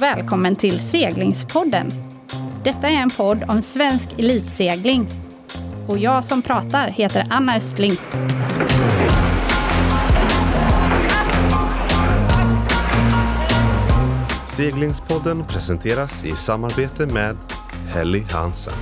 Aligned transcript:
och 0.00 0.04
välkommen 0.04 0.56
till 0.56 0.80
Seglingspodden. 0.80 1.90
Detta 2.64 2.88
är 2.88 2.94
en 2.94 3.10
podd 3.10 3.44
om 3.48 3.62
svensk 3.62 4.10
elitsegling. 4.18 5.08
Och 5.88 5.98
jag 5.98 6.24
som 6.24 6.42
pratar 6.42 6.88
heter 6.88 7.26
Anna 7.30 7.56
Östling. 7.56 7.92
Seglingspodden 14.46 15.44
presenteras 15.48 16.24
i 16.24 16.36
samarbete 16.36 17.06
med 17.06 17.36
Helly 17.88 18.22
Hansen. 18.30 18.74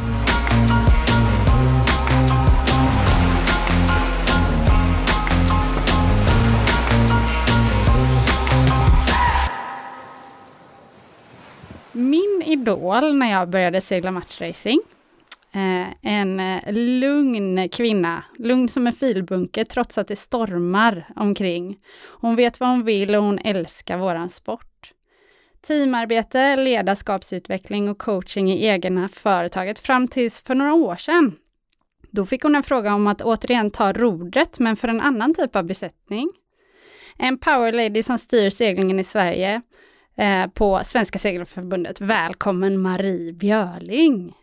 Idol 12.69 13.17
när 13.17 13.31
jag 13.31 13.51
började 13.51 13.81
segla 13.81 14.11
matchracing, 14.11 14.81
eh, 15.53 16.13
en 16.13 16.41
eh, 16.41 16.73
lugn 16.73 17.69
kvinna, 17.69 18.25
lugn 18.39 18.69
som 18.69 18.87
en 18.87 18.93
filbunke 18.93 19.65
trots 19.65 19.99
att 19.99 20.09
det 20.09 20.17
stormar 20.17 21.05
omkring. 21.17 21.79
Hon 22.21 22.37
vet 22.37 22.61
vad 22.61 22.69
hon 22.69 22.85
vill 22.85 23.15
och 23.15 23.23
hon 23.23 23.39
älskar 23.39 23.99
våran 23.99 24.31
sport. 24.31 24.93
Teamarbete, 25.67 26.57
ledarskapsutveckling 26.57 27.89
och 27.89 27.99
coaching 27.99 28.51
i 28.53 28.67
egna 28.67 29.09
företaget 29.09 29.79
fram 29.79 30.09
tills 30.09 30.41
för 30.41 30.55
några 30.55 30.75
år 30.75 30.97
sedan. 30.97 31.37
Då 32.11 32.27
fick 32.27 32.43
hon 32.43 32.55
en 32.55 32.63
fråga 32.63 32.95
om 32.95 33.07
att 33.07 33.23
återigen 33.23 33.71
ta 33.71 33.93
rodret, 33.93 34.59
men 34.59 34.77
för 34.77 34.89
en 34.89 35.01
annan 35.01 35.35
typ 35.35 35.57
av 35.57 35.65
besättning. 35.65 36.30
En 37.19 37.39
power 37.39 37.73
lady 37.73 38.03
som 38.03 38.19
styr 38.19 38.51
seglingen 38.51 38.99
i 38.99 39.05
Sverige 39.05 39.63
eh, 40.19 40.47
på 40.47 40.80
Svenska 40.85 41.19
Segelförbundet. 41.19 42.01
Välkommen 42.01 42.79
Marie 42.83 43.33
Björling! 43.33 44.35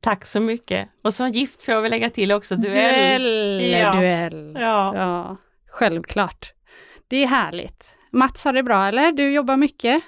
Tack 0.00 0.24
så 0.26 0.40
mycket. 0.40 0.88
Och 1.02 1.14
som 1.14 1.30
gift 1.30 1.62
får 1.62 1.74
jag 1.74 1.82
väl 1.82 1.90
lägga 1.90 2.10
till 2.10 2.32
också 2.32 2.56
duell. 2.56 2.72
Duell! 3.58 3.70
Ja. 3.70 3.92
duell. 3.92 4.56
Ja. 4.60 4.96
ja, 4.96 5.36
självklart. 5.70 6.52
Det 7.08 7.16
är 7.22 7.26
härligt. 7.26 7.98
Mats 8.10 8.44
har 8.44 8.52
det 8.52 8.62
bra 8.62 8.86
eller? 8.86 9.12
Du 9.12 9.32
jobbar 9.32 9.56
mycket, 9.56 10.02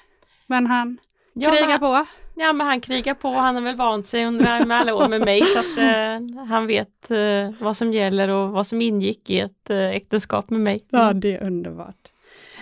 men 0.46 0.66
han 0.66 0.98
Ja, 1.33 1.50
krigar 1.50 1.68
men, 1.68 1.78
på. 1.78 2.06
ja, 2.36 2.52
men 2.52 2.66
han 2.66 2.80
krigar 2.80 3.14
på. 3.14 3.28
Han 3.28 3.55
har 3.55 3.62
väl 3.62 3.77
vant 3.77 4.06
sig 4.06 4.27
under 4.27 4.64
med 4.66 4.77
alla 4.80 4.94
år 4.94 5.08
med 5.08 5.20
mig 5.20 5.42
så 5.46 5.58
att 5.58 5.78
eh, 5.78 6.44
han 6.48 6.66
vet 6.66 7.11
eh, 7.11 7.50
vad 7.61 7.77
som 7.77 7.92
gäller 7.92 8.28
och 8.28 8.50
vad 8.50 8.66
som 8.66 8.83
ingick 8.83 9.30
i 9.30 9.41
ett 9.41 9.70
eh, 9.70 9.89
äktenskap 9.89 10.50
med 10.50 10.61
mig. 10.61 10.80
Ja, 10.91 11.12
det 11.12 11.34
är 11.36 11.46
underbart. 11.46 11.96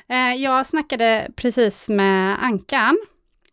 Eh, 0.08 0.34
jag 0.42 0.66
snackade 0.66 1.30
precis 1.36 1.88
med 1.88 2.44
Ankan, 2.44 2.98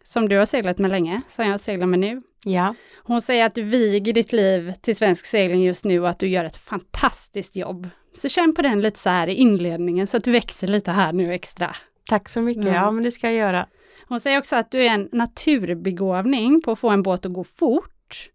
som 0.03 0.29
du 0.29 0.37
har 0.37 0.45
seglat 0.45 0.77
med 0.77 0.91
länge, 0.91 1.21
som 1.35 1.45
jag 1.45 1.59
seglar 1.61 1.87
med 1.87 1.99
nu. 1.99 2.21
Ja. 2.45 2.75
Hon 3.03 3.21
säger 3.21 3.45
att 3.45 3.55
du 3.55 3.63
viger 3.63 4.13
ditt 4.13 4.33
liv 4.33 4.73
till 4.81 4.95
svensk 4.95 5.25
segling 5.25 5.63
just 5.63 5.85
nu 5.85 5.99
och 5.99 6.09
att 6.09 6.19
du 6.19 6.27
gör 6.27 6.43
ett 6.43 6.57
fantastiskt 6.57 7.55
jobb. 7.55 7.89
Så 8.15 8.29
känn 8.29 8.55
på 8.55 8.61
den 8.61 8.81
lite 8.81 8.99
så 8.99 9.09
här 9.09 9.29
i 9.29 9.33
inledningen 9.33 10.07
så 10.07 10.17
att 10.17 10.23
du 10.23 10.31
växer 10.31 10.67
lite 10.67 10.91
här 10.91 11.13
nu 11.13 11.33
extra. 11.33 11.75
Tack 12.09 12.29
så 12.29 12.41
mycket. 12.41 12.65
Ja. 12.65 12.73
Ja, 12.73 12.91
men 12.91 13.03
det 13.03 13.11
ska 13.11 13.27
jag 13.27 13.35
göra. 13.35 13.67
Hon 14.07 14.19
säger 14.19 14.39
också 14.39 14.55
att 14.55 14.71
du 14.71 14.83
är 14.83 14.89
en 14.89 15.09
naturbegåvning 15.11 16.61
på 16.61 16.71
att 16.71 16.79
få 16.79 16.89
en 16.89 17.03
båt 17.03 17.25
att 17.25 17.33
gå 17.33 17.43
fort. 17.43 18.29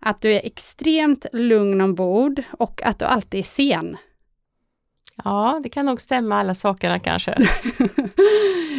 Att 0.00 0.20
du 0.20 0.32
är 0.32 0.40
extremt 0.46 1.26
lugn 1.32 1.80
ombord 1.80 2.42
och 2.50 2.82
att 2.82 2.98
du 2.98 3.04
alltid 3.04 3.40
är 3.40 3.44
sen. 3.44 3.96
Ja, 5.24 5.60
det 5.62 5.68
kan 5.68 5.86
nog 5.86 6.00
stämma 6.00 6.36
alla 6.40 6.54
sakerna 6.54 6.98
kanske. 6.98 7.30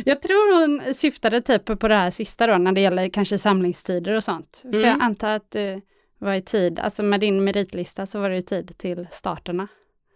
jag 0.05 0.21
tror 0.21 0.61
hon 0.61 0.95
syftade 0.95 1.41
typ 1.41 1.79
på 1.79 1.87
det 1.87 1.95
här 1.95 2.11
sista 2.11 2.47
då, 2.47 2.57
när 2.57 2.71
det 2.71 2.81
gäller 2.81 3.09
kanske 3.09 3.37
samlingstider 3.37 4.13
och 4.15 4.23
sånt. 4.23 4.59
För 4.61 4.67
Mm. 4.69 4.81
jag 4.89 5.01
antar 5.01 5.29
att 5.35 5.51
du 5.51 5.81
var 6.19 6.33
i 6.33 6.41
tid, 6.41 6.79
alltså 6.79 7.03
med 7.03 7.19
din 7.19 7.43
meritlista 7.43 8.05
så 8.05 8.19
var 8.19 8.29
du 8.29 8.35
i 8.37 8.41
tid 8.41 8.77
till 8.77 9.07
starterna. 9.11 9.67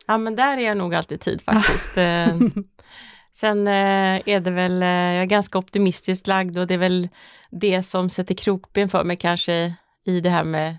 Ja, 0.08 0.18
men 0.18 0.36
där 0.36 0.58
är 0.58 0.62
jag 0.62 0.78
nog 0.78 0.96
alltid 0.96 1.22
tid 1.22 1.42
faktiskt. 1.42 1.98
Eh, 1.98 2.28
Sen 3.34 3.68
eh, 3.68 4.22
är 4.26 4.40
det 4.40 4.52
väl, 4.52 4.82
eh, 4.84 4.88
jag 4.90 5.22
är 5.22 5.26
ganska 5.26 5.58
optimistiskt 5.60 6.28
lagd 6.28 6.58
och 6.58 6.68
det 6.68 6.74
är 6.74 6.78
väl 6.78 7.10
det 7.52 7.84
som 7.84 8.10
sätter 8.10 8.36
krokben 8.36 8.90
för 8.90 9.04
mig 9.04 9.18
kanske 9.18 9.74
i 10.06 10.20
det 10.20 10.30
här 10.30 10.44
med 10.44 10.78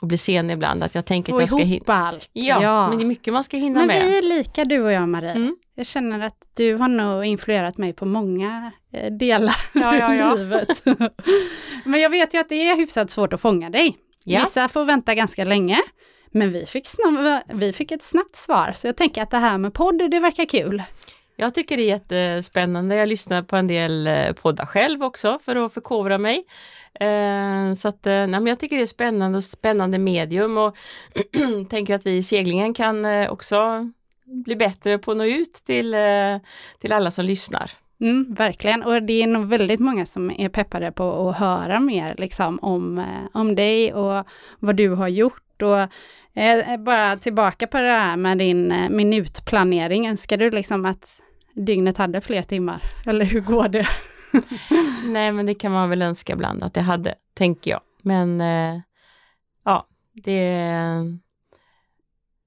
att 0.00 0.08
bli 0.08 0.18
sen 0.18 0.50
ibland, 0.50 0.82
att 0.82 0.94
jag 0.94 1.04
tänker 1.04 1.32
Få 1.32 1.36
att 1.36 1.42
jag 1.42 1.48
ska 1.48 1.58
hinna. 1.62 1.94
allt. 1.94 2.30
Ja, 2.32 2.88
men 2.88 2.98
det 2.98 3.04
är 3.04 3.06
mycket 3.06 3.32
man 3.32 3.44
ska 3.44 3.56
hinna 3.56 3.78
Men 3.78 3.86
med. 3.86 4.02
vi 4.02 4.18
är 4.18 4.22
lika 4.22 4.64
du 4.64 4.80
och 4.80 4.92
jag 4.92 5.08
Marie. 5.08 5.30
Mm. 5.32 5.56
Jag 5.74 5.86
känner 5.86 6.20
att 6.26 6.36
du 6.56 6.74
har 6.74 6.88
nog 6.88 7.24
influerat 7.24 7.78
mig 7.78 7.92
på 7.92 8.04
många 8.06 8.72
eh, 8.92 9.12
delar 9.12 9.54
Ja, 9.74 9.96
ja, 9.96 10.14
ja. 10.14 10.34
i 10.34 10.38
livet. 10.38 10.82
men 11.84 12.00
jag 12.00 12.10
vet 12.10 12.34
ju 12.34 12.38
att 12.38 12.48
det 12.48 12.68
är 12.70 12.76
hyfsat 12.76 13.10
svårt 13.10 13.32
att 13.32 13.40
fånga 13.40 13.70
dig. 13.70 13.96
Ja. 14.24 14.40
Vissa 14.40 14.68
får 14.68 14.84
vänta 14.84 15.14
ganska 15.14 15.44
länge. 15.44 15.78
Men 16.30 16.52
vi 16.52 16.66
fick, 16.66 16.86
snabb, 16.86 17.42
vi 17.52 17.72
fick 17.72 17.92
ett 17.92 18.02
snabbt 18.02 18.36
svar, 18.36 18.72
så 18.74 18.86
jag 18.86 18.96
tänker 18.96 19.22
att 19.22 19.30
det 19.30 19.36
här 19.38 19.58
med 19.58 19.74
podd, 19.74 20.10
det 20.10 20.20
verkar 20.20 20.44
kul. 20.44 20.82
Jag 21.40 21.54
tycker 21.54 21.76
det 21.76 21.82
är 21.82 21.86
jättespännande. 21.86 22.94
Jag 22.96 23.08
lyssnar 23.08 23.42
på 23.42 23.56
en 23.56 23.66
del 23.66 24.06
eh, 24.06 24.32
poddar 24.32 24.66
själv 24.66 25.02
också 25.02 25.38
för 25.44 25.56
att 25.56 25.72
förkovra 25.72 26.18
mig. 26.18 26.44
Eh, 27.00 27.74
så 27.74 27.88
att, 27.88 28.06
eh, 28.06 28.12
nej, 28.12 28.28
men 28.28 28.46
jag 28.46 28.60
tycker 28.60 28.76
det 28.76 28.82
är 28.82 28.86
spännande 28.86 29.38
och 29.38 29.44
spännande 29.44 29.98
medium 29.98 30.58
och 30.58 30.76
tänker 31.70 31.94
att 31.94 32.06
vi 32.06 32.16
i 32.16 32.22
seglingen 32.22 32.74
kan 32.74 33.26
också 33.28 33.90
bli 34.24 34.56
bättre 34.56 34.98
på 34.98 35.10
att 35.10 35.16
nå 35.16 35.24
ut 35.24 35.52
till, 35.66 35.96
till 36.80 36.92
alla 36.92 37.10
som 37.10 37.24
lyssnar. 37.24 37.70
Mm, 38.00 38.34
verkligen, 38.34 38.82
och 38.82 39.02
det 39.02 39.22
är 39.22 39.26
nog 39.26 39.46
väldigt 39.46 39.80
många 39.80 40.06
som 40.06 40.30
är 40.30 40.48
peppade 40.48 40.92
på 40.92 41.28
att 41.28 41.36
höra 41.36 41.80
mer 41.80 42.14
liksom, 42.18 42.58
om, 42.62 43.04
om 43.32 43.54
dig 43.54 43.94
och 43.94 44.26
vad 44.58 44.76
du 44.76 44.88
har 44.88 45.08
gjort. 45.08 45.62
Och, 45.62 45.80
eh, 46.40 46.76
bara 46.78 47.16
tillbaka 47.16 47.66
på 47.66 47.80
det 47.80 47.88
här 47.88 48.16
med 48.16 48.38
din 48.38 48.74
minutplanering, 48.90 50.08
önskar 50.08 50.36
du 50.36 50.50
liksom 50.50 50.84
att 50.84 51.20
dygnet 51.58 51.96
hade 51.96 52.20
fler 52.20 52.42
timmar? 52.42 52.82
Eller 53.06 53.24
hur 53.24 53.40
går 53.40 53.68
det? 53.68 53.88
Nej 55.04 55.32
men 55.32 55.46
det 55.46 55.54
kan 55.54 55.72
man 55.72 55.90
väl 55.90 56.02
önska 56.02 56.32
ibland 56.32 56.64
att 56.64 56.74
det 56.74 56.80
hade, 56.80 57.14
tänker 57.34 57.70
jag. 57.70 57.80
Men 58.02 58.40
eh, 58.40 58.80
ja, 59.64 59.86
det 60.12 60.64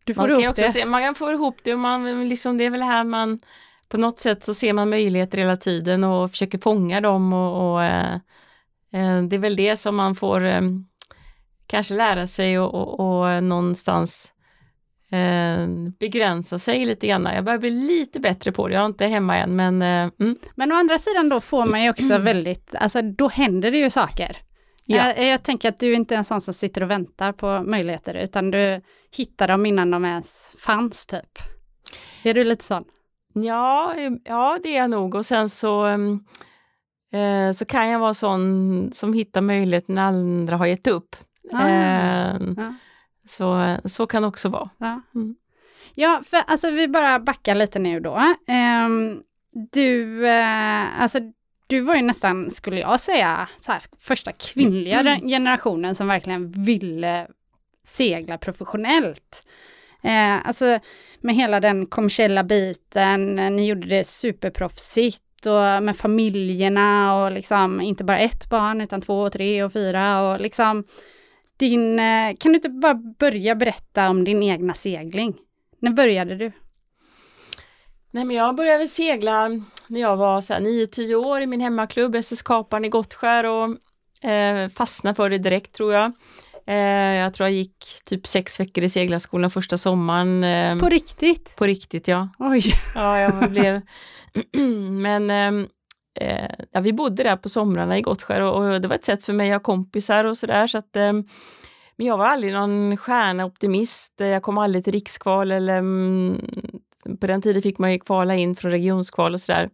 Du 0.04 0.14
får 0.14 0.22
man 0.22 0.32
ihop 0.32 0.50
också 0.52 0.62
det. 0.62 0.72
se, 0.72 0.86
man 0.86 1.02
kan 1.02 1.16
få 1.16 1.32
ihop 1.32 1.58
det 1.64 1.76
man, 1.76 2.30
liksom, 2.30 2.58
det 2.58 2.64
är 2.64 2.70
väl 2.70 2.82
här 2.82 3.04
man 3.04 3.40
på 3.90 3.98
något 3.98 4.20
sätt 4.20 4.44
så 4.44 4.54
ser 4.54 4.74
man 4.74 4.90
möjligheter 4.90 5.38
hela 5.38 5.58
tiden 5.58 6.04
och 6.04 6.32
försöker 6.32 6.58
fånga 6.60 7.02
dem 7.02 7.34
och, 7.34 7.74
och 7.74 7.84
eh, 7.84 8.14
eh, 8.94 9.22
det 9.22 9.36
är 9.36 9.40
väl 9.40 9.56
det 9.56 9.78
som 9.78 9.96
man 9.96 10.16
får 10.16 10.46
eh, 10.46 10.62
kanske 11.68 11.94
lära 11.94 12.28
sig 12.28 12.60
och, 12.60 12.74
och, 12.74 13.00
och 13.00 13.44
någonstans 13.44 14.31
eh, 15.12 15.68
begränsa 16.00 16.60
sig 16.60 16.86
lite 16.86 17.08
grann. 17.08 17.30
Jag 17.34 17.44
börjar 17.44 17.60
bli 17.60 17.70
lite 17.70 18.20
bättre 18.20 18.52
på 18.52 18.68
det, 18.68 18.74
jag 18.74 18.82
är 18.82 18.86
inte 18.86 19.06
hemma 19.06 19.38
än 19.38 19.56
men 19.56 19.82
eh, 19.82 20.12
mm, 20.20 20.36
Men 20.56 20.72
å 20.72 20.76
andra 20.76 20.98
sidan 20.98 21.30
då 21.30 21.42
får 21.42 21.66
man 21.66 21.84
ju 21.84 21.90
också 21.90 22.18
väldigt, 22.18 22.76
alltså 22.76 23.02
då 23.02 23.28
händer 23.28 23.72
det 23.72 23.78
ju 23.78 23.90
saker. 23.90 24.38
Ja. 24.86 24.98
Jag, 24.98 25.28
jag 25.28 25.44
tänker 25.44 25.70
att 25.70 25.80
du 25.80 25.94
inte 25.94 26.16
är 26.16 26.18
en 26.18 26.26
sån 26.26 26.42
som 26.42 26.54
sitter 26.54 26.84
och 26.84 26.90
väntar 26.92 27.32
på 27.32 27.64
möjligheter, 27.64 28.14
utan 28.14 28.52
du 28.52 28.82
hittar 29.16 29.48
dem 29.48 29.66
innan 29.66 29.92
de 29.92 30.06
ens 30.06 30.56
fanns 30.60 31.06
typ. 31.06 31.40
Är 32.24 32.34
du 32.34 32.44
lite 32.44 32.64
sån? 32.64 32.84
Ja, 33.34 33.94
eh, 33.98 34.12
ja 34.24 34.60
det 34.64 34.76
är 34.76 34.82
jag 34.82 34.92
nog 34.92 35.16
och 35.16 35.26
sen 35.26 35.50
så 35.50 35.86
ehm, 35.86 36.20
eh, 37.14 37.52
så 37.52 37.66
kan 37.66 37.90
jag 37.90 38.00
vara 38.00 38.14
sån 38.14 38.90
som 38.94 39.14
hittar 39.14 39.42
möjlighet 39.42 39.88
när 39.88 40.02
andra 40.02 40.58
har 40.58 40.66
gett 40.66 40.88
upp. 40.88 41.16
Ah, 41.54 41.68
Eh, 41.68 42.38
ja. 42.58 42.74
Så, 43.28 43.78
så 43.86 44.08
kan 44.08 44.22
det 44.22 44.28
också 44.28 44.50
vara. 44.50 44.70
Ja. 44.78 45.02
Mm. 45.16 45.36
ja, 45.96 46.22
för 46.26 46.40
alltså 46.48 46.72
vi 46.72 46.88
bara 46.88 47.20
backar 47.20 47.56
lite 47.56 47.80
nu 47.80 48.00
då. 48.00 48.34
Ehm, 48.48 49.22
du, 49.72 50.28
eh, 50.28 51.02
alltså 51.02 51.20
du 51.68 51.80
var 51.80 51.96
ju 51.96 52.02
nästan, 52.02 52.52
skulle 52.52 52.80
jag 52.80 53.00
säga, 53.00 53.50
här, 53.68 53.82
första 54.00 54.32
kvinnliga 54.32 55.00
Mm. 55.00 55.28
generationen 55.28 55.96
som 55.96 56.08
verkligen 56.08 56.52
ville 56.52 57.28
segla 57.88 58.38
professionellt. 58.38 59.44
Eh, 60.04 60.48
alltså 60.48 60.80
med 61.22 61.36
hela 61.36 61.60
den 61.60 61.86
kommersiella 61.86 62.44
biten, 62.44 63.40
eh, 63.40 63.52
ni 63.52 63.68
gjorde 63.68 63.88
det 63.88 64.08
superproffsigt 64.08 65.46
och 65.46 65.84
med 65.84 65.98
familjerna 65.98 67.16
och 67.16 67.32
liksom 67.32 67.82
inte 67.82 68.04
bara 68.04 68.20
ett 68.20 68.50
barn 68.50 68.82
utan 68.82 69.02
två, 69.02 69.30
tre 69.30 69.64
och 69.64 69.74
fyra 69.74 70.22
och 70.22 70.42
liksom 70.42 70.84
din, 71.62 72.00
eh, 72.00 72.36
kan 72.40 72.52
du 72.52 72.56
inte 72.56 72.70
bara 72.70 72.94
börja 72.94 73.56
berätta 73.56 74.10
om 74.10 74.24
din 74.24 74.44
egna 74.44 74.74
segling? 74.74 75.36
När 75.80 75.92
började 75.92 76.36
du? 76.36 76.52
Nej 78.12 78.26
men 78.26 78.36
jag 78.36 78.56
började 78.56 78.78
väl 78.78 78.90
segla 78.90 79.50
när 79.88 80.02
jag 80.02 80.18
var 80.18 80.42
så 80.42 80.54
här 80.54 80.60
9-10 80.60 81.16
år 81.16 81.42
i 81.42 81.48
min 81.48 81.62
hemmaklubb 81.62 82.16
SS 82.16 82.42
Kaparen 82.42 82.86
i 82.86 82.90
Gottskär 82.90 83.44
och 83.44 83.70
eh, 84.30 84.70
fastnade 84.70 85.16
för 85.16 85.30
det 85.30 85.38
direkt 85.38 85.76
tror 85.76 85.94
jag. 85.94 86.12
Eh, 86.68 86.76
jag 87.16 87.34
tror 87.34 87.50
jag 87.50 87.56
gick 87.56 87.86
typ 88.06 88.28
sex 88.28 88.60
veckor 88.60 88.84
i 88.84 88.90
seglarskolan 88.90 89.52
första 89.52 89.78
sommaren. 89.78 90.44
Eh, 90.44 90.80
På 90.80 90.90
riktigt? 90.90 91.56
på 91.56 91.66
riktigt 91.66 92.08
ja. 92.08 92.30
Oj! 92.40 92.62
Ja, 92.96 93.20
jag 93.20 93.52
blev... 93.52 93.82
Men 95.02 95.30
ehm, 95.30 95.68
eh, 96.20 96.50
ja, 96.72 96.80
vi 96.80 96.94
bodde 96.94 97.24
där 97.24 97.36
på 97.36 97.50
somrarna 97.50 97.98
i 97.98 98.02
Gottskär 98.02 98.42
och, 98.42 98.66
och, 98.66 98.82
det 98.82 98.88
var 98.88 98.96
ett 98.96 99.06
sätt 99.06 99.24
för 99.24 99.34
mig 99.34 99.52
att 99.52 99.56
ha 99.56 99.60
kompisar 99.60 100.26
och 100.26 100.38
sådär. 100.38 100.68
Så 100.68 100.78
att, 100.78 100.96
eh, 100.96 101.14
men 101.96 102.08
jag 102.08 102.18
var 102.18 102.26
aldrig 102.26 102.54
någon 102.54 102.98
stjärneoptimist. 102.98 104.14
Jag 104.18 104.44
kom 104.44 104.58
aldrig 104.58 104.84
till 104.84 104.94
rikskval 104.94 105.52
eller 105.52 105.78
mm, 105.78 106.42
på 107.20 107.28
den 107.28 107.42
tiden 107.42 107.62
fick 107.62 107.78
man 107.78 107.92
ju 107.92 108.00
kvala 108.00 108.36
in 108.36 108.56
från 108.56 108.72
regionskval 108.72 109.34
och 109.34 109.42
sådär. 109.42 109.70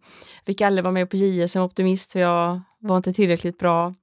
Fick 0.46 0.60
aldrig 0.60 0.84
vara 0.84 0.92
med 0.92 1.10
på 1.10 1.16
JS 1.16 1.52
som 1.52 1.62
optimist 1.62 2.12
för 2.12 2.20
jag 2.20 2.60
var 2.78 2.96
inte 2.96 3.12
tillräckligt 3.12 3.58
bra. 3.58 3.94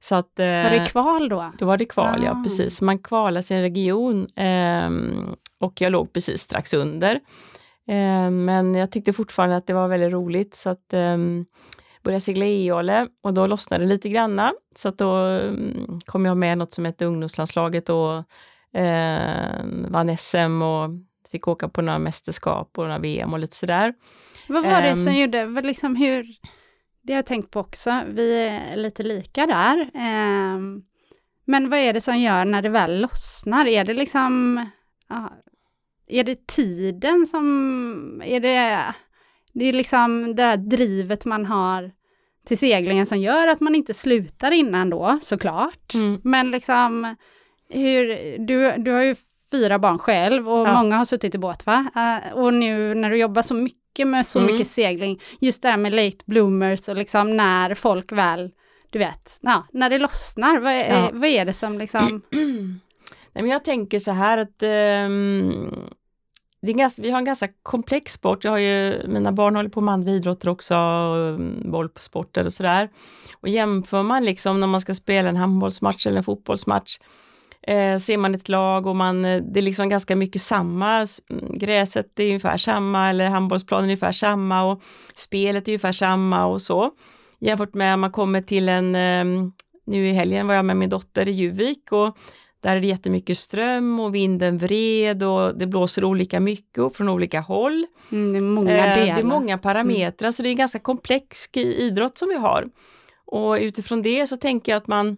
Så 0.00 0.14
att, 0.14 0.38
eh, 0.38 0.46
var 0.46 0.70
det 0.70 0.86
kval 0.90 1.28
då? 1.28 1.52
Då 1.58 1.66
var 1.66 1.76
det 1.76 1.84
kval, 1.84 2.20
ah. 2.20 2.24
ja 2.24 2.42
precis. 2.44 2.80
Man 2.80 2.98
kvalade 2.98 3.42
sin 3.42 3.60
region 3.60 4.26
eh, 4.36 4.90
och 5.60 5.80
jag 5.80 5.92
låg 5.92 6.12
precis 6.12 6.40
strax 6.40 6.74
under. 6.74 7.20
Eh, 7.88 8.30
men 8.30 8.74
jag 8.74 8.90
tyckte 8.90 9.12
fortfarande 9.12 9.56
att 9.56 9.66
det 9.66 9.74
var 9.74 9.88
väldigt 9.88 10.12
roligt 10.12 10.54
så 10.54 10.70
att 10.70 10.92
eh, 10.92 11.16
började 12.02 12.20
segla 12.20 12.46
e-ole 12.46 13.08
och 13.22 13.34
då 13.34 13.46
lossnade 13.46 13.84
det 13.84 13.88
lite 13.88 14.08
granna. 14.08 14.52
Så 14.76 14.88
att 14.88 14.98
då 14.98 15.16
um, 15.16 16.00
kom 16.06 16.24
jag 16.24 16.36
med 16.36 16.58
något 16.58 16.74
som 16.74 16.84
hette 16.84 17.04
ungdomslandslaget 17.04 17.88
och 17.88 18.16
eh, 18.80 19.64
vann 19.88 20.16
SM 20.18 20.62
och 20.62 20.90
fick 21.30 21.48
åka 21.48 21.68
på 21.68 21.82
några 21.82 21.98
mästerskap 21.98 22.78
och 22.78 22.84
några 22.84 22.98
VM 22.98 23.32
och 23.32 23.38
lite 23.38 23.56
sådär. 23.56 23.94
Vad 24.48 24.64
var 24.64 24.82
det 24.82 24.96
som 24.96 25.06
um, 25.06 25.14
gjorde, 25.14 25.62
liksom 25.62 25.96
hur, 25.96 26.26
det 27.02 27.12
har 27.12 27.18
jag 27.18 27.26
tänkt 27.26 27.50
på 27.50 27.60
också, 27.60 28.00
vi 28.08 28.46
är 28.46 28.76
lite 28.76 29.02
lika 29.02 29.46
där. 29.46 29.90
Um, 29.94 30.82
men 31.44 31.70
vad 31.70 31.78
är 31.78 31.92
det 31.92 32.00
som 32.00 32.18
gör 32.18 32.44
när 32.44 32.62
det 32.62 32.68
väl 32.68 33.00
lossnar? 33.00 33.66
Är 33.66 33.84
det 33.84 33.94
liksom, 33.94 34.56
uh, 35.12 35.28
är 36.06 36.24
det 36.24 36.46
tiden 36.46 37.26
som, 37.26 38.22
är 38.24 38.40
det, 38.40 38.94
det 39.52 39.64
är 39.64 39.72
liksom 39.72 40.34
det 40.34 40.42
här 40.42 40.56
drivet 40.56 41.24
man 41.24 41.46
har 41.46 41.92
till 42.46 42.58
seglingen 42.58 43.06
som 43.06 43.18
gör 43.18 43.46
att 43.46 43.60
man 43.60 43.74
inte 43.74 43.94
slutar 43.94 44.50
innan 44.50 44.90
då, 44.90 45.18
såklart. 45.22 45.94
Mm. 45.94 46.20
Men 46.24 46.50
liksom, 46.50 47.16
hur, 47.68 48.08
du, 48.46 48.82
du 48.82 48.90
har 48.90 49.02
ju 49.02 49.16
fyra 49.50 49.78
barn 49.78 49.98
själv 49.98 50.48
och 50.48 50.68
ja. 50.68 50.82
många 50.82 50.96
har 50.96 51.04
suttit 51.04 51.34
i 51.34 51.38
båt 51.38 51.66
va? 51.66 51.86
Uh, 51.96 52.32
och 52.32 52.54
nu 52.54 52.94
när 52.94 53.10
du 53.10 53.16
jobbar 53.16 53.42
så 53.42 53.54
mycket 53.54 54.06
med 54.06 54.26
så 54.26 54.38
mm. 54.38 54.52
mycket 54.52 54.68
segling, 54.68 55.20
just 55.40 55.62
det 55.62 55.68
här 55.68 55.76
med 55.76 55.94
late 55.94 56.24
bloomers 56.24 56.88
och 56.88 56.96
liksom 56.96 57.36
när 57.36 57.74
folk 57.74 58.12
väl, 58.12 58.50
du 58.90 58.98
vet, 58.98 59.38
ja, 59.40 59.66
när 59.72 59.90
det 59.90 59.98
lossnar, 59.98 60.58
vad 60.58 60.72
är, 60.72 60.90
ja. 60.90 61.10
vad 61.12 61.28
är 61.28 61.44
det 61.44 61.52
som 61.52 61.78
liksom... 61.78 62.22
Nej, 63.34 63.42
men 63.42 63.50
jag 63.50 63.64
tänker 63.64 63.98
så 63.98 64.10
här 64.10 64.38
att 64.38 64.62
um, 65.06 65.74
ganska, 66.62 67.02
vi 67.02 67.10
har 67.10 67.18
en 67.18 67.24
ganska 67.24 67.48
komplex 67.62 68.12
sport. 68.12 68.44
Jag 68.44 68.50
har 68.50 68.58
ju, 68.58 69.02
mina 69.08 69.32
barn 69.32 69.56
håller 69.56 69.70
på 69.70 69.80
med 69.80 69.94
andra 69.94 70.12
idrotter 70.12 70.48
också, 70.48 70.74
mm, 70.74 71.70
bollsporter 71.70 72.46
och 72.46 72.52
sådär. 72.52 72.88
Och 73.40 73.48
jämför 73.48 74.02
man 74.02 74.24
liksom 74.24 74.60
när 74.60 74.66
man 74.66 74.80
ska 74.80 74.94
spela 74.94 75.28
en 75.28 75.36
handbollsmatch 75.36 76.06
eller 76.06 76.16
en 76.16 76.24
fotbollsmatch 76.24 76.98
eh, 77.62 77.98
ser 77.98 78.16
man 78.16 78.34
ett 78.34 78.48
lag 78.48 78.86
och 78.86 78.96
man, 78.96 79.24
eh, 79.24 79.42
det 79.42 79.60
är 79.60 79.62
liksom 79.62 79.88
ganska 79.88 80.16
mycket 80.16 80.42
samma. 80.42 81.06
Mm, 81.30 81.58
gräset 81.58 82.20
är 82.20 82.26
ungefär 82.26 82.56
samma 82.56 83.10
eller 83.10 83.28
handbollsplanen 83.28 83.84
är 83.84 83.88
ungefär 83.88 84.12
samma 84.12 84.62
och 84.62 84.82
spelet 85.14 85.68
är 85.68 85.72
ungefär 85.72 85.92
samma 85.92 86.46
och 86.46 86.62
så. 86.62 86.90
Jämfört 87.40 87.74
med 87.74 87.94
om 87.94 88.00
man 88.00 88.12
kommer 88.12 88.42
till 88.42 88.68
en, 88.68 88.94
eh, 88.94 89.00
mm, 89.00 89.52
nu 89.86 90.06
i 90.06 90.12
helgen 90.12 90.46
var 90.46 90.54
jag 90.54 90.64
med 90.64 90.76
min 90.76 90.90
dotter 90.90 91.28
i 91.28 91.32
Juvik 91.32 91.92
och 91.92 92.16
där 92.62 92.76
är 92.76 92.80
det 92.80 92.86
jättemycket 92.86 93.38
ström 93.38 94.00
och 94.00 94.14
vinden 94.14 94.58
vred 94.58 95.22
och 95.22 95.58
det 95.58 95.66
blåser 95.66 96.04
olika 96.04 96.40
mycket 96.40 96.78
och 96.78 96.96
från 96.96 97.08
olika 97.08 97.40
håll. 97.40 97.86
Mm, 98.12 98.32
det, 98.32 98.38
är 98.38 98.42
många 98.42 98.70
eh, 98.70 99.14
det 99.14 99.20
är 99.20 99.22
många 99.22 99.58
parametrar, 99.58 100.26
mm. 100.26 100.32
så 100.32 100.42
det 100.42 100.48
är 100.48 100.50
en 100.50 100.56
ganska 100.56 100.78
komplex 100.78 101.48
idrott 101.56 102.18
som 102.18 102.28
vi 102.28 102.36
har. 102.36 102.68
Och 103.24 103.52
utifrån 103.52 104.02
det 104.02 104.26
så 104.26 104.36
tänker 104.36 104.72
jag 104.72 104.76
att 104.76 104.86
man 104.86 105.16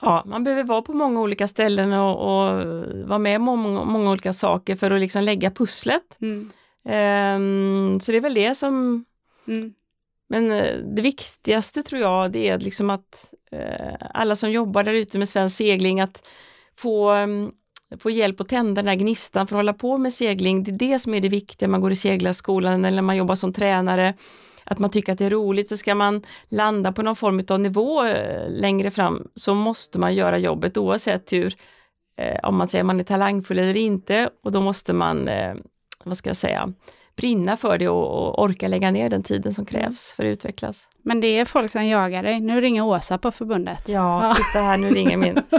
Ja, 0.00 0.22
man 0.26 0.44
behöver 0.44 0.64
vara 0.64 0.82
på 0.82 0.92
många 0.92 1.20
olika 1.20 1.48
ställen 1.48 1.92
och, 1.92 2.16
och 2.16 2.66
vara 3.08 3.18
med 3.18 3.36
om 3.36 3.42
många, 3.42 3.84
många, 3.84 4.10
olika 4.10 4.32
saker 4.32 4.76
för 4.76 4.90
att 4.90 5.00
liksom 5.00 5.22
lägga 5.22 5.50
pusslet. 5.50 6.18
Mm. 6.20 6.50
Um, 6.84 8.00
så 8.00 8.12
det 8.12 8.18
är 8.18 8.20
väl 8.22 8.34
det 8.34 8.54
som... 8.54 9.04
Mm. 9.48 9.74
Men 10.28 10.52
eh, 10.52 10.76
det 10.94 11.02
viktigaste 11.02 11.82
tror 11.82 12.00
jag, 12.00 12.32
det 12.32 12.48
är 12.48 12.58
liksom 12.58 12.90
att 12.90 13.34
Eh, 13.56 14.06
alla 14.14 14.36
som 14.36 14.50
jobbar 14.50 14.84
där 14.84 14.94
ute 14.94 15.18
med 15.18 15.28
svensk 15.28 15.56
segling, 15.56 16.00
att 16.00 16.26
få, 16.76 17.10
mm, 17.10 17.50
få 17.98 18.10
hjälp 18.10 18.40
att 18.40 18.48
tända 18.48 18.82
den 18.82 18.88
här 18.88 18.96
gnistan 18.96 19.46
för 19.46 19.56
att 19.56 19.58
hålla 19.58 19.72
på 19.72 19.98
med 19.98 20.12
segling. 20.12 20.64
Det 20.64 20.70
är 20.70 20.92
det 20.92 20.98
som 20.98 21.14
är 21.14 21.20
det 21.20 21.28
viktiga, 21.28 21.68
man 21.68 21.80
går 21.80 21.92
i 21.92 21.96
seglarskolan 21.96 22.84
eller 22.84 23.02
man 23.02 23.16
jobbar 23.16 23.34
som 23.34 23.52
tränare 23.52 24.14
att 24.64 24.78
man 24.78 24.90
tycker 24.90 25.12
att 25.12 25.18
det 25.18 25.24
är 25.24 25.30
roligt. 25.30 25.68
För 25.68 25.76
ska 25.76 25.94
man 25.94 26.22
landa 26.48 26.92
på 26.92 27.02
någon 27.02 27.16
form 27.16 27.44
av 27.48 27.60
nivå 27.60 28.04
eh, 28.04 28.50
längre 28.50 28.90
fram 28.90 29.28
så 29.34 29.54
måste 29.54 29.98
man 29.98 30.14
göra 30.14 30.38
jobbet 30.38 30.76
oavsett 30.76 31.32
hur, 31.32 31.54
eh, 32.18 32.40
om 32.42 32.56
man 32.56 32.68
säger 32.68 32.84
man 32.84 33.00
är 33.00 33.04
talangfull 33.04 33.58
eller 33.58 33.76
inte 33.76 34.30
och 34.44 34.52
då 34.52 34.60
måste 34.60 34.92
man, 34.92 35.30
vad 36.04 36.18
ska 36.18 36.30
jag 36.30 36.36
säga, 36.36 36.72
brinna 37.16 37.56
för 37.56 37.78
det 37.78 37.88
och, 37.88 38.28
och, 38.28 38.42
orka 38.42 38.68
lägga 38.68 38.90
ner 38.90 39.10
den 39.10 39.22
tiden 39.22 39.54
som 39.54 39.66
krävs 39.66 40.12
för 40.16 40.24
att 40.24 40.28
utvecklas. 40.28 40.88
Men 41.02 41.20
det 41.20 41.38
är 41.38 41.44
folk 41.44 41.72
som 41.72 41.86
jagar 41.86 42.22
dig. 42.22 42.40
Nu 42.40 42.60
ringer 42.60 42.84
Åsa 42.84 43.18
på 43.18 43.30
förbundet. 43.30 43.88
Ja, 43.88 44.28
ja. 44.28 44.34
titta 44.34 44.58
här, 44.58 44.78
nu 44.78 44.90
ringer 44.90 45.16
min. 45.16 45.42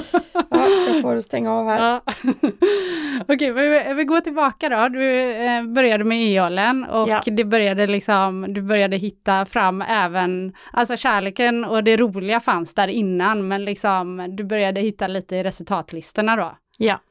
Ja, 0.50 0.68
jag 0.68 1.02
får 1.02 1.20
stänga 1.20 1.54
av 1.54 1.68
här. 1.68 1.82
Ja. 1.82 2.02
Okej, 3.28 3.52
vi, 3.52 3.94
vi 3.94 4.04
går 4.04 4.22
tillbaka 4.22 4.70
då. 4.70 4.90
Du 4.90 5.32
eh, 5.32 5.64
började 5.64 6.04
med 6.04 6.18
e-ålen 6.22 6.84
och 6.84 7.10
ja. 7.10 7.22
det 7.26 7.46
började 7.46 7.88
liksom, 7.88 8.54
du 8.54 8.62
började 8.62 8.98
hitta 8.98 9.46
fram 9.46 9.82
även, 9.82 10.54
alltså 10.74 10.98
kärleken 10.98 11.66
och 11.66 11.84
det 11.84 11.98
roliga 11.98 12.40
fanns 12.40 12.74
där 12.74 12.88
innan, 12.88 13.48
men 13.48 13.66
liksom 13.66 14.36
du 14.36 14.44
började 14.44 14.82
hitta 14.82 15.08
lite 15.08 15.36
i 15.36 15.44
resultatlistorna 15.44 16.36
då. 16.36 16.58
Ja. 16.78 17.02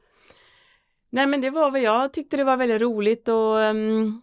Nej 1.09 1.27
men 1.27 1.41
det 1.41 1.49
var 1.49 1.71
vad 1.71 1.81
jag 1.81 2.13
tyckte 2.13 2.37
det 2.37 2.43
var 2.43 2.57
väldigt 2.57 2.81
roligt 2.81 3.27
och 3.27 3.55
um, 3.55 4.21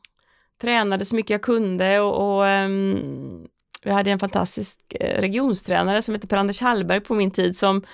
tränade 0.61 1.05
så 1.05 1.15
mycket 1.15 1.31
jag 1.31 1.43
kunde 1.43 2.01
och, 2.01 2.39
och 2.39 2.45
um, 2.45 3.49
vi 3.83 3.91
hade 3.91 4.11
en 4.11 4.19
fantastisk 4.19 4.81
eh, 5.01 5.21
regionstränare 5.21 6.03
som 6.03 6.15
hette 6.15 6.27
Per-Anders 6.27 6.61
Hallberg 6.61 7.01
på 7.01 7.15
min 7.15 7.31
tid 7.31 7.57
som, 7.57 7.85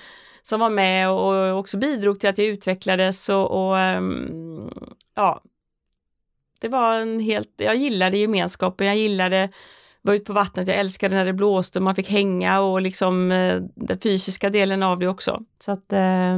som 0.43 0.59
var 0.59 0.69
med 0.69 1.09
och 1.09 1.59
också 1.59 1.77
bidrog 1.77 2.19
till 2.19 2.29
att 2.29 2.37
jag 2.37 2.47
utvecklades 2.47 3.29
och, 3.29 3.51
och 3.51 3.75
um, 3.75 4.71
ja, 5.15 5.43
det 6.61 6.67
var 6.67 6.99
en 6.99 7.19
helt, 7.19 7.53
jag 7.57 7.75
gillade 7.75 8.17
gemenskapen, 8.17 8.87
jag 8.87 8.97
gillade 8.97 9.49
vara 10.01 10.15
ute 10.15 10.25
på 10.25 10.33
vattnet, 10.33 10.67
jag 10.67 10.77
älskade 10.77 11.15
när 11.15 11.25
det 11.25 11.33
blåste, 11.33 11.79
man 11.79 11.95
fick 11.95 12.09
hänga 12.09 12.59
och 12.61 12.81
liksom 12.81 13.31
eh, 13.31 13.61
den 13.75 13.99
fysiska 13.99 14.49
delen 14.49 14.83
av 14.83 14.99
det 14.99 15.07
också. 15.07 15.43
Så 15.59 15.71
att, 15.71 15.93
eh, 15.93 16.37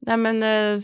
nej 0.00 0.16
men 0.16 0.42
eh, 0.42 0.82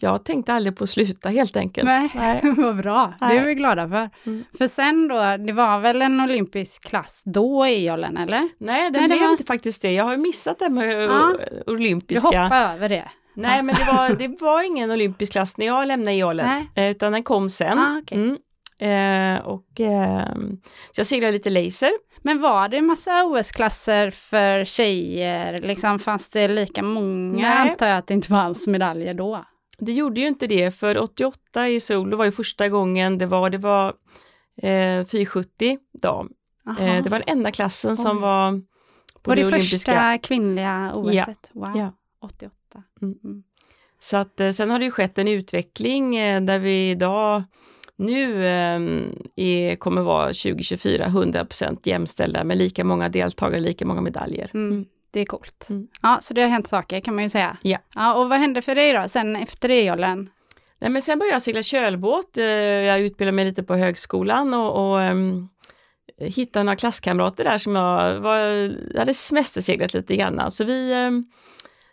jag 0.00 0.24
tänkte 0.24 0.52
aldrig 0.52 0.76
på 0.76 0.84
att 0.84 0.90
sluta 0.90 1.28
helt 1.28 1.56
enkelt. 1.56 1.86
Nej, 1.86 2.10
Nej. 2.14 2.40
vad 2.56 2.76
bra. 2.76 3.14
Nej. 3.20 3.36
Det 3.36 3.42
är 3.42 3.46
vi 3.46 3.54
glada 3.54 3.88
för. 3.88 4.10
Mm. 4.26 4.44
För 4.58 4.68
sen 4.68 5.08
då, 5.08 5.36
det 5.46 5.52
var 5.52 5.78
väl 5.78 6.02
en 6.02 6.20
olympisk 6.20 6.84
klass 6.84 7.22
då 7.24 7.66
i 7.66 7.86
jollen 7.86 8.16
eller? 8.16 8.48
Nej, 8.58 8.90
det 8.90 8.98
Nej, 8.98 9.08
blev 9.08 9.20
var... 9.20 9.30
inte 9.30 9.44
faktiskt 9.44 9.82
det. 9.82 9.92
Jag 9.92 10.04
har 10.04 10.16
missat 10.16 10.58
det 10.58 10.68
med 10.68 11.04
ja. 11.04 11.32
olympiska. 11.66 12.30
Du 12.30 12.36
hoppade 12.36 12.72
över 12.72 12.88
det. 12.88 13.08
Nej, 13.34 13.62
men 13.62 13.74
det 13.74 13.92
var, 13.92 14.08
det 14.18 14.40
var 14.40 14.62
ingen 14.62 14.90
olympisk 14.90 15.32
klass 15.32 15.56
när 15.56 15.66
jag 15.66 15.88
lämnade 15.88 16.16
jollen, 16.16 16.66
eh, 16.74 16.90
utan 16.90 17.12
den 17.12 17.22
kom 17.22 17.50
sen. 17.50 17.78
Ah, 17.78 17.98
okay. 17.98 18.18
mm. 18.18 19.36
eh, 19.38 19.46
och 19.46 19.80
eh, 19.80 20.34
så 20.92 21.00
jag 21.00 21.06
seglade 21.06 21.32
lite 21.32 21.50
laser. 21.50 21.90
Men 22.22 22.40
var 22.40 22.68
det 22.68 22.76
en 22.76 22.86
massa 22.86 23.24
OS-klasser 23.24 24.10
för 24.10 24.64
tjejer? 24.64 25.58
Liksom, 25.58 25.98
fanns 25.98 26.28
det 26.28 26.48
lika 26.48 26.82
många? 26.82 27.48
Nej. 27.48 27.70
Antar 27.70 27.86
jag 27.86 27.98
att 27.98 28.06
det 28.06 28.14
inte 28.14 28.28
fanns 28.28 28.66
medaljer 28.66 29.14
då? 29.14 29.44
Det 29.78 29.92
gjorde 29.92 30.20
ju 30.20 30.26
inte 30.26 30.46
det, 30.46 30.70
för 30.70 30.98
88 30.98 31.68
i 31.68 31.80
Seoul, 31.80 32.14
var 32.14 32.24
ju 32.24 32.32
första 32.32 32.68
gången 32.68 33.18
det 33.18 33.26
var, 33.26 33.50
det 33.50 33.58
var 33.58 33.88
eh, 34.62 35.04
470 35.04 35.78
dam. 36.02 36.30
Eh, 36.80 37.02
det 37.02 37.10
var 37.10 37.18
den 37.18 37.36
enda 37.38 37.52
klassen 37.52 37.90
Oj. 37.90 37.96
som 37.96 38.20
var 38.20 38.52
på 39.22 39.30
var 39.30 39.36
det, 39.36 39.42
det 39.42 39.46
olympiska. 39.48 39.92
första 39.92 40.18
kvinnliga 40.18 40.92
OS? 40.94 41.14
Ja. 41.14 41.26
Wow, 41.52 41.76
ja. 41.76 41.92
88. 42.20 42.54
Mm. 43.02 43.18
Mm. 43.24 43.42
Så 44.00 44.16
att 44.16 44.40
eh, 44.40 44.50
sen 44.50 44.70
har 44.70 44.78
det 44.78 44.84
ju 44.84 44.90
skett 44.90 45.18
en 45.18 45.28
utveckling 45.28 46.16
eh, 46.16 46.40
där 46.40 46.58
vi 46.58 46.90
idag 46.90 47.42
nu 47.96 48.46
eh, 48.46 48.80
är, 49.36 49.76
kommer 49.76 50.02
vara 50.02 50.26
2024 50.26 51.06
100% 51.06 51.78
jämställda 51.84 52.44
med 52.44 52.58
lika 52.58 52.84
många 52.84 53.08
deltagare, 53.08 53.60
lika 53.60 53.86
många 53.86 54.00
medaljer. 54.00 54.50
Mm. 54.54 54.84
Det 55.10 55.20
är 55.20 55.24
coolt. 55.24 55.66
Mm. 55.70 55.88
Ja, 56.02 56.18
så 56.22 56.34
det 56.34 56.42
har 56.42 56.48
hänt 56.48 56.68
saker 56.68 57.00
kan 57.00 57.14
man 57.14 57.24
ju 57.24 57.30
säga. 57.30 57.56
Ja. 57.62 57.78
ja 57.94 58.14
och 58.14 58.28
vad 58.28 58.38
hände 58.38 58.62
för 58.62 58.74
dig 58.74 58.92
då, 58.92 59.08
sen 59.08 59.36
efter 59.36 59.68
EOLen? 59.68 60.30
Nej, 60.80 60.90
men 60.90 61.02
sen 61.02 61.18
började 61.18 61.34
jag 61.34 61.42
segla 61.42 61.62
kölbåt. 61.62 62.38
Eh, 62.38 62.44
jag 62.44 63.00
utbildade 63.00 63.36
mig 63.36 63.44
lite 63.44 63.62
på 63.62 63.74
högskolan 63.74 64.54
och, 64.54 64.92
och 64.92 64.98
um, 64.98 65.48
hittade 66.18 66.62
några 66.64 66.76
klasskamrater 66.76 67.44
där 67.44 67.58
som 67.58 67.76
jag 67.76 68.20
var, 68.20 68.38
jag 68.92 68.98
hade 68.98 69.14
semesterseglat 69.14 69.94
lite 69.94 70.16
grann. 70.16 70.50
Så 70.50 70.64
vi, 70.64 71.06
um, 71.06 71.24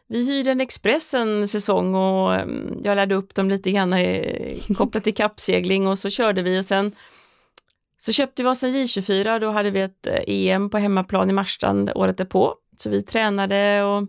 vi 0.08 0.26
hyrde 0.26 0.52
en 0.52 0.62
Express 0.62 1.14
en 1.14 1.48
säsong 1.48 1.96
och 1.96 2.42
um, 2.42 2.82
jag 2.84 2.96
lärde 2.96 3.16
upp 3.16 3.36
dem 3.36 3.50
lite 3.50 3.72
grann 3.72 3.96
kopplat 4.78 5.04
till 5.04 5.16
kappsegling 5.16 5.88
och 5.88 6.00
så 6.00 6.10
körde 6.10 6.42
vi 6.42 6.60
och 6.60 6.66
sen 6.66 6.92
Så 7.98 8.12
köpte 8.12 8.44
vi 8.44 8.50
oss 8.50 8.64
en 8.64 8.76
J24, 8.76 9.40
då 9.40 9.52
hade 9.52 9.72
vi 9.72 9.82
ett 9.82 10.08
eh, 10.08 10.20
EM 10.28 10.70
på 10.70 10.78
hemmaplan 10.78 11.30
i 11.30 11.34
Marstrand 11.34 11.92
året 11.96 12.18
därpå. 12.18 12.56
Så 12.82 12.90
vi 12.90 13.02
tränade 13.04 13.84
och 13.84 14.08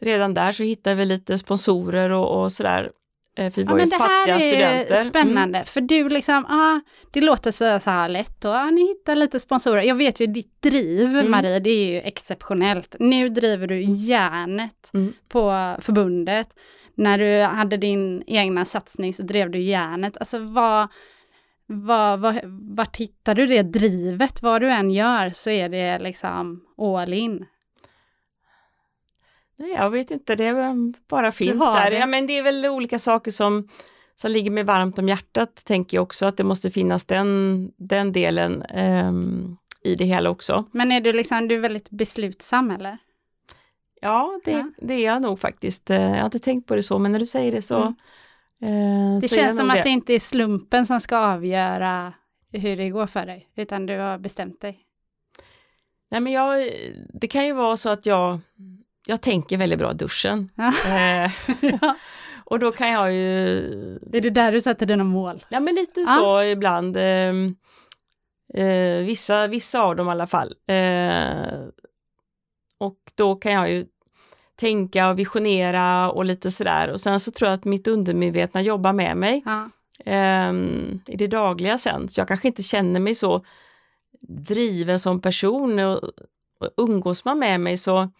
redan 0.00 0.34
där 0.34 0.52
så 0.52 0.62
hittade 0.62 0.96
vi 0.96 1.04
lite 1.04 1.38
sponsorer 1.38 2.10
och, 2.10 2.42
och 2.42 2.52
sådär. 2.52 2.90
Eh, 3.36 3.52
vi 3.56 3.62
Ja, 3.62 3.70
var 3.70 3.78
ju 3.78 3.82
men 3.82 3.88
det 3.88 3.96
här 3.96 4.26
fattiga 4.26 4.38
studenter. 4.38 4.94
är 4.94 5.00
Mm. 5.00 5.04
spännande, 5.10 5.64
för 5.64 5.80
du 5.80 6.08
liksom, 6.08 6.44
ah, 6.44 6.80
det 7.10 7.20
låter 7.20 7.50
så, 7.50 7.80
så 7.80 7.90
här 7.90 8.08
lätt 8.08 8.44
och 8.44 8.54
ah, 8.54 8.70
ni 8.70 8.88
hittar 8.88 9.14
lite 9.14 9.40
sponsorer. 9.40 9.82
Jag 9.82 9.94
vet 9.94 10.20
ju 10.20 10.26
ditt 10.26 10.62
driv, 10.62 11.08
Mm. 11.08 11.30
Marie, 11.30 11.58
det 11.60 11.70
är 11.70 11.86
ju 11.86 12.00
exceptionellt. 12.00 12.96
Nu 13.00 13.28
driver 13.28 13.66
du 13.66 13.80
järnet 13.82 14.90
Mm. 14.94 15.12
på 15.28 15.76
förbundet. 15.80 16.48
När 16.94 17.18
du 17.18 17.42
hade 17.56 17.76
din 17.76 18.22
egna 18.26 18.64
satsning 18.64 19.14
så 19.14 19.22
drev 19.22 19.50
du 19.50 19.60
järnet. 19.62 20.16
Alltså 20.16 20.38
vad, 20.38 20.88
vad, 21.66 22.20
vad, 22.20 22.34
vart 22.76 22.96
hittar 22.96 23.34
du 23.34 23.46
det 23.46 23.62
drivet? 23.62 24.42
Vad 24.42 24.62
du 24.62 24.70
än 24.70 24.90
gör 24.90 25.30
så 25.30 25.50
är 25.50 25.68
det 25.68 25.98
liksom 25.98 26.60
all 26.78 27.12
in. 27.12 27.46
Jag 29.76 29.90
vet 29.90 30.10
inte, 30.10 30.34
det 30.36 30.54
bara 31.08 31.32
finns 31.32 31.62
har 31.64 31.74
där. 31.80 31.90
det. 31.90 31.98
Ja, 31.98 32.06
men 32.06 32.26
det 32.26 32.38
är 32.38 32.42
väl 32.42 32.66
olika 32.66 32.98
saker 32.98 33.30
som, 33.30 33.68
som 34.14 34.30
ligger 34.30 34.50
mig 34.50 34.64
varmt 34.64 34.98
om 34.98 35.08
hjärtat, 35.08 35.64
tänker 35.64 35.96
jag 35.96 36.02
också, 36.02 36.26
att 36.26 36.36
det 36.36 36.44
måste 36.44 36.70
finnas 36.70 37.04
den, 37.04 37.70
den 37.76 38.12
delen 38.12 38.62
ehm, 38.62 39.56
i 39.84 39.94
det 39.94 40.04
hela 40.04 40.30
också. 40.30 40.64
Men 40.72 40.92
är 40.92 41.00
du 41.00 41.12
liksom, 41.12 41.48
du 41.48 41.54
är 41.54 41.60
väldigt 41.60 41.90
beslutsam 41.90 42.70
eller? 42.70 42.98
Ja, 44.00 44.40
det, 44.44 44.50
Ja. 44.50 44.70
det 44.78 44.94
är 44.94 45.04
jag 45.06 45.22
nog 45.22 45.40
faktiskt. 45.40 45.90
Eh, 45.90 46.00
Jag 46.02 46.16
har 46.18 46.24
inte 46.24 46.38
tänkt 46.38 46.66
på 46.68 46.76
det 46.76 46.82
så, 46.82 46.98
men 46.98 47.12
när 47.12 47.18
du 47.18 47.26
säger 47.26 47.52
det 47.52 47.62
så, 47.62 47.94
Mm. 48.62 49.14
eh, 49.14 49.20
Det 49.20 49.28
så 49.28 49.34
känns 49.36 49.58
som 49.58 49.68
nog 49.68 49.76
att 49.76 49.84
det 49.84 49.90
inte 49.90 50.14
är 50.14 50.20
slumpen 50.20 50.86
som 50.86 51.00
ska 51.00 51.16
avgöra 51.18 52.12
hur 52.52 52.76
det 52.76 52.90
går 52.90 53.06
för 53.06 53.26
dig, 53.26 53.48
utan 53.56 53.86
du 53.86 53.98
har 53.98 54.18
bestämt 54.18 54.60
dig. 54.60 54.78
Nej, 56.10 56.20
men 56.20 56.32
jag, 56.32 56.68
det 57.14 57.26
kan 57.26 57.46
ju 57.46 57.52
vara 57.52 57.76
så 57.76 57.88
att 57.88 58.06
jag, 58.06 58.40
jag 59.06 59.20
tänker 59.20 59.56
väldigt 59.56 59.78
bra 59.78 59.92
duschen. 59.92 60.48
Ja. 60.54 60.68
Eh, 60.86 61.30
ja. 61.80 61.96
och 62.44 62.58
då 62.58 62.72
kan 62.72 62.90
jag 62.90 63.12
ju 63.12 63.56
Är 64.12 64.20
det 64.20 64.30
där 64.30 64.52
du 64.52 64.60
sätter 64.60 64.86
dina 64.86 65.04
mål? 65.04 65.44
Ja 65.48 65.60
men 65.60 65.74
lite 65.74 66.00
Ja. 66.00 66.16
så 66.18 66.42
ibland. 66.42 66.96
Eh, 66.96 67.32
eh, 68.54 69.04
vissa, 69.04 69.46
vissa 69.46 69.82
av 69.82 69.96
dem 69.96 70.08
i 70.08 70.10
alla 70.10 70.26
fall. 70.26 70.54
Eh, 70.66 71.62
och 72.78 72.96
då 73.14 73.34
kan 73.34 73.52
jag 73.52 73.70
ju 73.70 73.86
tänka 74.56 75.08
och 75.08 75.18
visionera 75.18 76.10
och 76.10 76.24
lite 76.24 76.50
sådär. 76.50 76.90
Och 76.90 77.00
sen 77.00 77.20
så 77.20 77.30
tror 77.30 77.48
jag 77.50 77.54
att 77.58 77.64
mitt 77.64 77.88
undermedvetna 77.88 78.62
jobbar 78.62 78.92
med 78.92 79.16
mig 79.16 79.42
Ja. 79.44 79.70
eh, 80.12 80.52
i 81.06 81.16
det 81.18 81.26
dagliga 81.26 81.78
sen. 81.78 82.08
Så 82.08 82.20
jag 82.20 82.28
kanske 82.28 82.48
inte 82.48 82.62
känner 82.62 83.00
mig 83.00 83.14
så 83.14 83.44
driven 84.28 85.00
som 85.00 85.20
person 85.20 85.78
och, 85.78 85.96
och 86.60 86.68
umgås 86.76 87.24
man 87.24 87.38
med 87.38 87.60
mig 87.60 87.78
så, 87.78 88.10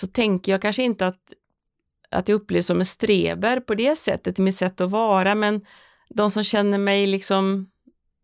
så 0.00 0.06
tänker 0.06 0.52
jag 0.52 0.62
kanske 0.62 0.82
inte 0.82 1.06
att, 1.06 1.32
att 2.10 2.28
jag 2.28 2.36
upplevs 2.36 2.66
som 2.66 2.78
en 2.78 2.86
streber 2.86 3.60
på 3.60 3.74
det 3.74 3.96
sättet, 3.96 4.38
i 4.38 4.42
mitt 4.42 4.56
sätt 4.56 4.80
att 4.80 4.90
vara, 4.90 5.34
men 5.34 5.60
de 6.08 6.30
som 6.30 6.44
känner 6.44 6.78
mig 6.78 7.06
liksom 7.06 7.70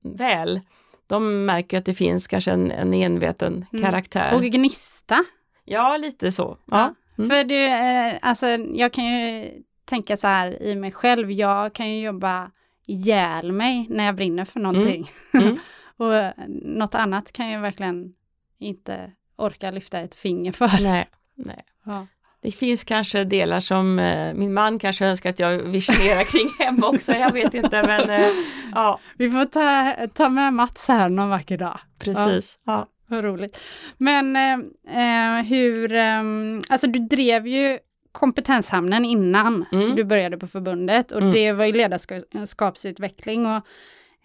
väl, 0.02 0.60
de 1.06 1.44
märker 1.44 1.78
att 1.78 1.84
det 1.84 1.94
finns 1.94 2.26
kanske 2.26 2.50
en, 2.50 2.70
en 2.70 2.94
enveten 2.94 3.66
Mm. 3.72 3.84
karaktär. 3.84 4.34
Och 4.34 4.42
gnista. 4.42 5.24
Ja, 5.64 5.96
lite 5.96 6.32
så. 6.32 6.58
Ja. 6.64 6.94
Mm. 7.18 7.30
För 7.30 7.44
du, 7.44 7.64
eh, 7.64 8.18
alltså 8.22 8.46
jag 8.74 8.92
kan 8.92 9.04
ju 9.04 9.50
tänka 9.84 10.16
så 10.16 10.26
här 10.26 10.62
i 10.62 10.76
mig 10.76 10.92
själv, 10.92 11.32
jag 11.32 11.72
kan 11.72 11.90
ju 11.90 12.04
jobba 12.04 12.50
ihjäl 12.86 13.52
mig 13.52 13.86
när 13.90 14.04
jag 14.04 14.16
brinner 14.16 14.44
för 14.44 14.60
någonting. 14.60 15.10
Mm. 15.32 15.58
och 15.96 16.14
eh, 16.14 16.32
något 16.62 16.94
annat 16.94 17.32
kan 17.32 17.50
jag 17.50 17.60
verkligen 17.60 18.14
inte 18.58 19.12
orka 19.36 19.70
lyfta 19.70 20.00
ett 20.00 20.14
finger 20.14 20.52
för. 20.52 20.82
Nej, 20.82 21.08
nej. 21.36 21.64
Ja. 21.86 22.06
Det 22.42 22.50
finns 22.50 22.84
kanske 22.84 23.24
delar 23.24 23.60
som 23.60 23.98
eh, 23.98 24.34
min 24.34 24.52
man 24.54 24.78
kanske 24.78 25.06
önskar 25.06 25.30
att 25.30 25.38
jag 25.38 25.58
visionerar 25.58 26.24
kring 26.24 26.50
hemma 26.66 26.88
också, 26.88 27.12
jag 27.12 27.32
vet 27.32 27.54
inte 27.54 27.82
men 27.86 28.10
eh, 28.10 28.26
ja, 28.74 29.00
Vi 29.18 29.30
får 29.30 29.44
ta, 29.44 29.94
ta 30.14 30.28
med 30.28 30.52
Mats 30.52 30.88
här 30.88 31.08
någon 31.08 31.28
vacker 31.28 31.58
dag. 31.58 31.78
precis. 31.98 32.58
Ja. 32.66 32.88
Vad 33.08 33.24
roligt. 33.24 33.58
Men 33.98 34.36
eh, 34.36 35.38
eh, 35.38 35.42
hur, 35.44 35.92
eh, 35.92 36.22
alltså 36.68 36.86
du 36.86 36.98
drev 36.98 37.46
ju 37.46 37.78
kompetenshamnen 38.12 39.04
innan 39.04 39.64
Mm. 39.72 39.96
du 39.96 40.04
började 40.04 40.36
på 40.38 40.46
förbundet 40.46 41.12
och 41.12 41.20
Mm. 41.20 41.32
det 41.32 41.52
var 41.52 41.64
ju 41.64 41.72
ledarskapsutveckling 41.72 43.46
och 43.46 43.62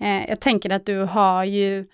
eh, 0.05 0.29
jag 0.29 0.39
tänker 0.39 0.69
att 0.69 0.85
du 0.85 0.97
har 0.99 1.43
ju 1.43 1.85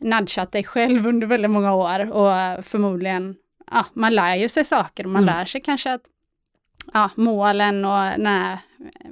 nudgat 0.00 0.52
dig 0.52 0.64
själv 0.64 1.06
under 1.06 1.26
väldigt 1.26 1.50
många 1.50 1.74
år 1.74 2.12
och 2.12 2.64
förmodligen, 2.64 3.34
ja, 3.70 3.86
man 3.94 4.14
lär 4.14 4.36
ju 4.36 4.48
sig 4.48 4.64
saker 4.64 5.04
och 5.04 5.10
man 5.10 5.22
Mm. 5.22 5.34
lär 5.34 5.44
sig 5.44 5.60
kanske 5.60 5.92
att 5.92 6.02
ja, 6.92 7.10
målen 7.14 7.84
och 7.84 7.90
den 8.00 8.26
här 8.26 8.58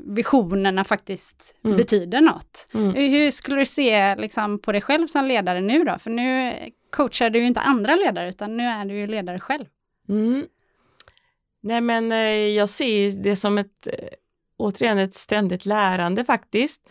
visionerna 0.06 0.84
faktiskt 0.84 1.54
Mm. 1.64 1.76
betyder 1.76 2.20
något. 2.20 2.66
Mm. 2.74 2.94
Hur 2.94 3.30
skulle 3.30 3.56
du 3.60 3.66
se 3.66 4.16
liksom, 4.16 4.58
på 4.58 4.72
dig 4.72 4.80
själv 4.80 5.06
som 5.06 5.24
ledare 5.24 5.60
nu 5.60 5.84
då? 5.84 5.98
För 5.98 6.10
nu 6.10 6.54
coachar 6.90 7.30
du 7.30 7.38
ju 7.38 7.46
inte 7.46 7.60
andra 7.60 7.96
ledare, 7.96 8.28
utan 8.28 8.56
nu 8.56 8.64
är 8.64 8.84
du 8.84 8.94
ju 8.94 9.06
ledare 9.06 9.38
själv. 9.40 9.64
Mm. 10.08 10.46
Nej 11.62 11.80
men 11.80 12.12
eh, 12.12 12.18
jag 12.48 12.68
ser 12.68 13.22
det 13.22 13.36
som 13.36 13.58
ett, 13.58 13.86
eh, 13.86 13.92
återigen 14.56 14.98
ett 14.98 15.14
ständigt 15.14 15.66
lärande 15.66 16.24
faktiskt. 16.24 16.90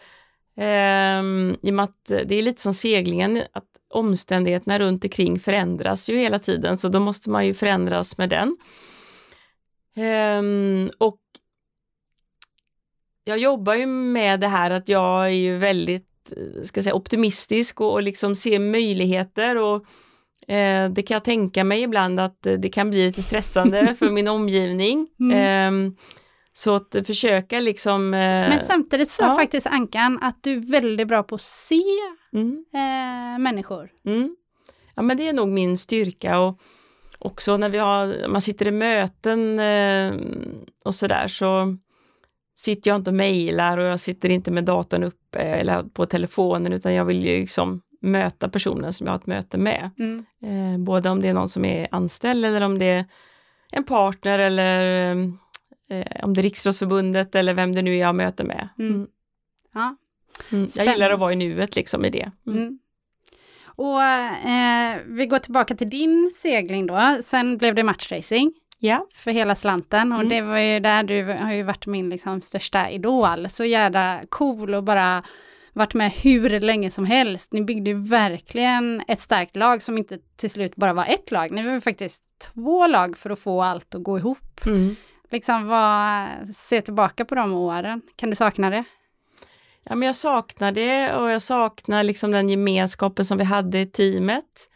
Ehm, 0.58 1.58
I 1.62 1.70
och 1.70 1.74
med 1.74 1.84
att 1.86 2.06
det 2.06 2.36
är 2.36 2.42
lite 2.42 2.62
som 2.62 2.74
seglingen, 2.74 3.42
att 3.54 3.66
omständigheterna 3.90 4.80
runt 4.80 5.04
omkring 5.04 5.40
förändras 5.40 6.10
ju 6.10 6.18
hela 6.18 6.40
tiden, 6.40 6.78
så 6.78 6.90
då 6.90 7.00
måste 7.00 7.30
man 7.30 7.46
ju 7.46 7.54
förändras 7.54 8.18
med 8.18 8.30
den. 8.30 8.58
Ehm, 9.96 10.90
och 10.98 11.20
jag 13.24 13.38
jobbar 13.38 13.74
ju 13.74 13.86
med 13.86 14.40
det 14.40 14.48
här 14.48 14.72
att 14.72 14.90
jag 14.90 15.26
är 15.26 15.30
ju 15.30 15.58
väldigt 15.58 16.06
ska 16.64 16.84
säga, 16.84 16.96
optimistisk 16.96 17.82
och, 17.82 17.94
och 17.94 18.04
liksom 18.04 18.36
ser 18.36 18.60
möjligheter 18.60 19.58
och 19.58 19.86
Eh, 20.50 20.90
det 20.90 21.02
kan 21.02 21.16
jag 21.16 21.24
tänka 21.24 21.64
mig 21.64 21.82
ibland 21.82 22.20
att 22.20 22.42
det 22.42 22.70
kan 22.70 22.90
bli 22.90 23.06
lite 23.06 23.22
stressande 23.22 23.96
för 24.00 24.10
min 24.10 24.28
omgivning. 24.28 25.08
Mm. 25.20 25.38
Ehm, 25.38 25.96
så 26.54 26.76
att 26.76 26.96
försöka 27.08 27.60
liksom... 27.60 28.14
eh, 28.14 28.20
Men 28.20 28.60
samtidigt 28.68 29.12
sa 29.12 29.24
ja. 29.24 29.36
faktiskt 29.36 29.68
Ankan 29.68 30.20
att 30.22 30.44
du 30.44 30.54
är 30.54 30.72
väldigt 30.72 31.08
bra 31.08 31.24
på 31.24 31.36
att 31.36 31.42
se 31.42 31.84
mm, 32.34 32.66
eh, 32.74 33.40
människor. 33.40 33.92
mm. 34.06 34.36
Ja 34.96 35.02
men 35.02 35.18
det 35.18 35.28
är 35.28 35.34
nog 35.34 35.48
min 35.48 35.78
styrka 35.78 36.40
och 36.40 36.60
också 37.20 37.58
när 37.58 37.70
vi 37.70 37.78
har, 37.78 38.28
man 38.28 38.42
sitter 38.42 38.68
i 38.68 38.72
möten 38.72 39.60
eh, 39.60 40.14
och 40.84 40.96
sådär 40.96 41.28
så 41.28 41.78
sitter 42.56 42.92
jag 42.92 42.96
inte 42.96 43.10
och 43.10 43.16
mejlar 43.16 43.78
och 43.78 43.86
jag 43.86 44.00
sitter 44.00 44.30
inte 44.30 44.52
med 44.52 44.64
datorn 44.64 45.04
uppe 45.04 45.40
eller 45.40 45.84
på 45.84 46.06
telefonen 46.06 46.74
utan 46.74 46.94
jag 46.94 47.06
vill 47.06 47.26
ju 47.26 47.40
liksom 47.40 47.82
möta 48.02 48.50
personen 48.50 48.94
som 48.94 49.08
jag 49.08 49.14
har 49.14 49.20
ett 49.20 49.26
möte 49.26 49.58
med. 49.58 49.90
Mm. 50.00 50.26
Eh, 50.42 50.80
både 50.80 51.10
om 51.10 51.22
det 51.22 51.28
är 51.28 51.34
någon 51.34 51.50
som 51.50 51.66
är 51.66 51.88
anställd 51.92 52.46
eller 52.46 52.62
om 52.62 52.80
det 52.80 52.86
är 52.86 53.06
en 53.72 53.84
partner 53.84 54.40
eller 54.40 55.12
eh, 55.90 56.24
om 56.24 56.34
det 56.34 56.42
är 56.42 56.44
Riksidrottsförbundet 56.44 57.36
eller 57.36 57.54
vem 57.54 57.76
det 57.76 57.82
nu 57.82 57.96
är 57.96 58.00
jag 58.00 58.16
möter 58.16 58.44
med. 58.44 58.70
Mm. 58.80 58.94
Mm. 58.94 59.08
Ja. 59.74 59.96
Mm. 60.52 60.68
Jag 60.76 60.86
gillar 60.88 61.10
att 61.12 61.20
vara 61.20 61.34
i 61.34 61.36
nuet 61.36 61.76
liksom 61.76 62.06
i 62.06 62.10
det. 62.10 62.32
Mm. 62.48 62.60
Mm. 62.60 62.80
Och 63.66 64.02
eh, 64.04 64.98
vi 65.06 65.26
går 65.26 65.40
tillbaka 65.40 65.76
till 65.76 65.90
din 65.90 66.32
segling 66.36 66.86
då. 66.88 67.18
Sen 67.24 67.58
blev 67.58 67.76
det 67.76 67.84
matchracing 67.84 68.54
Ja, 68.82 69.08
för 69.14 69.32
hela 69.32 69.56
slanten 69.56 70.12
och 70.12 70.18
Mm. 70.20 70.30
det 70.30 70.42
var 70.42 70.58
ju 70.58 70.80
där 70.80 71.04
du 71.04 71.24
har 71.24 71.54
ju 71.54 71.64
varit 71.64 71.86
min 71.88 72.10
liksom 72.10 72.42
största 72.42 72.90
idol. 72.90 73.50
Så 73.50 73.66
jävla 73.66 74.22
cool 74.30 74.74
och 74.76 74.84
bara 74.84 75.24
varit 75.74 75.94
med 75.94 76.12
hur 76.12 76.60
länge 76.60 76.92
som 76.92 77.06
helst. 77.06 77.54
Ni 77.54 77.62
byggde 77.62 77.90
ju 77.90 77.96
verkligen 78.08 79.04
ett 79.08 79.20
starkt 79.22 79.56
lag 79.56 79.84
som 79.84 79.98
inte 79.98 80.18
till 80.38 80.50
slut 80.50 80.76
bara 80.76 80.94
var 80.94 81.06
ett 81.06 81.32
lag. 81.32 81.52
Ni 81.52 81.66
var 81.66 81.74
ju 81.74 81.82
faktiskt 81.82 82.22
två 82.54 82.88
lag 82.88 83.18
för 83.18 83.30
att 83.30 83.40
få 83.40 83.62
allt 83.64 83.96
att 83.96 84.04
gå 84.04 84.18
ihop. 84.18 84.66
mm. 84.66 84.96
Liksom 85.32 85.68
vad, 85.68 86.28
se 86.56 86.82
tillbaka 86.82 87.26
på 87.26 87.36
de 87.36 87.54
åren. 87.54 88.02
Kan 88.16 88.30
du 88.30 88.36
sakna 88.36 88.68
det? 88.70 88.84
Ja 89.84 89.96
men 89.96 90.06
jag 90.06 90.16
saknar 90.16 90.72
det 90.72 91.14
och 91.14 91.30
jag 91.30 91.42
saknar 91.42 92.04
liksom 92.04 92.32
den 92.32 92.50
gemenskapen 92.50 93.26
som 93.26 93.38
vi 93.38 93.44
hade 93.44 93.80
i 93.80 93.86
teamet. 93.86 94.70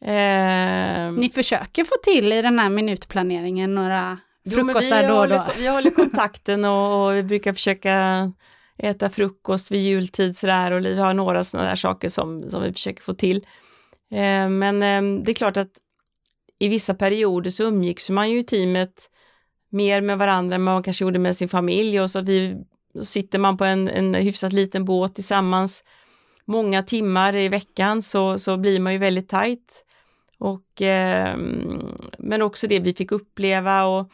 Eh, 0.00 1.12
Ni 1.12 1.30
försöker 1.34 1.84
få 1.84 1.94
till 2.04 2.32
i 2.32 2.42
den 2.42 2.58
här 2.58 2.70
minutplaneringen 2.70 3.74
några 3.74 4.18
frukostar 4.50 5.08
då 5.08 5.14
och 5.18 5.28
då. 5.28 5.36
håller, 5.36 5.54
vi 5.56 5.66
håller 5.66 5.90
kontakten 5.90 6.64
och, 6.64 7.06
och 7.06 7.16
vi 7.16 7.22
brukar 7.22 7.52
försöka 7.52 8.32
äta 8.78 9.10
frukost 9.10 9.70
vid 9.70 9.80
jultid 9.80 10.36
sådär 10.36 10.72
och 10.72 10.84
vi 10.84 10.98
har 11.00 11.14
några 11.14 11.44
sådana 11.44 11.68
där 11.68 11.76
saker 11.76 12.08
som, 12.08 12.50
som 12.50 12.62
vi 12.62 12.72
försöker 12.72 13.02
få 13.02 13.14
till. 13.14 13.36
Eh, 14.12 14.48
men 14.48 14.82
eh, 14.82 15.22
det 15.24 15.32
är 15.32 15.34
klart 15.34 15.56
att 15.56 15.70
i 16.58 16.68
vissa 16.68 16.94
perioder 16.94 17.50
så 17.50 17.64
umgicks 17.64 18.10
man 18.10 18.30
ju 18.30 18.38
i 18.38 18.42
teamet 18.44 19.10
mer 19.70 20.00
med 20.00 20.18
varandra 20.18 20.54
än 20.54 20.62
man 20.62 20.82
kanske 20.82 21.04
gjorde 21.04 21.18
med 21.18 21.36
sin 21.36 21.48
familj 21.48 22.00
och 22.00 22.10
så, 22.10 22.20
vi, 22.20 22.56
så 22.94 23.04
sitter 23.04 23.38
man 23.38 23.56
på 23.56 23.64
en, 23.64 23.88
en 23.88 24.14
hyfsat 24.14 24.52
liten 24.52 24.84
båt 24.84 25.14
tillsammans 25.14 25.84
många 26.44 26.82
timmar 26.82 27.36
i 27.36 27.48
veckan 27.48 28.02
så, 28.02 28.38
så 28.38 28.56
blir 28.56 28.80
man 28.80 28.92
ju 28.92 28.98
väldigt 28.98 29.28
tajt. 29.28 29.84
Och, 30.38 30.82
eh, 30.82 31.36
men 32.18 32.42
också 32.42 32.66
det 32.66 32.78
vi 32.78 32.94
fick 32.94 33.12
uppleva 33.12 33.84
och 33.84 34.10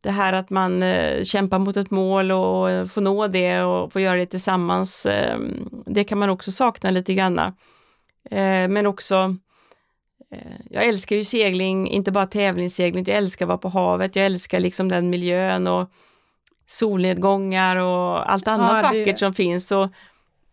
det 0.00 0.10
här 0.10 0.32
att 0.32 0.50
man 0.50 0.82
eh, 0.82 1.22
kämpar 1.22 1.58
mot 1.58 1.76
ett 1.76 1.90
mål 1.90 2.32
och 2.32 2.54
och 2.84 2.90
får 2.90 3.00
nå 3.00 3.26
det 3.26 3.62
och 3.62 3.92
får 3.92 4.02
göra 4.02 4.16
det 4.16 4.26
tillsammans. 4.26 5.06
Eh, 5.06 5.38
det 5.86 6.04
kan 6.04 6.18
man 6.18 6.30
också 6.30 6.52
sakna 6.52 6.90
lite 6.90 7.14
granna. 7.14 7.54
Eh, 8.30 8.68
men 8.68 8.86
också 8.86 9.36
eh, 10.30 10.52
jag 10.70 10.84
älskar 10.84 11.16
ju 11.16 11.24
segling, 11.24 11.88
inte 11.88 12.12
bara 12.12 12.26
tävlingssegling, 12.26 13.04
jag 13.06 13.16
älskar 13.16 13.44
att 13.44 13.48
vara 13.48 13.58
på 13.58 13.68
havet, 13.68 14.16
jag 14.16 14.26
älskar 14.26 14.60
liksom 14.60 14.88
den 14.88 15.10
miljön 15.10 15.66
och 15.66 15.90
solnedgångar 16.66 17.76
och 17.76 18.32
allt 18.32 18.48
annat 18.48 18.80
Ja, 18.84 18.92
det- 18.92 18.98
vackert 19.00 19.18
som 19.18 19.34
finns. 19.34 19.72
Och 19.72 19.88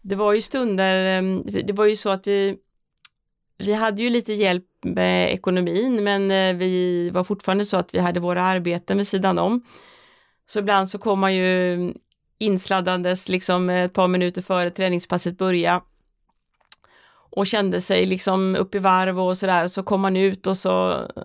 det 0.02 0.16
var 0.16 0.34
ju 0.34 0.42
stunder, 0.42 1.18
eh, 1.22 1.40
det 1.64 1.74
var 1.74 1.86
ju 1.86 1.96
så 1.96 2.10
att 2.10 2.28
vi, 2.28 2.58
vi 3.58 3.74
hade 3.74 4.02
ju 4.04 4.10
lite 4.10 4.34
hjälp 4.34 4.66
med 4.82 5.34
ekonomin 5.34 6.04
men 6.04 6.32
eh, 6.32 6.56
vi 6.60 7.10
var 7.10 7.24
fortfarande 7.24 7.66
så 7.66 7.78
att 7.78 7.94
vi 7.94 8.00
hade 8.00 8.20
våra 8.20 8.44
arbeten 8.44 8.98
vid 8.98 9.08
sidan 9.08 9.40
om. 9.40 9.62
Så 10.46 10.60
ibland 10.60 10.90
så 10.90 10.98
kom 10.98 11.20
man 11.20 11.36
ju 11.36 11.94
insladdandes 12.38 13.30
liksom 13.30 13.70
ett 13.70 13.94
par 13.94 14.08
minuter 14.08 14.42
före 14.42 14.70
träningspasset 14.70 15.38
börja 15.38 15.82
och 17.34 17.48
kände 17.48 17.82
sig 17.82 18.06
liksom 18.06 18.56
upp 18.56 18.76
i 18.76 18.80
varv 18.80 19.20
och 19.20 19.38
sådär 19.38 19.68
så 19.68 19.84
kom 19.84 20.02
man 20.02 20.18
ut 20.18 20.48
och 20.48 20.58
så 20.58 20.92
eh, 20.92 21.24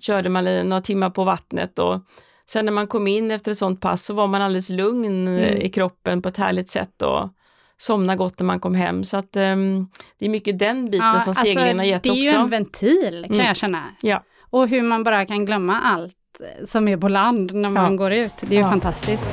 körde 0.00 0.28
man 0.28 0.44
några 0.44 0.82
timmar 0.82 1.10
på 1.10 1.24
vattnet 1.24 1.78
och 1.78 2.00
sen 2.52 2.64
när 2.64 2.72
man 2.72 2.86
kom 2.86 3.06
in 3.06 3.30
efter 3.30 3.52
ett 3.52 3.58
sånt 3.58 3.80
pass 3.80 4.04
så 4.04 4.14
var 4.14 4.26
man 4.26 4.42
alldeles 4.42 4.70
lugn 4.70 5.28
eh, 5.28 5.44
Mm. 5.48 5.60
i 5.62 5.68
kroppen 5.68 6.22
på 6.22 6.28
ett 6.28 6.36
härligt 6.36 6.70
sätt 6.70 7.02
och 7.02 7.28
somna 7.78 8.16
gott 8.16 8.38
när 8.38 8.46
man 8.46 8.60
kom 8.60 8.74
hem 8.74 9.04
så 9.04 9.16
att 9.16 9.36
ehm, 9.36 9.86
det 10.18 10.24
är 10.26 10.28
mycket 10.30 10.58
den 10.58 10.90
biten 10.90 11.20
som 11.20 11.34
seglingen 11.34 11.78
har 11.78 11.86
gett 11.86 11.96
alltså, 12.06 12.12
det 12.12 12.20
är 12.20 12.22
ju 12.22 12.28
också. 12.30 12.40
en 12.40 12.50
ventil 12.50 13.24
kan 13.26 13.34
Mm. 13.34 13.46
jag 13.46 13.56
känna. 13.56 13.82
Ja. 14.02 14.22
Och 14.50 14.68
hur 14.68 14.82
man 14.82 15.04
bara 15.04 15.26
kan 15.26 15.44
glömma 15.44 15.80
allt 15.80 16.14
eh, 16.40 16.66
som 16.66 16.88
är 16.88 16.96
på 16.96 17.08
land 17.08 17.54
när 17.54 17.68
man 17.68 17.92
Ja. 17.92 17.96
går 17.98 18.12
ut. 18.12 18.32
Det 18.40 18.46
är 18.54 18.58
ju 18.58 18.60
Ja. 18.64 18.70
fantastiskt. 18.70 19.28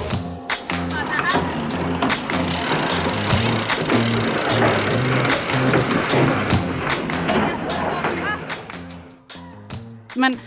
Men 10.16 10.40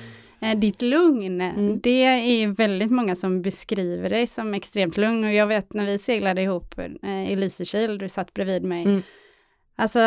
ditt 0.56 0.82
lugn, 0.82 1.40
Mm. 1.40 1.80
det 1.80 2.02
är 2.04 2.46
väldigt 2.48 2.90
många 2.90 3.16
som 3.16 3.42
beskriver 3.42 4.10
dig 4.10 4.26
som 4.26 4.54
extremt 4.54 4.96
lugn 4.96 5.24
och 5.24 5.32
jag 5.32 5.46
vet 5.46 5.72
när 5.72 5.86
vi 5.86 5.98
seglade 5.98 6.42
ihop 6.42 6.78
eh, 7.02 7.32
i 7.32 7.36
Lysekil, 7.36 7.98
du 7.98 8.08
satt 8.08 8.34
bredvid 8.34 8.62
mig. 8.64 8.82
Mm. 8.84 9.02
Alltså, 9.76 9.98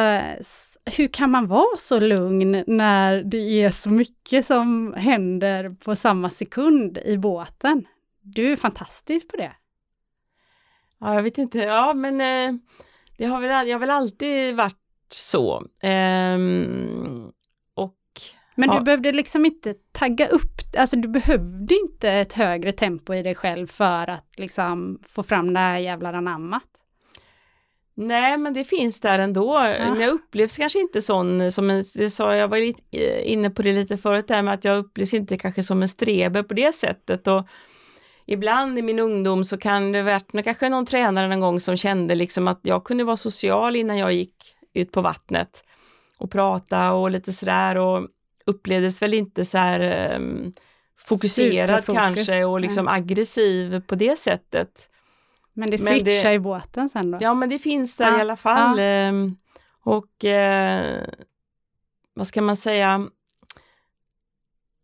hur 0.97 1.07
kan 1.07 1.31
man 1.31 1.47
vara 1.47 1.77
så 1.77 1.99
lugn 1.99 2.63
när 2.67 3.23
det 3.23 3.61
är 3.63 3.69
så 3.69 3.89
mycket 3.89 4.45
som 4.45 4.93
händer 4.97 5.69
på 5.83 5.95
samma 5.95 6.29
sekund 6.29 6.97
i 6.97 7.17
båten? 7.17 7.85
Du 8.21 8.51
är 8.51 8.55
fantastisk 8.55 9.27
på 9.27 9.37
det. 9.37 9.51
Ja, 10.99 11.13
jag 11.15 11.23
vet 11.23 11.37
inte, 11.37 11.57
ja 11.59 11.93
men 11.93 12.21
eh, 12.21 12.59
det 13.17 13.25
har 13.25 13.41
väl, 13.41 13.67
jag 13.67 13.75
har 13.75 13.79
väl 13.79 13.89
alltid 13.89 14.55
varit 14.55 14.77
så. 15.09 15.53
Och 15.55 15.67
Men 18.55 18.69
Ja. 18.69 18.77
du 18.79 18.83
behövde 18.85 19.11
liksom 19.11 19.45
inte 19.45 19.73
tagga 19.91 20.27
upp, 20.27 20.61
alltså 20.77 20.95
du 20.95 21.07
behövde 21.07 21.75
inte 21.75 22.11
ett 22.11 22.33
högre 22.33 22.71
tempo 22.71 23.13
i 23.13 23.23
dig 23.23 23.35
själv 23.35 23.67
för 23.67 24.09
att 24.09 24.27
liksom 24.37 24.99
få 25.03 25.23
fram 25.23 25.53
det 25.53 25.59
här 25.59 25.77
jävla 25.77 26.09
anammat. 26.09 26.63
nej 27.95 28.37
men 28.37 28.53
det 28.53 28.63
finns 28.63 28.99
där 28.99 29.19
ändå. 29.19 29.59
Men 29.59 29.99
jag 30.01 30.09
upplevs 30.11 30.57
kanske 30.57 30.79
inte 30.79 31.01
sån 31.01 31.51
som 31.51 31.69
en, 31.69 31.83
det 31.95 32.09
sa 32.09 32.35
jag 32.35 32.47
var 32.47 32.57
lite, 32.57 32.81
eh, 32.91 33.31
inne 33.31 33.49
på 33.49 33.61
det 33.61 33.73
lite 33.73 33.97
förut 33.97 34.27
där 34.27 34.41
med 34.41 34.53
att 34.53 34.63
jag 34.63 34.77
upplevs 34.77 35.13
inte 35.13 35.37
kanske 35.37 35.63
som 35.63 35.81
en 35.81 35.89
streber 35.89 36.43
på 36.43 36.53
det 36.53 36.75
sättet. 36.75 37.27
Och 37.27 37.47
ibland 38.25 38.79
i 38.79 38.81
min 38.81 38.99
ungdom 38.99 39.45
så 39.45 39.57
kan 39.57 39.91
det 39.91 40.01
varit 40.03 40.43
kanske 40.43 40.69
någon 40.69 40.85
tränare 40.85 41.27
någon 41.27 41.39
gång 41.39 41.59
som 41.59 41.77
kände 41.77 42.15
liksom 42.15 42.47
att 42.47 42.59
jag 42.63 42.83
kunde 42.83 43.03
vara 43.03 43.17
social 43.17 43.75
innan 43.75 43.97
jag 43.97 44.13
gick 44.13 44.55
ut 44.73 44.91
på 44.91 45.01
vattnet 45.01 45.63
och 46.17 46.31
prata 46.31 46.93
och 46.93 47.11
lite 47.11 47.33
sådär 47.33 47.75
och 47.77 48.07
upplevdes 48.45 49.01
väl 49.01 49.13
inte 49.13 49.45
så 49.45 49.57
här 49.57 49.79
ehm, 49.79 50.53
fokuserad 50.99 51.69
Superfokus, 51.85 52.01
kanske 52.01 52.45
och 52.45 52.61
liksom 52.61 52.87
aggressiv 52.87 53.81
på 53.87 53.95
det 53.95 54.19
sättet. 54.19 54.89
Men 55.53 55.69
det 55.69 55.77
Men 55.83 55.87
switchar 55.99 56.29
det- 56.29 56.33
i 56.35 56.39
båten 56.39 56.89
sen 56.89 57.11
då. 57.11 57.17
Ja 57.21 57.33
men 57.33 57.49
det 57.49 57.59
finns 57.59 57.97
där 57.97 58.11
Ja, 58.11 58.17
i 58.17 58.21
alla 58.21 58.35
fall. 58.35 58.79
ja. 58.79 58.83
ehm, 58.83 59.35
Och 59.85 60.25
eh, 60.25 61.03
vad 62.13 62.27
ska 62.27 62.41
man 62.41 62.57
säga? 62.57 63.07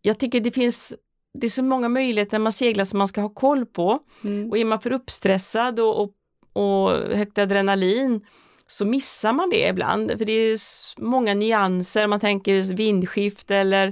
Jag 0.01 0.19
tycker 0.19 0.39
det 0.39 0.51
finns, 0.51 0.93
det 1.33 1.47
är 1.47 1.51
så 1.51 1.63
många 1.63 1.89
möjligheter 1.89 2.37
när 2.37 2.43
man 2.43 2.53
seglar 2.53 2.85
som 2.85 2.99
man 2.99 3.07
ska 3.07 3.21
ha 3.21 3.29
koll 3.29 3.65
på. 3.65 3.99
Mm. 4.23 4.49
Och 4.49 4.57
är 4.57 4.65
man 4.65 4.81
för 4.81 4.91
uppstressad 4.91 5.79
och, 5.79 6.01
och, 6.01 6.13
och 6.53 6.89
högt 7.15 7.37
adrenalin 7.37 8.25
så 8.71 8.85
missar 8.85 9.33
man 9.33 9.49
det 9.49 9.67
ibland. 9.67 10.11
För 10.17 10.25
det 10.25 10.31
är 10.33 10.59
många 11.01 11.33
nyanser, 11.33 12.07
man 12.07 12.19
tänker 12.19 12.73
vindskift 12.75 13.51
eller 13.51 13.87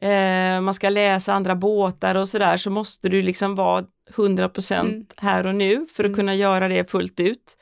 eh, 0.00 0.60
man 0.60 0.74
ska 0.74 0.88
läsa 0.88 1.32
andra 1.32 1.54
båtar 1.54 2.14
och 2.14 2.28
sådär 2.28 2.56
så 2.56 2.70
måste 2.70 3.08
du 3.08 3.22
liksom 3.22 3.54
vara 3.54 3.84
100% 4.14 4.80
Mm. 4.80 5.06
här 5.16 5.46
och 5.46 5.54
nu 5.54 5.86
för 5.96 6.04
att 6.04 6.08
Mm. 6.08 6.16
kunna 6.16 6.34
göra 6.34 6.68
det 6.68 6.90
fullt 6.90 7.20
ut. 7.20 7.56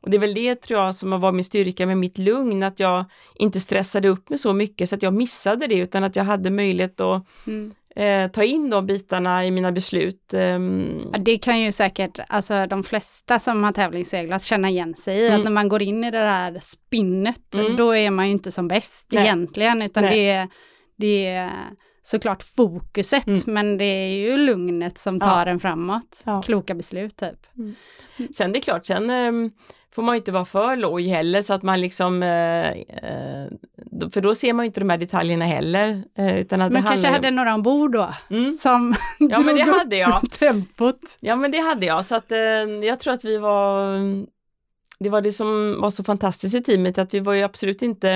Och 0.00 0.10
det 0.10 0.16
är 0.16 0.18
väl 0.18 0.34
det 0.34 0.54
tror 0.54 0.80
jag 0.80 0.94
som 0.94 1.12
har 1.12 1.18
varit 1.18 1.34
min 1.34 1.44
styrka 1.44 1.86
med 1.86 1.98
mitt 1.98 2.18
lugn, 2.18 2.62
att 2.62 2.80
jag 2.80 3.04
inte 3.34 3.60
stressade 3.60 4.08
upp 4.08 4.28
mig 4.28 4.38
så 4.38 4.52
mycket 4.52 4.88
så 4.88 4.94
att 4.96 5.02
jag 5.02 5.14
missade 5.14 5.66
det 5.66 5.74
utan 5.78 6.04
att 6.04 6.16
jag 6.16 6.24
hade 6.24 6.50
möjlighet 6.50 7.00
att 7.00 7.22
Mm. 7.46 7.74
Eh, 7.98 8.30
ta 8.30 8.44
in 8.44 8.70
de 8.70 8.86
bitarna 8.86 9.46
i 9.46 9.50
mina 9.50 9.72
beslut. 9.72 10.34
Ehm, 10.34 11.00
Ja, 11.12 11.18
det 11.18 11.38
kan 11.38 11.60
ju 11.60 11.72
säkert, 11.72 12.18
alltså 12.28 12.66
de 12.66 12.84
flesta 12.84 13.38
som 13.38 13.64
har 13.64 13.72
tävlingsseglat 13.72 14.44
känna 14.44 14.68
igen 14.70 14.94
sig 14.94 15.16
i, 15.18 15.26
Mm. 15.28 15.38
att 15.38 15.44
när 15.44 15.50
man 15.50 15.68
går 15.68 15.82
in 15.82 16.04
i 16.04 16.10
det 16.10 16.18
där 16.18 16.58
spinnet, 16.62 17.54
Mm. 17.54 17.76
då 17.76 17.96
är 17.96 18.10
man 18.10 18.26
ju 18.26 18.32
inte 18.32 18.50
som 18.52 18.68
bäst 18.68 19.06
Nej. 19.12 19.22
egentligen, 19.24 19.82
utan 19.82 20.04
Nej. 20.04 20.12
det 20.18 20.30
är, 20.30 20.48
det 20.96 21.26
är 21.26 21.52
såklart 22.02 22.42
fokuset, 22.42 23.26
Mm. 23.26 23.40
men 23.46 23.78
det 23.78 23.84
är 23.84 24.08
ju 24.16 24.36
lugnet 24.36 24.98
som 24.98 25.20
tar 25.20 25.46
en 25.46 25.60
framåt. 25.60 26.22
Ja. 26.26 26.42
Kloka 26.42 26.74
beslut 26.74 27.16
typ. 27.16 27.46
Sen 28.36 28.52
det 28.52 28.58
är 28.58 28.60
klart, 28.60 28.86
sen 28.86 29.10
ehm, 29.10 29.50
får 29.98 30.02
man 30.02 30.14
ju 30.14 30.18
inte 30.18 30.32
vara 30.32 30.44
för 30.44 30.76
loj 30.76 31.08
heller 31.08 31.42
så 31.42 31.54
att 31.54 31.62
man 31.62 31.80
liksom, 31.80 32.22
eh, 32.22 32.68
eh, 32.70 33.46
för 34.12 34.20
då 34.20 34.34
ser 34.34 34.52
man 34.52 34.64
ju 34.64 34.66
inte 34.66 34.80
de 34.80 34.90
här 34.90 34.98
detaljerna 34.98 35.44
heller. 35.44 36.02
Eh, 36.18 36.40
utan 36.40 36.62
att 36.62 36.72
Men 36.72 36.82
det 36.82 36.88
kanske 36.88 37.08
hade 37.08 37.30
några 37.30 37.54
ombord 37.54 37.92
då, 37.92 38.14
Mm. 38.30 38.52
som 38.52 38.94
Ja 39.18 39.40
men 39.40 39.56
det 39.56 39.62
hade 39.62 39.96
jag. 39.96 40.30
tempot. 40.38 41.00
Ja 41.20 41.36
men 41.36 41.50
det 41.50 41.58
hade 41.58 41.86
jag, 41.86 42.04
så 42.04 42.14
att 42.14 42.30
jag 42.84 43.00
tror 43.00 43.14
att 43.14 43.24
vi 43.24 43.38
var, 43.38 43.98
det 44.98 45.08
var 45.08 45.20
det 45.20 45.32
som 45.32 45.80
var 45.80 45.90
så 45.90 46.04
fantastiskt 46.04 46.54
i 46.54 46.62
teamet, 46.62 46.98
att 46.98 47.14
vi 47.14 47.20
var 47.20 47.32
ju 47.34 47.42
absolut 47.42 47.82
inte 47.82 48.10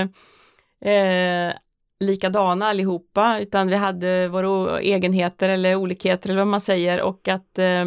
eh, 0.85 1.53
likadana 2.01 2.67
allihopa, 2.67 3.39
utan 3.41 3.69
vi 3.69 3.77
hade 3.77 4.29
våra 4.29 4.81
egenheter 4.81 5.49
eller 5.49 5.77
olikheter 5.77 6.29
eller 6.31 6.39
vad 6.41 6.49
man 6.49 6.61
säger 6.61 7.03
och 7.03 7.29
att 7.29 7.59
eh, 7.59 7.85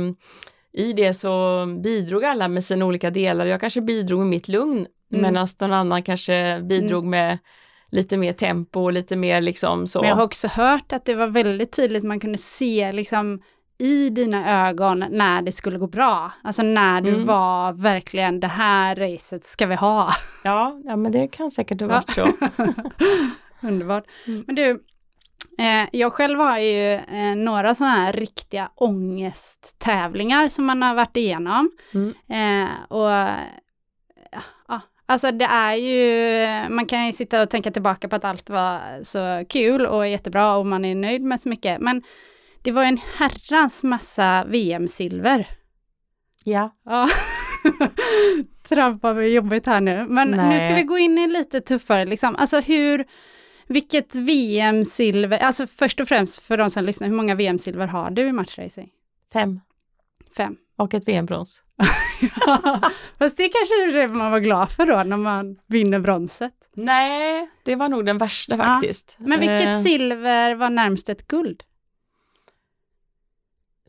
i 0.77 0.93
det 0.93 1.13
så 1.13 1.65
bidrog 1.83 2.23
alla 2.25 2.47
med 2.47 2.63
sina 2.63 2.85
olika 2.85 3.09
delar. 3.09 3.45
Jag 3.45 3.59
kanske 3.61 3.81
bidrog 3.81 4.19
med 4.19 4.27
mitt 4.27 4.47
lugn, 4.47 4.88
Mm. 5.11 5.21
medan 5.33 5.47
någon 5.59 5.73
annan 5.73 6.03
kanske 6.03 6.61
bidrog 6.63 7.05
med 7.05 7.38
lite 7.91 8.17
mer 8.17 8.33
tempo 8.33 8.83
och 8.83 8.93
lite 8.93 9.15
mer 9.15 9.41
liksom 9.41 9.88
så. 9.88 9.99
Men 10.01 10.09
jag 10.09 10.15
har 10.15 10.23
också 10.23 10.47
hört 10.47 10.91
att 10.93 11.05
det 11.05 11.15
var 11.15 11.27
väldigt 11.27 11.71
tydligt, 11.71 12.03
man 12.03 12.19
kunde 12.19 12.38
se 12.38 12.91
liksom 12.91 13.41
i 13.77 14.09
dina 14.09 14.67
ögon 14.67 15.05
när 15.11 15.41
det 15.41 15.51
skulle 15.51 15.77
gå 15.77 15.88
bra. 15.88 16.31
Alltså 16.43 16.61
när 16.63 17.01
du 17.01 17.09
Mm. 17.09 17.25
var 17.25 17.73
verkligen, 17.73 18.39
det 18.39 18.47
här 18.47 18.95
racet 18.95 19.45
ska 19.45 19.65
vi 19.65 19.75
ha. 19.75 20.11
Ja, 20.43 20.81
ja 20.85 20.95
men 20.95 21.11
det 21.11 21.27
kan 21.27 21.51
säkert 21.51 21.81
ha 21.81 21.88
Ja. 21.88 21.93
varit 21.93 22.11
så. 22.11 22.27
Underbart. 23.67 24.03
Mm. 24.27 24.43
Men 24.47 24.55
du, 24.55 24.79
jag 25.91 26.13
själv 26.13 26.39
har 26.39 26.60
ju 26.60 26.93
eh, 26.93 27.36
några 27.36 27.75
sådana 27.75 27.95
här 27.95 28.13
riktiga 28.13 28.69
ångesttävlingar 28.75 30.47
som 30.47 30.65
man 30.65 30.81
har 30.81 30.95
varit 30.95 31.17
igenom. 31.17 31.71
Mm. 31.93 32.13
Eh, 32.29 32.71
och 32.88 33.10
ja, 34.67 34.81
alltså 35.05 35.31
det 35.31 35.45
är 35.45 35.75
ju, 35.75 36.69
man 36.69 36.86
kan 36.86 37.05
ju 37.05 37.13
sitta 37.13 37.41
och 37.41 37.49
tänka 37.49 37.71
tillbaka 37.71 38.08
på 38.08 38.15
att 38.15 38.25
allt 38.25 38.49
var 38.49 39.03
så 39.03 39.45
kul 39.49 39.86
och 39.86 40.08
jättebra 40.08 40.55
och 40.55 40.65
man 40.65 40.86
är 40.86 40.95
nöjd 40.95 41.21
med 41.21 41.41
så 41.41 41.49
mycket. 41.49 41.81
Men 41.81 42.03
det 42.62 42.71
var 42.71 42.84
en 42.84 42.99
herrans 43.17 43.84
massa 43.84 44.43
VM-silver. 44.47 45.47
Ja. 46.45 46.75
Ja. 46.86 47.10
Trampar 48.69 49.13
mig 49.13 49.34
jobbigt 49.34 49.65
här 49.65 49.81
nu. 49.81 50.05
Men 50.10 50.31
nu 50.31 50.38
Nej. 50.38 50.60
ska 50.60 50.75
vi 50.75 50.84
gå 50.84 50.97
in 50.97 51.17
i 51.17 51.27
lite 51.27 51.62
tuffare 51.62 52.05
liksom. 52.05 52.36
Alltså 52.36 52.60
hur, 52.60 53.05
vilket 53.67 54.15
VM-silver, 54.15 55.38
alltså 55.39 55.67
först 55.67 55.99
och 55.99 56.08
främst 56.08 56.41
för 56.41 56.58
de 56.58 56.69
som 56.69 56.84
lyssnar, 56.84 57.08
hur 57.08 57.15
många 57.15 57.36
VM-silver 57.36 57.88
har 57.88 58.12
du 58.12 58.21
i 58.28 58.32
matchracing? 58.32 58.89
Fem. 59.34 59.60
Fem. 60.38 60.56
och 60.78 60.93
ett 60.93 61.08
VM-brons. 61.08 61.62
Fast 63.19 63.38
det 63.38 63.49
kanske 63.49 63.84
är 63.84 63.93
det 63.93 64.08
man 64.13 64.32
var 64.32 64.39
glad 64.39 64.71
för 64.71 64.86
då 64.86 65.04
när 65.04 65.17
man 65.17 65.60
vinner 65.67 65.99
bronset. 65.99 66.54
Nej, 66.73 67.49
det 67.63 67.75
var 67.75 67.89
nog 67.89 68.06
den 68.06 68.17
värsta 68.17 68.56
Ja. 68.56 68.63
faktiskt. 68.63 69.15
Men 69.17 69.39
vilket 69.39 69.67
Eh, 69.67 69.80
silver 69.82 70.56
var 70.56 70.69
närmst 70.69 71.10
ett 71.10 71.28
guld? 71.28 71.63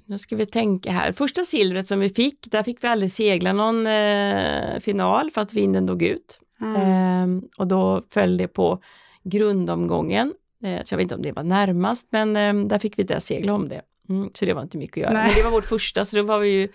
Nu 0.05 0.19
ska 0.19 0.37
vi 0.37 0.47
tänka 0.47 0.91
här. 0.93 1.13
Första 1.13 1.43
silvret 1.45 1.87
som 1.87 2.01
vi 2.01 2.09
fick, 2.09 2.51
där 2.51 2.63
fick 2.63 2.85
vi 2.85 2.89
aldrig 2.89 3.11
segla 3.11 3.53
någon 3.53 3.87
eh, 3.87 4.79
final 4.81 5.31
för 5.31 5.41
att 5.41 5.55
vinden 5.55 5.87
dog 5.87 6.03
ut. 6.03 6.41
Mm. 6.61 6.77
Ehm, 6.83 7.43
och 7.59 7.67
då 7.67 8.03
föll 8.11 8.37
det 8.37 8.49
på 8.49 8.83
grundomgången. 9.29 10.35
Eh, 10.63 10.83
så 10.83 10.95
jag 10.95 10.97
vet 10.97 11.03
inte 11.03 11.15
om 11.15 11.23
det 11.23 11.33
var 11.33 11.43
närmast, 11.43 12.09
men 12.11 12.37
eh, 12.37 12.69
där 12.69 12.79
fick 12.79 12.99
vi 12.99 13.03
inte 13.03 13.21
segla 13.21 13.53
om 13.55 13.69
det. 13.69 13.83
Mm, 14.09 14.31
så 14.35 14.45
det 14.45 14.55
var 14.55 14.63
inte 14.63 14.79
mycket 14.79 14.97
att 14.97 15.03
göra. 15.03 15.13
Nej. 15.13 15.27
Men 15.27 15.35
det 15.35 15.43
var 15.43 15.51
vårt 15.51 15.67
första, 15.67 16.05
så 16.05 16.17
det 16.17 16.23
var 16.23 16.39
vi 16.39 16.49
ju 16.49 16.69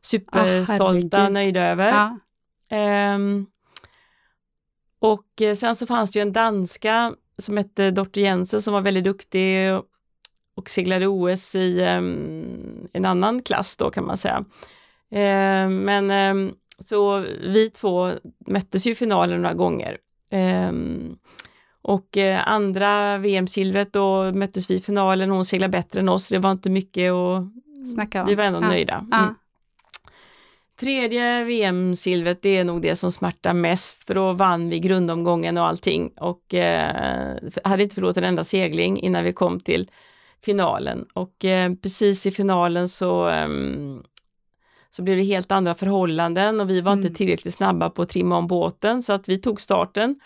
superstolta, 0.00 1.16
herregud. 1.16 1.32
nöjda 1.32 1.60
över. 1.60 1.88
Ja. 1.88 2.18
Ehm, 2.76 3.46
och 4.98 5.42
eh, 5.42 5.54
sen 5.54 5.76
så 5.76 5.86
fanns 5.86 6.10
det 6.10 6.18
ju 6.18 6.22
en 6.22 6.32
danska 6.32 7.14
som 7.38 7.56
hette 7.56 7.90
Dorte 7.90 8.20
Jensen 8.20 8.62
som 8.62 8.74
var 8.74 8.80
väldigt 8.80 9.04
duktig 9.04 9.72
och, 9.72 9.84
och 10.54 10.70
seglade 10.70 11.06
OS 11.06 11.54
i 11.54 11.82
ehm, 11.82 12.88
en 12.92 13.04
annan 13.04 13.42
klass 13.42 13.76
då 13.76 13.90
kan 13.90 14.06
man 14.06 14.18
säga. 14.18 14.44
Ehm, 15.10 15.76
men 15.78 16.10
ehm, 16.10 16.54
så 16.78 17.18
vi 17.42 17.70
två 17.70 18.12
möttes 18.46 18.86
ju 18.86 18.90
i 18.90 18.94
finalen 18.94 19.42
några 19.42 19.54
gånger. 19.54 19.98
Och 21.82 22.16
eh, 22.16 22.48
andra 22.48 23.18
VM-silvret 23.18 23.92
då 23.92 24.32
möttes 24.32 24.70
vi 24.70 24.74
i 24.74 24.80
finalen, 24.80 25.30
hon 25.30 25.44
seglade 25.44 25.70
bättre 25.70 26.00
än 26.00 26.08
oss, 26.08 26.28
det 26.28 26.38
var 26.38 26.52
inte 26.52 26.70
mycket 26.70 27.12
och 27.12 27.42
Snacka 27.94 28.20
om. 28.22 28.28
vi 28.28 28.34
var 28.34 28.44
ändå 28.44 28.60
ja. 28.62 28.68
nöjda. 28.68 29.06
Ja. 29.10 29.18
Mm. 29.22 29.34
Tredje 30.80 31.44
VM-silvret, 31.44 32.42
det 32.42 32.56
är 32.58 32.64
nog 32.64 32.82
det 32.82 32.96
som 32.96 33.12
smärtar 33.12 33.52
mest, 33.52 34.04
för 34.06 34.14
då 34.14 34.32
vann 34.32 34.68
vi 34.68 34.78
grundomgången 34.78 35.58
och 35.58 35.66
allting 35.66 36.10
och 36.16 36.54
eh, 36.54 37.36
hade 37.64 37.82
inte 37.82 37.94
förlorat 37.94 38.16
en 38.16 38.24
enda 38.24 38.44
segling 38.44 38.98
innan 39.00 39.24
vi 39.24 39.32
kom 39.32 39.60
till 39.60 39.90
finalen. 40.44 41.06
Och 41.14 41.44
eh, 41.44 41.72
precis 41.82 42.26
i 42.26 42.30
finalen 42.30 42.88
så, 42.88 43.28
ehm, 43.28 44.02
så 44.90 45.02
blev 45.02 45.16
det 45.16 45.22
helt 45.22 45.52
andra 45.52 45.74
förhållanden 45.74 46.60
och 46.60 46.70
vi 46.70 46.80
var 46.80 46.92
Mm. 46.92 47.04
inte 47.06 47.18
tillräckligt 47.18 47.54
snabba 47.54 47.90
på 47.90 48.02
att 48.02 48.08
trimma 48.08 48.36
om 48.36 48.46
båten 48.46 49.02
så 49.02 49.12
att 49.12 49.28
vi 49.28 49.38
tog 49.38 49.60
starten. 49.60 50.20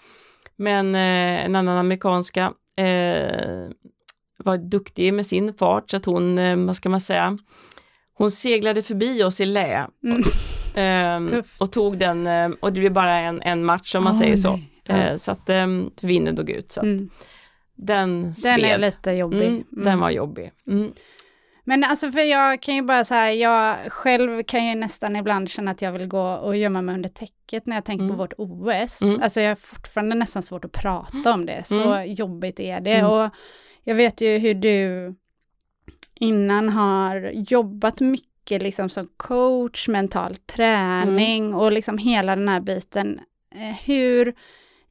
Men 0.58 0.94
eh, 0.94 1.44
en 1.44 1.56
annan 1.56 1.78
amerikanska 1.78 2.52
eh, 2.76 3.68
var 4.38 4.56
duktig 4.70 5.14
med 5.14 5.26
sin 5.26 5.54
fart 5.54 5.90
så 5.90 5.96
att 5.96 6.04
hon, 6.04 6.38
eh, 6.38 6.56
vad 6.56 6.76
ska 6.76 6.88
man 6.88 7.00
säga, 7.00 7.38
hon 8.14 8.30
seglade 8.30 8.82
förbi 8.82 9.22
oss 9.24 9.40
i 9.40 9.46
lä 9.46 9.86
Mm. 10.04 10.22
ehm, 10.74 11.28
Tufft. 11.28 11.60
och 11.60 11.72
tog 11.72 11.98
den 11.98 12.26
eh, 12.26 12.48
och 12.60 12.72
det 12.72 12.80
blev 12.80 12.92
bara 12.92 13.14
en, 13.18 13.42
en 13.42 13.64
match 13.64 13.94
om 13.94 14.04
man 14.04 14.12
Åh, 14.12 14.18
säger 14.20 14.36
så. 14.36 14.60
Ja. 14.84 14.94
Eh, 14.96 15.16
så 15.16 15.30
att 15.30 15.48
um, 15.50 15.90
vinden 16.00 16.34
dog 16.34 16.50
ut. 16.50 16.72
Så 16.72 16.80
Mm. 16.80 17.10
den 17.76 18.22
Den 18.22 18.34
sved. 18.34 18.60
är 18.64 18.78
lite 18.78 19.10
jobbig. 19.12 19.42
Mm, 19.46 19.64
Mm. 19.72 19.84
Den 19.84 19.98
var 20.00 20.10
jobbig. 20.10 20.52
Mm. 21.66 21.80
Men 21.80 21.90
alltså 21.90 22.12
för 22.12 22.20
jag 22.20 22.62
kan 22.62 22.74
ju 22.74 22.82
bara 22.82 23.04
säga, 23.04 23.32
jag 23.32 23.92
själv 23.92 24.42
kan 24.42 24.66
ju 24.66 24.74
nästan 24.74 25.16
ibland 25.16 25.50
känna 25.50 25.70
att 25.70 25.82
jag 25.82 25.92
vill 25.92 26.06
gå 26.08 26.22
och 26.34 26.56
gömma 26.56 26.82
mig 26.82 26.94
under 26.94 27.08
täcket 27.08 27.66
när 27.66 27.76
jag 27.76 27.84
tänker 27.84 28.02
på 28.02 28.14
Mm. 28.14 28.16
vårt 28.16 28.32
OS. 28.38 29.02
Mm. 29.02 29.22
Alltså 29.22 29.40
jag 29.40 29.50
har 29.50 29.54
fortfarande 29.56 30.14
nästan 30.16 30.42
svårt 30.42 30.64
att 30.64 30.72
prata 30.72 31.32
om 31.34 31.46
det, 31.46 31.66
så 31.66 32.02
jobbigt 32.06 32.60
är 32.60 32.80
det. 32.80 32.94
Mm. 32.94 33.10
Och 33.10 33.30
jag 33.84 33.94
vet 33.94 34.20
ju 34.20 34.38
hur 34.38 34.54
du 34.54 35.14
innan 36.14 36.68
har 36.68 37.30
jobbat 37.34 38.00
mycket 38.00 38.62
liksom 38.62 38.88
som 38.88 39.08
coach, 39.16 39.88
mental 39.88 40.34
träning 40.36 41.44
Mm. 41.44 41.54
och 41.58 41.72
liksom 41.72 41.98
hela 41.98 42.36
den 42.36 42.48
här 42.48 42.60
biten. 42.60 43.20
Eh, 43.54 43.76
Hur, 43.86 44.34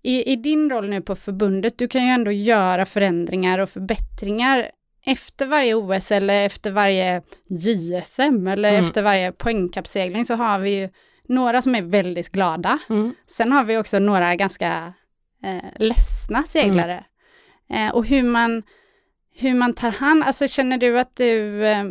i, 0.02 0.32
i 0.32 0.36
din 0.36 0.70
roll 0.70 0.90
nu 0.90 1.02
på 1.02 1.16
förbundet, 1.16 1.78
du 1.78 1.88
kan 1.88 2.04
ju 2.04 2.10
ändå 2.10 2.32
göra 2.32 2.86
förändringar 2.86 3.60
och 3.60 3.70
förbättringar 3.70 4.72
efter 5.06 5.48
varje 5.48 5.76
OS 5.76 6.12
eller 6.12 6.46
efter 6.46 6.72
varje 6.72 7.22
JSM 7.50 8.48
eller 8.48 8.70
Mm. 8.70 8.86
efter 8.86 9.02
varje 9.02 9.32
poängkappsegling 9.32 10.26
så 10.26 10.36
har 10.36 10.60
vi 10.60 10.80
ju 10.80 10.90
några 11.28 11.62
som 11.62 11.76
är 11.76 11.82
väldigt 11.82 12.32
glada. 12.32 12.80
Mm. 12.90 13.16
Sen 13.28 13.52
har 13.52 13.64
vi 13.64 13.78
också 13.78 14.00
några 14.00 14.36
ganska 14.36 14.94
eh, 15.44 15.64
ledsna 15.80 16.44
seglare. 16.44 17.04
Eh, 17.70 17.90
och 17.96 18.06
hur 18.06 18.24
man, 18.24 18.64
hur 19.36 19.54
man 19.54 19.74
tar 19.74 19.92
hand, 19.92 20.24
alltså 20.24 20.48
känner 20.48 20.78
du 20.78 21.00
att 21.00 21.16
du, 21.16 21.66
eh, 21.68 21.84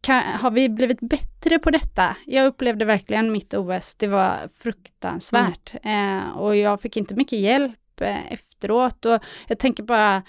kan, 0.00 0.22
har 0.22 0.50
vi 0.50 0.68
blivit 0.68 1.00
bättre 1.00 1.58
på 1.58 1.70
detta? 1.70 2.16
Jag 2.26 2.46
upplevde 2.46 2.84
verkligen 2.84 3.32
mitt 3.32 3.54
OS, 3.54 3.94
det 3.94 4.06
var 4.06 4.36
fruktansvärt. 4.58 5.74
Eh, 5.82 6.36
och 6.38 6.56
jag 6.56 6.80
fick 6.80 6.96
inte 6.96 7.14
mycket 7.14 7.38
hjälp 7.38 8.00
eh, 8.00 8.32
efteråt 8.32 9.04
och 9.06 9.22
jag 9.46 9.58
tänker 9.58 9.82
bara, 9.82 10.22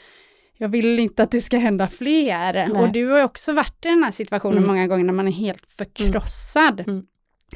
jag 0.62 0.70
vill 0.70 1.00
inte 1.00 1.24
att 1.24 1.32
det 1.32 1.42
ska 1.42 1.58
hända 1.58 1.88
fler. 1.88 2.54
Nej. 2.54 2.72
Och 2.72 2.92
du 2.92 3.08
har 3.08 3.18
ju 3.18 3.24
också 3.24 3.54
varit 3.54 3.86
i 3.86 3.90
den 3.90 4.04
här 4.04 4.12
situationen 4.12 4.58
Mm. 4.58 4.68
många 4.68 4.88
gånger 4.88 5.04
när 5.04 5.14
man 5.14 5.28
är 5.28 5.32
helt 5.32 5.64
förkrossad. 5.78 6.80
Mm. 6.80 7.04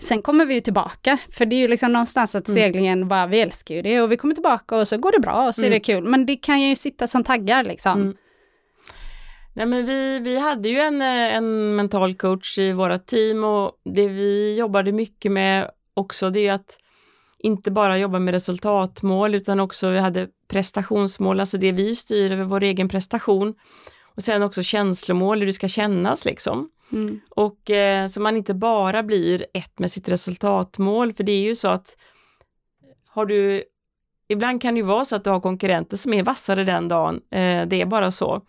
Sen 0.01 0.21
kommer 0.21 0.45
vi 0.45 0.53
ju 0.53 0.61
tillbaka, 0.61 1.17
för 1.31 1.45
det 1.45 1.55
är 1.55 1.57
ju 1.57 1.67
liksom 1.67 1.93
någonstans 1.93 2.35
att 2.35 2.47
Mm. 2.47 2.61
seglingen 2.61 3.07
bara, 3.07 3.27
vi 3.27 3.39
älskar 3.41 3.75
ju 3.75 3.81
det 3.81 4.01
och 4.01 4.11
vi 4.11 4.17
kommer 4.17 4.33
tillbaka 4.33 4.75
och 4.77 4.87
så 4.87 4.97
går 4.97 5.11
det 5.11 5.19
bra 5.19 5.47
och 5.47 5.55
så 5.55 5.61
är 5.61 5.65
Mm. 5.65 5.75
det 5.75 5.79
kul. 5.79 6.03
Men 6.03 6.25
det 6.25 6.35
kan 6.35 6.61
ju 6.61 6.75
sitta 6.75 7.07
som 7.07 7.23
taggar 7.23 7.63
liksom. 7.63 8.01
Mm. 8.01 8.15
Nej, 9.53 9.65
men 9.65 9.85
vi, 9.85 10.19
vi 10.19 10.39
hade 10.39 10.69
ju 10.69 10.79
en, 10.79 11.01
eh, 11.01 11.35
en 11.35 11.75
mental 11.75 12.15
coach 12.15 12.57
i 12.57 12.71
våra 12.71 12.99
team 12.99 13.43
och 13.43 13.71
det 13.95 14.07
vi 14.07 14.55
jobbade 14.59 14.91
mycket 14.91 15.31
med 15.31 15.69
också 15.93 16.29
det 16.29 16.47
är 16.47 16.53
att 16.53 16.77
inte 17.39 17.71
bara 17.71 17.97
jobba 17.97 18.19
med 18.19 18.33
resultatmål 18.33 19.35
utan 19.35 19.59
också 19.59 19.89
vi 19.89 19.99
hade 19.99 20.27
prestationsmål, 20.55 21.39
alltså 21.39 21.57
det 21.57 21.71
vi 21.71 21.95
styr 21.95 22.31
över 22.31 22.43
vår 22.43 22.63
egen 22.63 22.89
prestation. 22.89 23.53
Och 24.15 24.23
sen 24.23 24.43
också 24.43 24.63
känslomål, 24.63 25.39
hur 25.39 25.45
det 25.45 25.53
ska 25.53 25.67
kännas 25.67 26.25
liksom. 26.25 26.69
Mm. 26.91 27.19
Och 27.29 27.69
eh, 27.69 28.07
så 28.07 28.21
man 28.21 28.37
inte 28.37 28.53
bara 28.53 29.03
blir 29.03 29.45
ett 29.53 29.79
med 29.79 29.91
sitt 29.91 30.09
resultatmål, 30.09 31.13
för 31.13 31.23
det 31.23 31.31
är 31.31 31.41
ju 31.41 31.55
så 31.55 31.67
att 31.67 31.97
har 33.07 33.25
du, 33.25 33.63
ibland 34.27 34.61
kan 34.61 34.73
det 34.73 34.77
ju 34.77 34.85
vara 34.85 35.05
så 35.05 35.15
att 35.15 35.23
du 35.23 35.29
har 35.29 35.39
konkurrenter 35.39 35.97
som 35.97 36.13
är 36.13 36.23
vassare 36.23 36.63
den 36.63 36.87
dagen, 36.87 37.15
eh, 37.15 37.65
det 37.67 37.81
är 37.81 37.85
bara 37.85 38.11
så. 38.11 38.41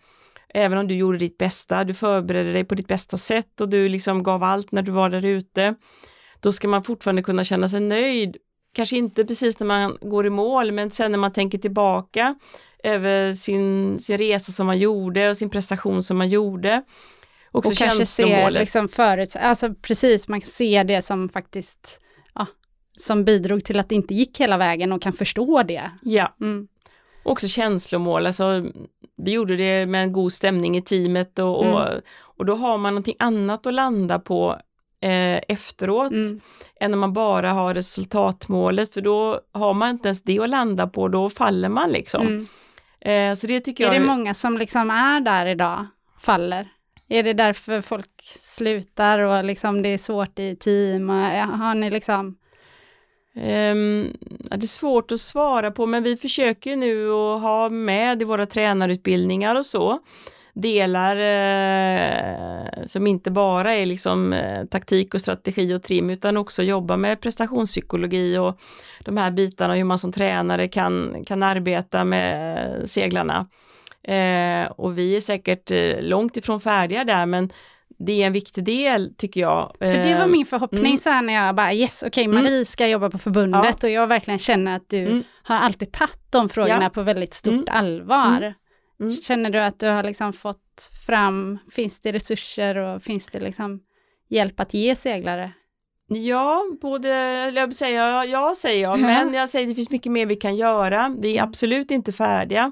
Även 0.53 0.77
om 0.77 0.87
du 0.87 0.95
gjorde 0.95 1.17
ditt 1.17 1.37
bästa, 1.37 1.83
du 1.83 1.93
förberedde 1.93 2.53
dig 2.53 2.63
på 2.63 2.75
ditt 2.75 2.87
bästa 2.87 3.17
sätt 3.17 3.61
och 3.61 3.69
du 3.69 3.89
liksom 3.89 4.23
gav 4.23 4.43
allt 4.43 4.71
när 4.71 4.81
du 4.81 4.91
var 4.91 5.09
där 5.09 5.25
ute, 5.25 5.75
då 6.39 6.51
ska 6.51 6.67
man 6.67 6.83
fortfarande 6.83 7.23
kunna 7.23 7.43
känna 7.43 7.69
sig 7.69 7.79
nöjd. 7.79 8.37
Kanske 8.73 8.97
inte 8.97 9.25
precis 9.25 9.59
när 9.59 9.67
man 9.67 9.97
går 10.01 10.25
i 10.27 10.29
mål, 10.29 10.71
men 10.71 10.91
sen 10.91 11.11
när 11.11 11.19
man 11.19 11.33
tänker 11.33 11.57
tillbaka 11.57 12.35
över 12.83 13.33
sin, 13.33 13.99
sin 13.99 14.17
resa 14.17 14.51
som 14.51 14.67
man 14.67 14.77
gjorde 14.77 15.29
och 15.29 15.37
sin 15.37 15.49
prestation 15.49 16.03
som 16.03 16.17
man 16.17 16.29
gjorde. 16.29 16.83
Också 17.51 17.71
Och 17.71 17.77
kanske 17.77 18.05
se 18.05 18.49
liksom 18.49 18.87
förut, 18.89 19.35
alltså 19.35 19.73
precis, 19.81 20.27
man 20.27 20.41
ser 20.41 20.83
det 20.83 21.01
som 21.05 21.29
faktiskt, 21.29 21.99
ja, 22.35 22.45
som 22.99 23.25
bidrog 23.25 23.65
till 23.65 23.79
att 23.79 23.89
det 23.89 23.95
inte 23.95 24.13
gick 24.13 24.39
hela 24.39 24.57
vägen 24.57 24.91
och 24.91 25.01
kan 25.01 25.13
förstå 25.13 25.63
det. 25.63 25.91
Ja, 26.01 26.35
Mm. 26.41 26.67
också 27.23 27.47
känslomål. 27.47 28.27
Alltså, 28.27 28.65
vi 29.17 29.31
gjorde 29.31 29.55
det 29.55 29.85
med 29.85 30.03
en 30.03 30.13
god 30.13 30.33
stämning 30.33 30.77
i 30.77 30.81
teamet 30.81 31.39
och, 31.39 31.57
och, 31.59 31.87
Mm. 31.89 32.01
och 32.19 32.45
då 32.45 32.55
har 32.55 32.77
man 32.77 32.93
någonting 32.93 33.15
annat 33.19 33.67
att 33.67 33.73
landa 33.73 34.19
på 34.19 34.59
eh, 35.01 35.39
efteråt 35.47 36.11
Mm. 36.11 36.41
än 36.79 36.91
när 36.91 36.97
man 36.97 37.13
bara 37.13 37.51
har 37.51 37.73
resultatmålet 37.73 38.93
för 38.93 39.01
då 39.01 39.41
har 39.53 39.73
man 39.73 39.89
inte 39.89 40.07
ens 40.07 40.21
det 40.23 40.39
att 40.39 40.49
landa 40.49 40.87
på, 40.87 41.07
då 41.07 41.29
faller 41.29 41.69
man 41.69 41.89
liksom. 41.89 42.27
Mm. 42.27 42.47
Eh, 43.01 43.35
så 43.35 43.47
det 43.47 43.59
tycker 43.59 43.83
Är 43.89 43.93
jag 43.93 44.01
det 44.01 44.07
många 44.07 44.33
som 44.33 44.57
liksom 44.57 44.89
är 44.89 45.19
där 45.19 45.45
idag, 45.45 45.87
faller? 46.19 46.67
Är 47.09 47.23
det 47.23 47.33
därför 47.33 47.81
folk 47.81 48.09
slutar 48.39 49.19
och 49.19 49.43
liksom 49.43 49.81
det 49.81 49.89
är 49.89 49.97
svårt 49.97 50.39
i 50.39 50.55
team? 50.55 51.09
Har 51.09 51.75
ni 51.75 51.89
liksom, 51.89 52.37
ja, 53.33 54.57
det 54.57 54.63
är 54.63 54.67
svårt 54.67 55.11
att 55.11 55.21
svara 55.21 55.71
på, 55.71 55.85
men 55.85 56.03
vi 56.03 56.17
försöker 56.17 56.75
nu 56.75 57.11
att 57.11 57.41
ha 57.41 57.69
med 57.69 58.21
i 58.21 58.25
våra 58.25 58.45
tränarutbildningar 58.45 59.55
och 59.55 59.65
så 59.65 59.99
delar 60.61 61.17
eh, 61.17 62.87
som 62.87 63.07
inte 63.07 63.31
bara 63.31 63.73
är 63.75 63.85
liksom 63.85 64.33
eh, 64.33 64.65
taktik 64.65 65.13
och 65.13 65.21
strategi 65.21 65.73
och 65.73 65.83
trim 65.83 66.09
utan 66.09 66.37
också 66.37 66.63
jobba 66.63 66.97
med 66.97 67.21
prestationspsykologi 67.21 68.37
och 68.37 68.59
de 69.05 69.17
här 69.17 69.31
bitarna 69.31 69.73
hur 69.73 69.83
man 69.83 69.99
som 69.99 70.11
tränare 70.11 70.67
kan, 70.67 71.23
kan 71.25 71.43
arbeta 71.43 72.03
med 72.03 72.67
seglarna. 72.89 73.47
Eh, 74.03 74.71
och 74.71 74.97
vi 74.97 75.17
är 75.17 75.21
säkert 75.21 75.71
eh, 75.71 76.01
långt 76.01 76.37
ifrån 76.37 76.61
färdiga 76.61 77.03
där 77.03 77.25
men 77.25 77.49
det 77.99 78.21
är 78.23 78.27
en 78.27 78.33
viktig 78.33 78.63
del 78.63 79.13
tycker 79.17 79.41
jag. 79.41 79.75
för 79.79 79.85
det 79.85 80.13
var 80.15 80.21
Eh, 80.21 80.27
min 80.27 80.45
förhoppning 80.45 80.85
mm. 80.85 80.99
så 80.99 81.09
här 81.09 81.21
när 81.21 81.33
jag 81.33 81.55
bara 81.55 81.73
yes, 81.73 82.03
okej 82.07 82.27
Marie 82.27 82.65
ska 82.65 82.87
jobba 82.87 83.09
på 83.09 83.17
förbundet 83.17 83.83
och 83.83 83.89
jag 83.89 84.07
verkligen 84.07 84.39
känner 84.39 84.75
att 84.75 84.89
du 84.89 84.97
Mm. 85.05 85.23
har 85.43 85.55
alltid 85.55 85.91
tagit 85.91 86.19
de 86.31 86.49
frågorna 86.49 86.83
Ja. 86.83 86.89
på 86.89 87.01
väldigt 87.01 87.33
stort 87.33 87.53
Mm. 87.53 87.65
allvar. 87.69 88.53
Mm. 88.99 89.21
Känner 89.21 89.49
du 89.49 89.59
att 89.59 89.79
du 89.79 89.87
har 89.87 90.03
liksom 90.03 90.33
fått 90.33 90.91
fram, 91.05 91.59
finns 91.71 91.99
det 92.01 92.11
resurser 92.11 92.75
och 92.77 93.03
finns 93.03 93.25
det 93.27 93.39
liksom 93.39 93.79
hjälp 94.29 94.59
att 94.59 94.73
ge 94.73 94.95
seglare? 94.95 95.51
Ja, 96.09 96.65
både, 96.81 97.09
jag 97.55 97.73
säger 97.75 98.23
ja, 98.23 98.55
säger 98.57 98.81
jag, 98.83 98.99
men 98.99 99.33
jag 99.33 99.49
säger 99.49 99.67
det 99.67 99.75
finns 99.75 99.89
mycket 99.89 100.11
mer 100.11 100.25
vi 100.25 100.35
kan 100.35 100.55
göra. 100.55 101.15
Vi 101.19 101.31
är 101.31 101.37
Mm. 101.37 101.49
absolut 101.49 101.91
inte 101.91 102.11
färdiga. 102.11 102.71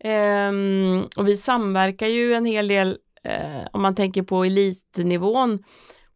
Ehm, 0.00 1.02
och 1.16 1.28
vi 1.28 1.36
samverkar 1.36 2.06
ju 2.06 2.34
en 2.34 2.44
hel 2.46 2.68
del, 2.68 2.98
eh, 3.24 3.66
om 3.72 3.82
man 3.82 3.94
tänker 3.94 4.22
på 4.22 4.44
elitnivån, 4.44 5.64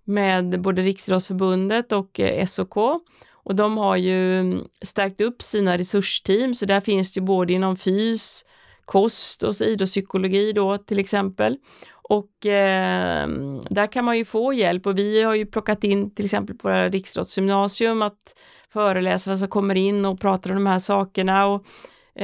med 0.05 0.61
både 0.61 0.83
Riksidrottsförbundet 0.83 1.93
och 1.93 2.21
eh, 2.21 2.47
SOK. 2.47 2.77
Och 3.33 3.55
de 3.55 3.79
har 3.79 3.97
ju 3.97 4.41
mm, 4.41 4.65
stärkt 4.85 5.21
upp 5.21 5.43
sina 5.43 5.79
resursteam, 5.79 6.55
så 6.55 6.67
där 6.67 6.81
finns 6.81 7.13
det 7.13 7.21
ju 7.21 7.27
både 7.27 7.53
inom 7.53 7.77
fys, 7.77 8.45
kost 8.89 9.43
och 9.43 9.61
idrottspsykologi 9.61 10.53
då 10.53 10.79
till 10.79 10.99
exempel. 10.99 11.57
Och 12.11 12.47
eh, 12.47 13.29
där 13.71 13.93
kan 13.93 14.05
man 14.05 14.19
ju 14.19 14.25
få 14.25 14.53
hjälp 14.53 14.87
och 14.87 14.99
vi 14.99 15.23
har 15.23 15.35
ju 15.35 15.47
plockat 15.47 15.85
in 15.85 16.15
till 16.15 16.25
exempel 16.25 16.57
på 16.57 16.69
våra 16.69 16.89
riksidrottsgymnasium 16.89 18.03
att 18.03 18.35
föreläsare 18.73 19.37
som 19.37 19.49
kommer 19.49 19.75
in 19.75 20.07
och 20.07 20.21
pratar 20.21 20.51
om 20.51 20.57
de 20.57 20.67
här 20.67 20.79
sakerna 20.79 21.47
och 21.47 21.65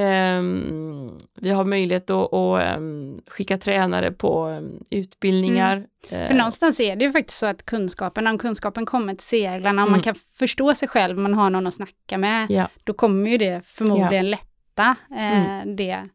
ehm, 0.04 1.10
vi 1.40 1.50
har 1.50 1.64
möjlighet 1.64 2.10
att, 2.10 2.32
att 2.34 2.62
ehm, 2.62 3.20
skicka 3.26 3.58
tränare 3.58 4.10
på 4.12 4.44
ehm, 4.44 4.84
utbildningar. 4.90 5.86
För 6.08 6.16
Eh, 6.16 6.36
någonstans 6.36 6.80
är 6.80 6.96
det 6.96 7.04
ju 7.04 7.12
faktiskt 7.12 7.38
så 7.38 7.46
att 7.46 7.64
kunskapen, 7.66 8.26
om 8.26 8.38
kunskapen 8.38 8.86
kommer 8.86 9.14
till 9.14 9.26
seglarna, 9.26 9.68
om 9.82 9.88
Mm. 9.88 9.90
man 9.90 10.00
kan 10.02 10.14
förstå 10.38 10.74
sig 10.74 10.88
själv, 10.88 11.18
man 11.18 11.34
har 11.34 11.50
någon 11.50 11.66
att 11.66 11.74
snacka 11.74 12.18
med, 12.18 12.46
Ja. 12.50 12.68
då 12.84 12.92
kommer 12.92 13.30
ju 13.30 13.38
det 13.38 13.62
förmodligen 13.64 14.30
lätta 14.30 14.96
eh, 15.10 15.66
det. 15.76 16.08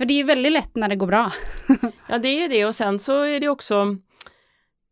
För 0.00 0.04
det 0.04 0.12
är 0.12 0.16
ju 0.16 0.22
väldigt 0.22 0.52
lätt 0.52 0.74
när 0.76 0.88
det 0.88 0.96
går 0.96 1.06
bra. 1.06 1.32
Ja, 2.08 2.18
det 2.18 2.44
är 2.44 2.48
det 2.48 2.64
och 2.64 2.74
sen 2.74 2.98
så 2.98 3.22
är 3.22 3.40
det 3.40 3.48
också 3.48 3.96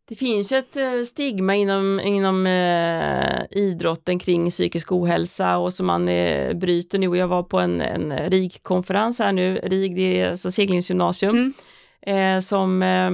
det 0.08 0.14
finns 0.14 0.52
ett 0.52 0.76
eh, 0.76 1.02
stigma 1.06 1.54
inom, 1.54 2.00
inom 2.00 2.46
eh, 2.46 3.58
idrotten 3.62 4.18
kring 4.18 4.50
psykisk 4.50 4.92
ohälsa 4.92 5.56
och 5.58 5.72
som 5.72 5.86
man 5.86 6.08
eh, 6.08 6.54
bryter 6.54 6.98
nu. 6.98 7.16
Jag 7.16 7.28
var 7.28 7.42
på 7.42 7.58
en, 7.58 7.80
en 7.80 8.12
RIG-konferens 8.30 9.18
här 9.18 9.32
nu, 9.32 9.56
RIG 9.62 9.96
det 9.96 10.20
är 10.20 10.30
alltså 10.30 10.50
seglingsgymnasium, 10.50 11.54
Mm. 12.06 12.36
eh, 12.36 12.40
som 12.40 12.82
eh, 12.82 13.10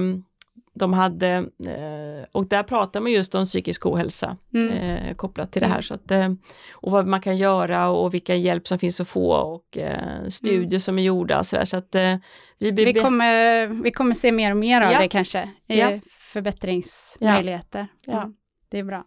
de 0.75 0.93
hade 0.93 1.27
eh, 1.67 2.25
och 2.31 2.47
där 2.47 2.63
pratar 2.63 3.01
man 3.01 3.11
just 3.11 3.35
om 3.35 3.45
psykisk 3.45 3.85
ohälsa 3.85 4.37
Mm. 4.53 4.71
eh, 4.73 5.15
kopplat 5.15 5.51
till 5.51 5.59
det 5.59 5.65
Mm. 5.65 5.75
här. 5.75 5.81
Så 5.81 5.93
att, 5.93 6.11
eh, 6.11 6.29
och 6.73 6.91
vad 6.91 7.07
man 7.07 7.21
kan 7.21 7.37
göra 7.37 7.87
och 7.89 8.13
vilka 8.13 8.35
hjälp 8.35 8.67
som 8.67 8.79
finns 8.79 9.01
att 9.01 9.07
få 9.07 9.31
och 9.31 9.77
eh, 9.77 10.27
studier 10.29 10.79
som 10.79 10.99
är 10.99 11.03
gjorda. 11.03 11.43
Så, 11.43 11.55
där, 11.55 11.65
så 11.65 11.77
att 11.77 11.95
eh, 11.95 12.15
vi 12.59 12.71
Vi 12.71 12.93
kommer, 12.93 13.67
vi 13.83 13.91
kommer 13.91 14.13
se 14.15 14.31
mer 14.31 14.51
och 14.51 14.57
mer 14.57 14.81
av 14.81 14.91
Ja. 14.91 14.99
det 14.99 15.07
kanske, 15.07 15.49
Ja. 15.67 15.99
förbättringsmöjligheter. 16.19 17.87
Ja. 18.05 18.17
Mm, 18.17 18.35
det 18.69 18.79
är 18.79 18.83
bra. 18.83 19.03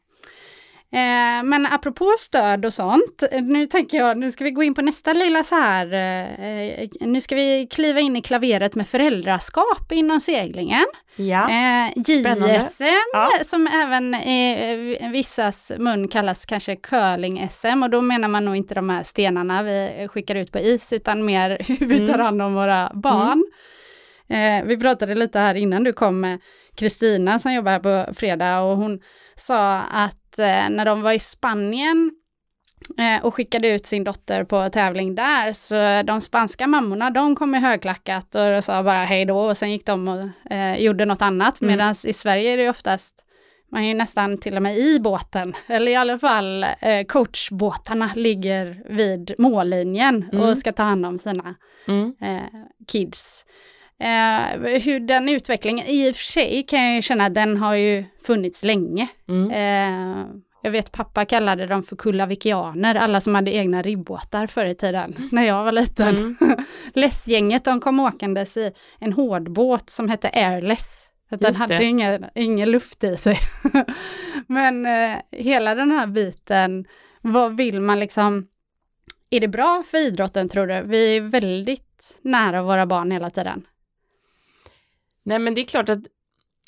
Eh, 0.93 1.43
men 1.45 1.67
apropå 1.67 2.15
stöd 2.19 2.65
och 2.65 2.75
sånt, 2.75 3.23
eh, 3.33 3.43
nu 3.43 3.67
tänker 3.67 3.99
jag, 3.99 4.19
nu 4.19 4.31
ska 4.31 4.45
vi 4.45 4.51
gå 4.51 4.63
in 4.63 4.75
på 4.75 4.83
nästa 4.83 5.13
lilla 5.13 5.45
så 5.45 5.55
här, 5.55 5.87
eh, 5.93 6.89
nu 7.01 7.21
ska 7.21 7.35
vi 7.35 7.67
kliva 7.71 8.01
in 8.01 8.17
i 8.17 8.23
klaveret 8.23 8.75
med 8.75 8.89
föräldraskap 8.89 9.93
inom 9.93 10.21
seglingen. 10.21 10.85
Ja. 11.17 11.51
Eh. 11.51 11.93
JSM, 11.97 12.85
Ja. 13.13 13.31
som 13.45 13.67
även 13.67 14.15
i 14.15 14.97
eh, 15.01 15.09
vissas 15.11 15.73
mun 15.79 16.09
kallas 16.09 16.47
kanske 16.47 16.75
curling-SM, 16.77 17.83
och 17.85 17.91
då 17.91 18.01
menar 18.01 18.29
man 18.29 18.45
nog 18.45 18.57
inte 18.57 18.75
de 18.75 18.89
här 18.91 19.03
stenarna 19.03 19.63
vi 19.63 20.09
skickar 20.11 20.35
ut 20.35 20.53
på 20.53 20.59
is, 20.59 20.93
utan 20.93 21.25
mer 21.25 21.57
hur 21.69 21.87
vi 21.87 21.99
tar 21.99 22.15
Mm. 22.15 22.21
hand 22.27 22.43
om 22.43 22.55
våra 22.55 22.91
barn. 22.95 23.45
Eh, 24.29 24.65
vi 24.65 24.77
pratade 24.77 25.15
lite 25.15 25.39
här 25.39 25.55
innan 25.55 25.85
du 25.85 25.93
kom 25.93 26.21
med 26.21 26.41
Kristina 26.77 27.39
som 27.39 27.53
jobbar 27.53 27.73
här 27.73 28.05
på 28.07 28.15
fredag, 28.15 28.61
och 28.61 28.77
hon 28.77 29.01
sa 29.37 29.79
att 29.81 30.15
eh, 30.15 30.18
när 30.47 30.85
de 30.85 31.03
var 31.03 31.13
i 31.13 31.19
Spanien 31.19 32.11
eh, 32.99 33.25
och 33.25 33.35
skickade 33.35 33.69
ut 33.69 33.87
sin 33.87 34.05
dotter 34.05 34.45
på 34.45 34.69
tävling 34.71 35.15
där, 35.15 35.53
så 35.53 36.03
de 36.07 36.21
spanska 36.21 36.67
mammorna, 36.67 37.11
de 37.11 37.37
kom 37.37 37.55
i 37.55 37.59
högklackat 37.61 38.35
och 38.35 38.65
sa 38.65 38.83
bara 38.83 39.05
hej 39.05 39.25
då 39.25 39.39
och 39.41 39.57
sen 39.57 39.73
gick 39.73 39.87
de 39.87 40.09
och 40.09 40.53
eh, 40.53 40.77
gjorde 40.79 41.05
något 41.05 41.23
annat, 41.23 41.61
Mm. 41.61 41.73
medan 41.73 41.95
i 42.05 42.13
Sverige 42.13 42.53
är 42.53 42.57
det 42.57 42.69
oftast 42.71 43.15
man 43.73 43.83
är 43.83 43.89
ju 43.89 43.95
nästan 43.95 44.39
till 44.39 44.57
och 44.57 44.63
med 44.63 44.79
i 44.79 45.01
båten, 45.01 45.55
eller 45.67 45.93
i 45.93 45.97
alla 45.97 46.19
fall 46.19 46.65
eh, 46.81 47.05
coachbåtarna 47.09 48.11
ligger 48.15 48.83
vid 48.95 49.35
mållinjen 49.39 50.29
Mm. 50.33 50.45
och 50.49 50.59
ska 50.59 50.73
ta 50.73 50.83
hand 50.83 51.07
om 51.07 51.19
sina 51.19 51.55
Mm. 51.89 52.15
eh, 52.21 52.43
kids. 52.89 53.45
Eh, 54.01 54.79
hur 54.81 55.01
den 55.01 55.29
utvecklingen, 55.29 55.87
i 55.87 56.11
och 56.11 56.17
för 56.17 56.25
sig 56.25 56.63
kan 56.63 56.85
jag 56.85 56.95
ju 56.95 57.03
känna 57.03 57.25
att 57.27 57.35
den 57.35 57.57
har 57.57 57.75
ju 57.75 58.05
funnits 58.23 58.65
länge. 58.65 59.09
Mm. 59.29 59.51
Eh, 59.51 60.27
jag 60.63 60.71
vet 60.71 60.93
pappa 60.93 61.25
kallade 61.25 61.67
dem 61.67 61.83
för 61.83 61.97
kullavikianer, 61.97 62.95
alla 62.95 63.21
som 63.21 63.35
hade 63.35 63.55
egna 63.55 63.83
ribbåtar 63.83 64.47
förr 64.47 64.67
i 64.67 64.75
tiden, 64.75 65.15
när 65.33 65.43
jag 65.43 65.65
var 65.65 65.73
liten. 65.73 66.17
Mm. 66.17 66.37
Lessgänget, 66.95 67.65
de 67.65 67.81
kom 67.81 68.01
åkandes 68.01 68.57
i 68.57 68.73
en 68.99 69.13
hårdbåt 69.13 69.91
som 69.91 70.09
hette 70.09 70.31
Airless. 70.33 71.05
Att 71.31 71.41
den 71.41 71.55
hade 71.55 71.85
ingen, 71.85 72.25
ingen 72.35 72.71
luft 72.71 73.05
i 73.05 73.17
sig. 73.17 73.39
Men 74.47 74.87
eh, 74.87 75.19
hela 75.31 75.75
den 75.75 75.91
här 75.91 76.07
biten, 76.07 76.85
vad 77.21 77.57
vill 77.57 77.81
man 77.81 78.01
liksom, 78.01 78.47
är 79.31 79.41
det 79.41 79.49
bra 79.49 79.83
för 79.91 79.99
idrotten 79.99 80.49
tror 80.49 80.67
du? 80.67 80.83
Vi 80.83 81.17
är 81.17 81.21
väldigt 81.21 82.19
nära 82.23 82.63
våra 82.63 82.87
barn 82.87 83.11
hela 83.11 83.31
tiden. 83.31 83.67
Nej 85.29 85.39
men 85.39 85.55
det 85.55 85.61
är 85.61 85.65
klart 85.65 85.89
att 85.89 85.99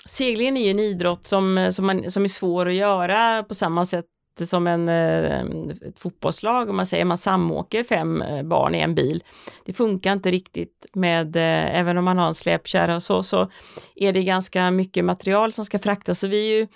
seglingen 0.07 0.57
är 0.57 0.65
ju 0.65 0.71
en 0.71 0.79
idrott 0.79 1.27
som, 1.27 1.59
eh, 1.59 1.71
som, 1.71 1.87
man, 1.87 2.11
som 2.11 2.25
är 2.25 2.29
svår 2.29 2.69
att 2.69 2.75
göra 2.75 3.43
på 3.43 3.55
samma 3.55 3.87
sätt 3.87 4.07
som 4.47 4.67
en, 4.67 4.89
eh, 4.89 5.41
ett 5.89 5.99
fotbollslag, 5.99 6.71
om 6.71 6.77
man 6.77 6.87
säger 6.87 7.05
man 7.05 7.19
samåker 7.19 7.85
fem 7.85 8.23
eh, 8.23 8.43
barn 8.43 8.75
i 8.75 8.81
en 8.81 8.95
bil. 8.95 9.25
Det 9.65 9.73
funkar 9.73 10.13
inte 10.13 10.31
riktigt 10.31 10.87
med, 10.93 11.37
även 11.37 11.99
om 11.99 12.05
man 12.05 12.19
har 12.19 12.29
en 12.29 12.35
släpkärra 12.35 12.97
och 12.97 13.03
så, 13.03 13.23
så 13.23 13.51
är 13.97 14.13
det 14.13 14.23
ganska 14.23 14.71
mycket 14.71 15.05
material 15.05 15.53
som 15.53 15.65
ska 15.65 15.79
fraktas. 15.79 16.19
Så 16.19 16.27
vi 16.27 16.53
är 16.53 16.59
ju 16.59 16.67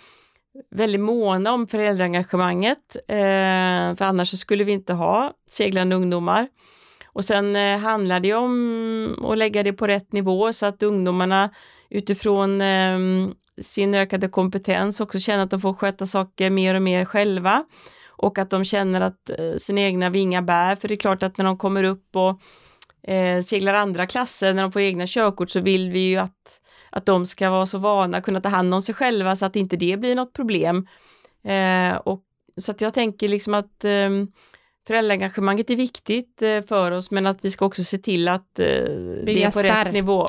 väldigt 0.70 1.00
måna 1.00 1.52
om 1.52 1.66
föräldraengagemanget, 1.66 2.96
för 3.98 4.02
annars 4.02 4.30
så 4.30 4.36
skulle 4.36 4.64
vi 4.64 4.72
inte 4.72 4.92
ha 4.92 5.32
seglande 5.50 5.96
ungdomar. 5.96 6.48
Och 7.06 7.24
sen 7.24 7.56
handlar 7.80 8.20
det 8.20 8.34
om 8.34 9.24
att 9.24 9.38
lägga 9.38 9.62
det 9.62 9.72
på 9.72 9.86
rätt 9.86 10.12
nivå 10.12 10.52
så 10.52 10.66
att 10.66 10.82
ungdomarna 10.82 11.50
utifrån 11.94 12.60
eh, 12.60 12.98
sin 13.62 13.94
ökade 13.94 14.28
kompetens 14.28 15.00
också 15.00 15.20
känner 15.20 15.44
att 15.44 15.50
de 15.50 15.60
får 15.60 15.74
sköta 15.74 16.06
saker 16.06 16.50
mer 16.50 16.74
och 16.74 16.82
mer 16.82 17.04
själva 17.04 17.64
och 18.08 18.38
att 18.38 18.50
de 18.50 18.64
känner 18.64 19.00
att 19.00 19.30
eh, 19.30 19.56
sina 19.58 19.80
egna 19.80 20.10
vingar 20.10 20.42
bär. 20.42 20.76
För 20.76 20.88
det 20.88 20.94
är 20.94 20.96
klart 20.96 21.22
att 21.22 21.38
när 21.38 21.44
de 21.44 21.58
kommer 21.58 21.84
upp 21.84 22.16
och 22.16 22.40
eh, 23.10 23.42
seglar 23.42 23.74
andra 23.74 24.06
klasser, 24.06 24.54
när 24.54 24.62
de 24.62 24.72
får 24.72 24.82
egna 24.82 25.06
körkort 25.06 25.50
så 25.50 25.60
vill 25.60 25.90
vi 25.90 25.98
ju 25.98 26.16
att, 26.16 26.60
att 26.90 27.06
de 27.06 27.26
ska 27.26 27.50
vara 27.50 27.66
så 27.66 27.78
vana 27.78 28.20
kunna 28.20 28.40
ta 28.40 28.48
hand 28.48 28.74
om 28.74 28.82
sig 28.82 28.94
själva 28.94 29.36
så 29.36 29.46
att 29.46 29.56
inte 29.56 29.76
det 29.76 29.96
blir 29.96 30.14
något 30.14 30.32
problem. 30.32 30.86
Eh, 31.44 31.96
och, 31.96 32.22
så 32.56 32.70
att 32.70 32.80
jag 32.80 32.94
tänker 32.94 33.28
liksom 33.28 33.54
att 33.54 33.84
eh, 33.84 34.10
föräldraengagemanget 34.86 35.70
är 35.70 35.76
viktigt 35.76 36.42
eh, 36.42 36.62
för 36.62 36.90
oss 36.90 37.10
men 37.10 37.26
att 37.26 37.38
vi 37.44 37.50
ska 37.50 37.66
också 37.66 37.84
se 37.84 37.98
till 37.98 38.28
att 38.28 38.58
eh, 38.58 38.66
det 39.24 39.44
är 39.44 39.50
på 39.50 39.62
rätt 39.62 39.92
nivå. 39.92 40.28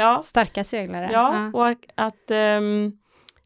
Ja, 0.00 0.22
starka 0.24 0.64
seglare. 0.64 1.10
ja, 1.12 1.50
och 1.54 1.66
att, 1.66 1.78
att, 1.94 2.30
ehm, 2.30 2.92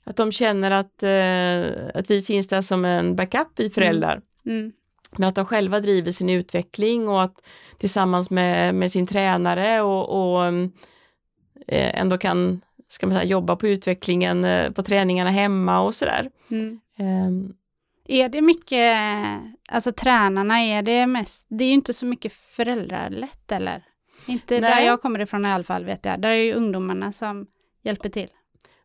att 0.05 0.17
de 0.17 0.33
känner 0.33 0.71
att, 0.71 1.03
eh, 1.03 2.01
att 2.01 2.11
vi 2.11 2.23
finns 2.23 2.49
där 2.49 2.61
som 2.61 2.85
en 2.85 3.17
backup, 3.17 3.49
vi 3.57 3.71
föräldrar. 3.71 4.21
Mm. 4.47 4.73
Men 5.17 5.29
att 5.29 5.35
de 5.35 5.47
själva 5.47 5.81
driver 5.81 6.11
sin 6.11 6.31
utveckling 6.31 7.09
och 7.09 7.23
att 7.23 7.40
tillsammans 7.79 8.31
med, 8.31 8.75
med 8.75 8.93
sin 8.93 9.07
tränare 9.07 9.81
och, 9.81 10.35
och 10.35 10.45
mm, 10.45 10.73
eh, 11.67 12.01
ändå 12.01 12.19
kan 12.19 12.61
ska 12.88 13.07
man 13.07 13.14
säga, 13.17 13.27
jobba 13.27 13.57
på 13.57 13.69
utvecklingen 13.69 14.45
eh, 14.45 14.71
på 14.71 14.83
träningarna 14.83 15.31
hemma 15.31 15.81
och 15.81 15.95
sådär. 15.95 16.31
Mm. 16.51 16.81
Ehm, 16.99 17.55
Är 18.09 18.29
det 18.29 18.43
mycket, 18.43 18.97
alltså 19.69 19.93
tränarna, 19.93 20.61
är 20.61 20.83
det 20.83 21.07
mest, 21.07 21.47
det 21.49 21.64
är 21.64 21.69
ju 21.69 21.75
inte 21.75 21.95
så 21.95 22.07
mycket 22.07 22.33
föräldralätt 22.33 23.53
eller? 23.53 23.83
Inte 24.27 24.55
där 24.55 24.61
Nej. 24.61 24.87
jag 24.87 25.03
kommer 25.03 25.21
ifrån 25.21 25.45
i 25.47 25.49
alla 25.53 25.65
fall 25.65 25.85
vet 25.85 26.05
jag, 26.05 26.21
där 26.21 26.29
är 26.29 26.35
ju 26.35 26.53
ungdomarna 26.53 27.13
som 27.13 27.47
hjälper 27.83 28.09
till. 28.09 28.29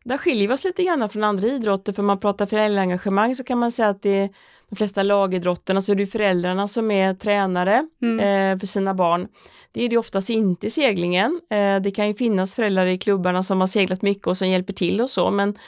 Där 0.04 0.18
skiljer 0.18 0.48
vi 0.48 0.54
oss 0.54 0.64
lite 0.64 0.84
grann 0.84 1.08
från 1.08 1.24
andra 1.24 1.48
idrotter, 1.48 1.92
för 1.92 2.02
man 2.02 2.20
pratar 2.20 2.46
föräldraengagemang 2.46 3.34
så 3.36 3.44
kan 3.44 3.58
man 3.58 3.72
säga 3.72 3.88
att 3.88 4.02
det 4.02 4.10
är 4.18 4.28
de 4.68 4.76
flesta 4.76 5.02
lagidrotterna 5.02 5.80
så 5.80 5.92
är 5.92 5.96
det 5.96 6.06
föräldrarna 6.06 6.68
som 6.68 6.90
är 6.90 7.14
tränare 7.14 7.86
Mm. 8.02 8.18
eh, 8.54 8.58
för 8.60 8.66
sina 8.66 8.94
barn. 8.94 9.28
Det 9.72 9.84
är 9.84 9.88
det 9.88 9.96
oftast 9.98 10.30
inte 10.30 10.66
i 10.66 10.70
seglingen. 10.70 11.40
Eh, 11.50 11.76
det 11.80 11.90
kan 11.90 12.08
ju 12.08 12.14
finnas 12.14 12.54
föräldrar 12.54 12.86
i 12.86 12.98
klubbarna 12.98 13.42
som 13.42 13.60
har 13.60 13.68
seglat 13.68 14.02
mycket 14.02 14.26
och 14.26 14.36
som 14.38 14.48
hjälper 14.48 14.72
till 14.72 15.00
och 15.00 15.10
så, 15.10 15.30
men, 15.30 15.58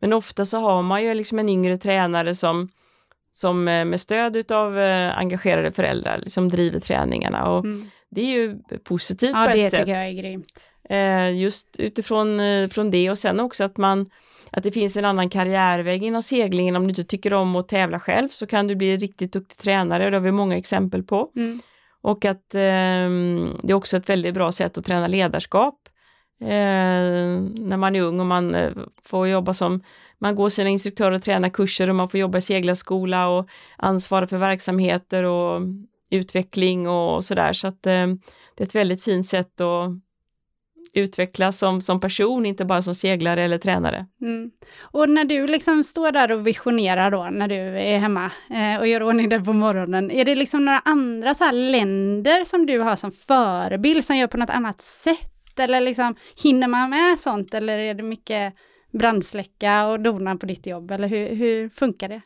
men 0.00 0.12
ofta 0.12 0.44
så 0.46 0.58
har 0.58 0.82
man 0.82 1.02
ju 1.04 1.14
liksom 1.14 1.38
en 1.38 1.48
yngre 1.48 1.76
tränare 1.76 2.34
som, 2.34 2.68
som 3.32 3.68
eh, 3.68 3.84
med 3.84 4.00
stöd 4.00 4.36
utav 4.36 4.78
eh, 4.78 5.18
engagerade 5.18 5.72
föräldrar 5.72 6.22
som 6.26 6.48
driver 6.48 6.80
träningarna 6.80 7.48
och 7.50 7.64
Mm. 7.64 7.90
Det 8.10 8.20
är 8.20 8.26
ju 8.26 8.58
positivt 8.84 9.30
Ja, 9.34 9.44
på 9.44 9.54
det 9.56 9.64
ett 9.64 9.70
sätt. 9.70 9.80
tycker 9.80 9.92
jag 9.92 10.08
är 10.08 10.12
grymt. 10.12 10.70
Eh, 10.90 11.40
just 11.40 11.76
utifrån 11.78 12.40
eh, 12.40 12.68
från 12.68 12.90
det 12.90 13.10
och 13.10 13.18
sen 13.18 13.40
också 13.40 13.64
att 13.64 13.76
man 13.76 14.10
att 14.50 14.62
det 14.62 14.72
finns 14.72 14.96
en 14.96 15.04
annan 15.04 15.30
karriärväg 15.30 16.04
inom 16.04 16.22
seglingen. 16.22 16.76
Om 16.76 16.82
du 16.82 16.88
inte 16.88 17.04
tycker 17.04 17.32
om 17.32 17.56
att 17.56 17.68
tävla 17.68 18.00
själv 18.00 18.28
så 18.28 18.46
kan 18.46 18.66
du 18.66 18.76
bli 18.76 18.96
riktigt 18.96 19.32
duktig 19.32 19.58
tränare, 19.58 20.10
det 20.10 20.16
har 20.16 20.20
vi 20.22 20.32
många 20.32 20.56
exempel 20.56 21.02
på. 21.02 21.30
Mm. 21.36 21.60
Och 22.00 22.24
att 22.24 22.54
eh, 22.54 22.60
det 23.62 23.68
är 23.68 23.74
också 23.74 23.96
ett 23.96 24.08
väldigt 24.08 24.34
bra 24.34 24.52
sätt 24.52 24.78
att 24.78 24.84
träna 24.84 25.06
ledarskap. 25.06 25.88
Eh, 26.40 26.48
när 26.48 27.76
man 27.76 27.96
är 27.96 28.00
ung 28.00 28.20
och 28.20 28.26
man 28.26 28.54
eh, 28.54 28.72
får 29.04 29.28
jobba 29.28 29.54
som, 29.54 29.82
man 30.18 30.34
går 30.34 30.48
sina 30.48 30.68
instruktörer 30.68 31.12
och 31.12 31.22
tränar 31.22 31.48
kurser 31.48 31.90
och 31.90 31.96
man 31.96 32.08
får 32.08 32.20
jobba 32.20 32.38
i 32.38 32.40
seglarskola 32.40 33.28
och 33.28 33.48
ansvara 33.76 34.26
för 34.26 34.38
verksamheter 34.38 35.22
och 35.22 35.60
utveckling 36.10 36.88
och 36.88 37.24
sådär. 37.24 37.52
Så 37.52 37.66
att 37.66 37.86
eh, 37.86 38.06
det 38.56 38.62
är 38.62 38.66
ett 38.66 38.74
väldigt 38.74 39.04
fint 39.04 39.26
sätt 39.26 39.60
att 39.60 39.90
utvecklas 40.94 41.58
som, 41.58 41.80
som 41.80 42.00
person, 42.00 42.46
inte 42.46 42.64
bara 42.64 42.82
som 42.82 42.94
seglare 42.94 43.42
eller 43.42 43.58
tränare. 43.58 44.06
Mm. 44.20 44.50
Och 44.80 45.10
när 45.10 45.24
du 45.24 45.46
liksom 45.46 45.84
står 45.84 46.12
där 46.12 46.32
och 46.32 46.46
visionerar 46.46 47.10
då, 47.10 47.28
när 47.32 47.48
du 47.48 47.56
är 47.78 47.98
hemma 47.98 48.30
eh, 48.50 48.80
och 48.80 48.88
gör 48.88 49.02
ordning 49.02 49.28
där 49.28 49.40
på 49.40 49.52
morgonen, 49.52 50.10
är 50.10 50.24
det 50.24 50.34
liksom 50.34 50.64
några 50.64 50.78
andra 50.78 51.34
så 51.34 51.50
länder 51.50 52.44
som 52.44 52.66
du 52.66 52.78
har 52.78 52.96
som 52.96 53.12
förebild 53.12 54.04
som 54.04 54.16
gör 54.16 54.26
på 54.26 54.36
något 54.36 54.50
annat 54.50 54.82
sätt? 54.82 55.58
Eller 55.58 55.80
liksom, 55.80 56.14
hinner 56.42 56.68
man 56.68 56.90
med 56.90 57.18
sånt 57.18 57.54
eller 57.54 57.78
är 57.78 57.94
det 57.94 58.02
mycket 58.02 58.54
brandsläcka 58.92 59.86
och 59.86 60.00
dona 60.00 60.36
på 60.36 60.46
ditt 60.46 60.66
jobb? 60.66 60.90
Eller 60.90 61.08
hur, 61.08 61.34
hur 61.34 61.68
funkar 61.68 62.08
det? 62.08 62.20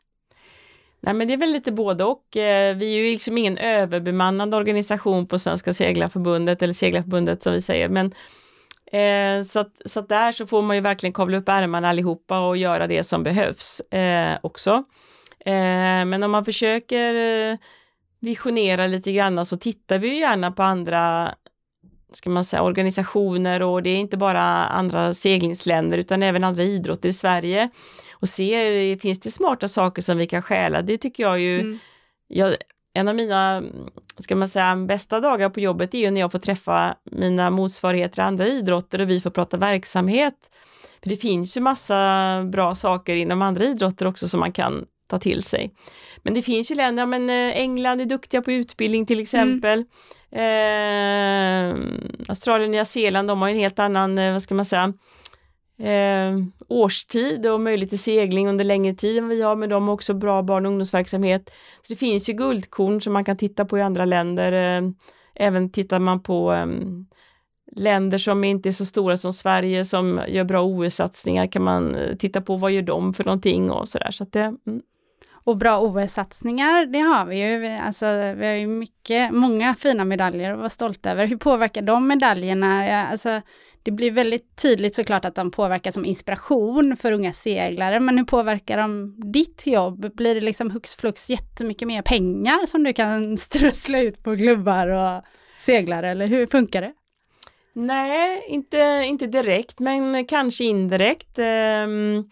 Nej 1.05 1.15
men 1.15 1.29
det 1.29 1.35
är 1.35 1.39
väl 1.39 1.53
lite 1.53 1.73
både 1.73 2.05
och. 2.05 2.37
Eh, 2.37 2.77
vi 2.77 2.95
är 2.95 2.99
ju 3.03 3.13
liksom 3.13 3.39
ingen 3.39 3.59
överbemannad 3.59 4.55
organisation 4.55 5.27
på 5.27 5.39
Svenska 5.39 5.75
Seglarförbundet 5.75 6.63
eller 6.63 6.75
Seglarförbundet 6.75 7.43
som 7.43 7.53
vi 7.53 7.63
säger, 7.63 7.89
men 7.89 8.15
Eh, 8.93 9.43
så, 9.43 9.61
att, 9.61 9.83
så 9.85 10.01
att 10.01 10.09
där 10.09 10.33
så 10.33 10.47
får 10.47 10.63
man 10.63 10.77
ju 10.77 10.83
verkligen 10.83 11.13
kavla 11.13 11.37
upp 11.37 11.49
ärmarna 11.49 11.89
allihopa 11.89 12.41
och 12.41 12.57
göra 12.57 12.87
det 12.87 13.05
som 13.05 13.23
behövs 13.23 13.81
eh, 13.81 14.39
också. 14.43 14.85
Eh, 15.41 16.05
men 16.05 16.23
om 16.23 16.31
man 16.31 16.45
försöker 16.45 17.15
eh, 17.15 17.59
visionera 18.21 18.87
lite 18.87 19.13
grann 19.13 19.47
så 19.47 19.57
tittar 19.57 19.99
vi 19.99 20.19
gärna 20.19 20.53
på 20.53 20.63
andra 20.63 21.35
ska 22.13 22.31
man 22.31 22.45
säga, 22.45 22.63
organisationer 22.63 23.63
och 23.63 23.83
det 23.83 23.91
är 23.91 23.97
inte 23.97 24.17
bara 24.17 24.43
andra 24.67 25.15
seglingsländer 25.15 25.99
utan 25.99 26.23
även 26.23 26.45
andra 26.45 26.63
idrotter 26.63 27.09
i 27.09 27.13
Sverige 27.13 27.71
och 28.23 28.29
ser, 28.29 28.97
finns 28.97 29.21
det 29.21 29.31
smarta 29.31 29.69
saker 29.69 30.03
som 30.03 30.19
vi 30.19 30.27
kan 30.27 30.43
stjäla? 30.43 30.83
Det 30.83 30.99
tycker 30.99 31.23
jag 31.23 31.41
ju, 31.41 31.61
mm. 31.61 31.79
jag, 32.29 32.55
en 32.95 33.09
av 33.09 33.15
mina, 33.15 33.63
ska 34.19 34.37
man 34.37 34.49
säga, 34.49 34.77
bästa 34.77 35.21
dagar 35.21 35.51
på 35.51 35.61
jobbet 35.61 35.95
är 35.95 35.99
ju 35.99 36.11
när 36.11 36.21
jag 36.21 36.33
får 36.33 36.39
träffa 36.39 36.97
mina 37.11 37.51
motsvarigheter 37.51 38.23
i 38.23 38.23
andra 38.23 38.47
idrotter 38.47 39.01
och 39.01 39.11
vi 39.11 39.21
får 39.21 39.31
prata 39.31 39.57
verksamhet. 39.57 40.35
För 41.03 41.09
det 41.09 41.17
finns 41.17 41.57
ju 41.57 41.61
massa 41.61 42.43
bra 42.53 42.75
saker 42.75 43.15
inom 43.15 43.43
andra 43.43 43.65
idrotter 43.65 44.07
också 44.07 44.29
som 44.29 44.41
man 44.41 44.53
kan 44.53 44.85
ta 45.07 45.19
till 45.19 45.43
sig. 45.43 45.71
Men 46.23 46.35
det 46.35 46.43
finns 46.43 46.71
ju 46.71 46.75
länder, 46.75 47.03
ja, 47.03 47.07
men 47.07 47.31
eh, 47.31 47.57
England 47.61 48.01
är 48.01 48.05
duktiga 48.05 48.43
på 48.43 48.53
utbildning 48.53 49.07
till 49.07 49.21
exempel. 49.21 49.85
Mm. 50.33 51.73
Eh, 51.73 51.77
Australien 52.29 52.69
och 52.69 52.73
Nya 52.73 52.85
Zeeland, 52.85 53.29
de 53.29 53.43
har 53.43 53.49
en 53.49 53.57
helt 53.57 53.79
annan, 53.79 54.19
eh, 54.19 54.33
vad 54.33 54.43
ska 54.43 54.55
man 54.55 54.65
säga, 54.65 54.93
eh, 55.83 56.39
årstid 56.69 57.47
och 57.47 57.61
möjlighet 57.61 57.91
till 57.91 57.99
segling 57.99 58.49
under 58.49 58.65
längre 58.65 58.95
tid 58.95 59.19
än 59.19 59.29
vi 59.29 59.43
har, 59.43 59.57
men 59.57 59.69
de 59.69 59.89
har 59.89 59.95
också 59.95 60.15
bra 60.15 60.43
barn 60.43 60.67
och 60.67 60.71
ungdomsverksamhet. 60.71 61.51
Så 61.83 61.93
det 61.93 61.97
finns 61.97 62.29
ju 62.29 62.33
guldkorn 62.33 63.01
som 63.01 63.13
man 63.13 63.25
kan 63.25 63.37
titta 63.37 63.65
på 63.65 63.79
i 63.79 63.83
andra 63.83 64.05
länder. 64.05 64.53
Eh, 64.53 64.91
även 65.35 65.71
tittar 65.71 65.99
man 65.99 66.23
på 66.23 66.53
eh, 66.53 66.67
länder 67.77 68.19
som 68.19 68.45
inte 68.45 68.69
är 68.69 68.73
så 68.73 68.87
stora 68.87 69.17
som 69.17 69.33
Sverige 69.33 69.85
som 69.85 70.21
gör 70.29 70.45
bra 70.45 70.63
OS-satsningar 70.63 71.47
kan 71.47 71.63
man 71.63 71.95
eh, 71.95 72.17
titta 72.17 72.41
på 72.41 72.57
vad 72.57 72.73
gör 72.73 72.83
de 72.83 73.15
för 73.15 73.25
någonting 73.25 73.71
och 73.71 73.89
sådär. 73.89 74.11
Så 74.11 74.23
att 74.23 74.33
det, 74.33 74.57
mm. 74.67 74.83
Och 75.45 75.57
bra 75.57 75.81
OS-satsningar, 75.81 76.87
det 76.87 76.99
har 76.99 77.27
vi 77.27 77.37
ju. 77.37 77.67
Alltså, 77.67 78.07
vi 78.37 78.47
har 78.47 78.55
ju 78.55 78.67
mycket, 78.67 79.33
många 79.33 79.75
fina 79.75 80.05
medaljer 80.05 80.53
att 80.53 80.59
vara 80.59 80.71
stolta 80.71 81.11
över. 81.11 81.27
Hur 81.27 81.37
påverkar 81.37 81.83
de 81.83 82.09
medaljerna? 82.09 83.03
Alltså, 83.11 83.41
det 83.83 83.91
blir 83.91 84.11
väldigt 84.11 84.57
tydligt 84.57 84.95
såklart 84.95 85.25
att 85.25 85.35
de 85.35 85.51
påverkar 85.51 85.91
som 85.91 86.05
inspiration 86.05 86.97
för 86.97 87.13
unga 87.13 87.33
seglare, 87.33 88.01
men 88.01 88.19
hur 88.19 88.25
påverkar 88.25 88.79
de 88.79 89.17
ditt 89.33 89.67
jobb? 89.67 90.15
Blir 90.15 90.35
det 90.35 90.41
liksom 90.41 90.71
hux 90.71 90.97
flux 90.97 91.31
jättemycket 91.31 91.89
mer 91.89 92.03
pengar 92.03 92.67
som 92.67 92.83
du 92.83 92.93
kan 92.93 93.37
strössla 93.39 94.01
ut 94.01 94.23
på 94.25 94.37
klubbar 94.37 94.89
och 94.89 95.23
seglare, 95.61 96.11
eller 96.11 96.27
hur 96.27 96.47
funkar 96.47 96.83
det? 96.83 96.93
Nej, 97.75 98.45
inte, 98.49 99.03
inte 99.07 99.27
direkt, 99.27 99.79
men 99.79 100.27
kanske 100.27 100.65
indirekt. 100.65 101.39
Ehm, 101.39 102.25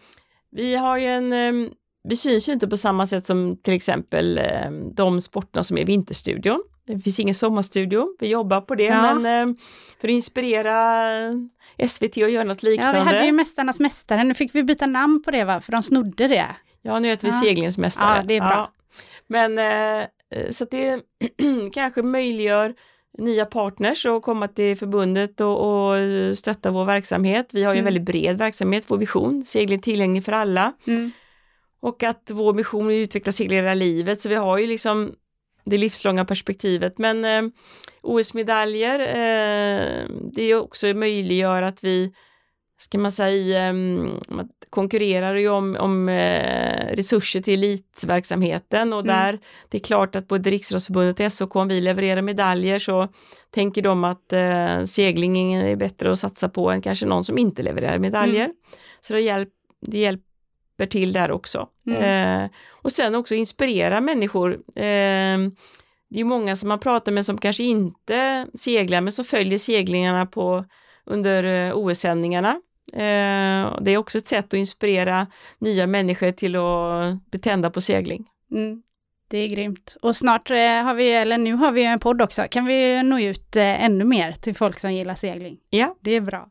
vi 0.51 0.75
har 0.75 0.97
ju 0.97 1.05
en 1.05 1.33
ehm, 1.33 1.69
vi 2.03 2.15
syns 2.15 2.49
ju 2.49 2.53
inte 2.53 2.67
på 2.67 2.77
samma 2.77 3.07
sätt 3.07 3.25
som 3.25 3.57
till 3.57 3.73
exempel 3.73 4.37
ehm, 4.37 4.93
de 4.93 5.21
sporterna 5.21 5.63
som 5.63 5.77
är 5.77 5.85
Vinterstudion. 5.85 6.63
Det 6.85 6.99
finns 6.99 7.19
ingen 7.19 7.35
sommarstudio, 7.35 8.15
vi 8.19 8.27
jobbar 8.27 8.61
på 8.61 8.75
det, 8.75 8.83
ja. 8.83 9.13
men 9.15 9.49
eh, 9.49 9.55
för 10.01 10.07
att 10.07 10.11
inspirera 10.11 11.05
SVT 11.87 12.17
att 12.17 12.31
göra 12.31 12.43
något 12.43 12.63
liknande. 12.63 12.99
Ja, 12.99 13.03
vi 13.03 13.09
hade 13.09 13.25
ju 13.25 13.31
Mästarnas 13.31 13.79
Mästare, 13.79 14.23
nu 14.23 14.33
fick 14.33 14.55
vi 14.55 14.63
byta 14.63 14.85
namn 14.85 15.23
på 15.23 15.31
det 15.31 15.43
va, 15.43 15.61
för 15.61 15.71
de 15.71 15.83
snodde 15.83 16.27
det. 16.27 16.47
Ja, 16.81 16.99
nu 16.99 17.07
heter 17.07 17.27
vi 17.27 17.33
ja. 17.33 17.39
Seglingens 17.39 17.77
Mästare. 17.77 18.17
Ja, 18.17 18.23
det 18.23 18.33
är 18.33 18.39
bra. 18.39 18.49
Ja. 18.49 18.71
Men 19.27 19.57
eh, 19.59 20.07
så 20.49 20.63
att 20.63 20.71
det 20.71 21.01
kanske 21.73 22.01
möjliggör 22.01 22.75
nya 23.17 23.45
partners 23.45 24.05
och 24.05 24.23
komma 24.23 24.47
till 24.47 24.77
förbundet 24.77 25.41
och, 25.41 25.89
och 25.89 25.97
stötta 26.37 26.71
vår 26.71 26.85
verksamhet. 26.85 27.49
Vi 27.51 27.63
har 27.63 27.73
ju 27.73 27.79
mm. 27.79 27.87
en 27.87 27.93
väldigt 27.93 28.15
bred 28.15 28.37
verksamhet, 28.37 28.83
vår 28.87 28.97
vision, 28.97 29.43
segling 29.45 29.81
tillgänglig 29.81 30.25
för 30.25 30.31
alla. 30.31 30.73
Mm. 30.87 31.11
Och 31.81 32.03
att 32.03 32.29
vår 32.31 32.53
mission 32.53 32.91
är 32.91 32.93
att 32.93 33.03
utveckla 33.03 33.31
segling 33.31 33.57
hela 33.57 33.73
livet, 33.73 34.21
så 34.21 34.29
vi 34.29 34.35
har 34.35 34.57
ju 34.57 34.67
liksom 34.67 35.15
det 35.63 35.77
livslånga 35.77 36.25
perspektivet. 36.25 36.97
Men 36.97 37.25
eh, 37.25 37.51
OS-medaljer, 38.01 38.99
eh, 38.99 40.07
det 40.33 40.55
också 40.55 40.87
möjliggör 40.87 41.61
att 41.61 41.83
vi, 41.83 42.13
ska 42.77 42.97
man 42.97 43.11
säga, 43.11 43.67
eh, 43.67 43.73
konkurrerar 44.69 45.35
ju 45.35 45.49
om, 45.49 45.77
om 45.79 46.09
eh, 46.09 46.95
resurser 46.95 47.41
till 47.41 47.53
elitverksamheten 47.53 48.93
och 48.93 48.99
mm. 48.99 49.15
där 49.15 49.39
det 49.69 49.77
är 49.77 49.81
klart 49.81 50.15
att 50.15 50.27
både 50.27 50.49
Riksidrottsförbundet 50.49 51.19
och 51.19 51.31
SOK, 51.31 51.55
om 51.55 51.67
vi 51.67 51.81
levererar 51.81 52.21
medaljer 52.21 52.79
så 52.79 53.07
tänker 53.49 53.81
de 53.81 54.03
att 54.03 54.33
eh, 54.33 54.83
seglingen 54.83 55.61
är 55.61 55.75
bättre 55.75 56.11
att 56.11 56.19
satsa 56.19 56.49
på 56.49 56.71
än 56.71 56.81
kanske 56.81 57.05
någon 57.05 57.23
som 57.23 57.37
inte 57.37 57.63
levererar 57.63 57.97
medaljer. 57.97 58.45
Mm. 58.45 58.55
Så 59.01 59.13
det, 59.13 59.21
hjälp, 59.21 59.49
det 59.87 59.97
hjälper 59.97 60.30
hjälper 60.77 60.91
till 60.91 61.13
där 61.13 61.31
också. 61.31 61.67
Mm. 61.87 62.43
Eh, 62.43 62.49
och 62.83 62.91
sen 62.91 63.15
också 63.15 63.35
inspirera 63.35 64.01
människor. 64.01 64.53
Eh, 64.75 65.37
det 66.09 66.19
är 66.19 66.23
många 66.23 66.55
som 66.55 66.69
man 66.69 66.79
pratar 66.79 67.11
med 67.11 67.25
som 67.25 67.37
kanske 67.37 67.63
inte 67.63 68.47
seglar 68.53 69.01
men 69.01 69.11
som 69.11 69.25
följer 69.25 69.59
seglingarna 69.59 70.25
på, 70.25 70.65
under 71.05 71.43
eh, 71.43 71.77
OS-sändningarna. 71.77 72.61
Eh, 72.93 73.79
det 73.81 73.91
är 73.91 73.97
också 73.97 74.17
ett 74.17 74.27
sätt 74.27 74.45
att 74.45 74.53
inspirera 74.53 75.27
nya 75.59 75.87
människor 75.87 76.31
till 76.31 76.55
att 76.55 77.31
betända 77.31 77.69
på 77.69 77.81
segling. 77.81 78.25
Mm. 78.51 78.81
Det 79.29 79.37
är 79.37 79.47
grymt. 79.47 79.97
Och 80.01 80.15
snart 80.15 80.51
eh, 80.51 80.83
har 80.83 80.95
vi, 80.95 81.11
eller 81.11 81.37
nu 81.37 81.53
har 81.53 81.71
vi 81.71 81.85
en 81.85 81.99
podd 81.99 82.21
också, 82.21 82.43
kan 82.51 82.65
vi 82.65 83.03
nå 83.03 83.19
ut 83.19 83.55
eh, 83.55 83.83
ännu 83.83 84.05
mer 84.05 84.33
till 84.33 84.55
folk 84.55 84.79
som 84.79 84.93
gillar 84.93 85.15
segling. 85.15 85.57
Ja. 85.69 85.95
Det 86.01 86.11
är 86.11 86.21
bra. 86.21 86.47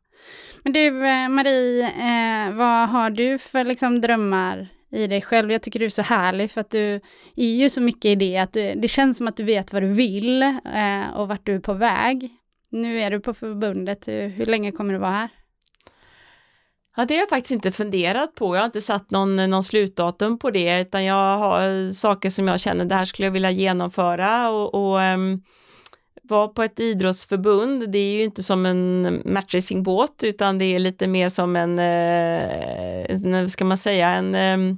Men 0.62 0.72
du 0.72 1.06
eh, 1.06 1.28
Marie, 1.28 1.82
eh, 1.82 2.54
vad 2.54 2.88
har 2.88 3.10
du 3.10 3.38
för 3.38 3.64
liksom, 3.64 4.00
drömmar 4.00 4.68
i 4.92 5.06
dig 5.06 5.22
själv? 5.22 5.52
Jag 5.52 5.62
tycker 5.62 5.78
du 5.78 5.84
är 5.84 5.90
så 5.90 6.02
härlig 6.02 6.50
för 6.50 6.60
att 6.60 6.70
du 6.70 7.00
är 7.36 7.46
ju 7.56 7.70
så 7.70 7.80
mycket 7.80 8.04
i 8.04 8.14
det, 8.14 8.38
att 8.38 8.52
du, 8.52 8.74
det 8.74 8.88
känns 8.88 9.16
som 9.16 9.28
att 9.28 9.36
du 9.36 9.44
vet 9.44 9.72
vad 9.72 9.82
du 9.82 9.88
vill 9.92 10.42
eh, 10.42 11.10
och 11.14 11.28
vart 11.28 11.46
du 11.46 11.54
är 11.54 11.60
på 11.60 11.72
väg. 11.72 12.28
Nu 12.70 13.00
är 13.00 13.10
du 13.10 13.20
på 13.20 13.34
förbundet, 13.34 14.08
hur, 14.08 14.28
hur 14.28 14.46
länge 14.46 14.72
kommer 14.72 14.92
du 14.92 14.98
vara 14.98 15.10
här? 15.10 15.28
Ja, 16.96 17.04
det 17.04 17.14
har 17.14 17.20
jag 17.20 17.28
faktiskt 17.28 17.52
inte 17.52 17.72
funderat 17.72 18.34
på. 18.34 18.56
Jag 18.56 18.60
har 18.60 18.66
inte 18.66 18.80
satt 18.80 19.10
någon, 19.10 19.36
någon 19.36 19.64
slutdatum 19.64 20.38
på 20.38 20.50
det, 20.50 20.80
utan 20.80 21.04
jag 21.04 21.38
har 21.38 21.90
saker 21.90 22.30
som 22.30 22.48
jag 22.48 22.60
känner, 22.60 22.84
det 22.84 22.94
här 22.94 23.04
skulle 23.04 23.26
jag 23.26 23.32
vilja 23.32 23.50
genomföra 23.50 24.50
och, 24.50 24.74
och 24.74 24.98
um, 24.98 25.42
vara 26.30 26.48
på 26.48 26.62
ett 26.62 26.80
idrottsförbund, 26.80 27.90
det 27.90 27.98
är 27.98 28.16
ju 28.16 28.24
inte 28.24 28.42
som 28.42 28.66
en 28.66 29.22
matchracingbåt 29.24 30.20
utan 30.24 30.58
det 30.58 30.64
är 30.64 30.78
lite 30.78 31.06
mer 31.06 31.28
som 31.28 31.56
en, 31.56 31.78
eh, 31.78 33.46
ska 33.46 33.64
man 33.64 33.78
säga, 33.78 34.08
en 34.08 34.34
eh, 34.34 34.76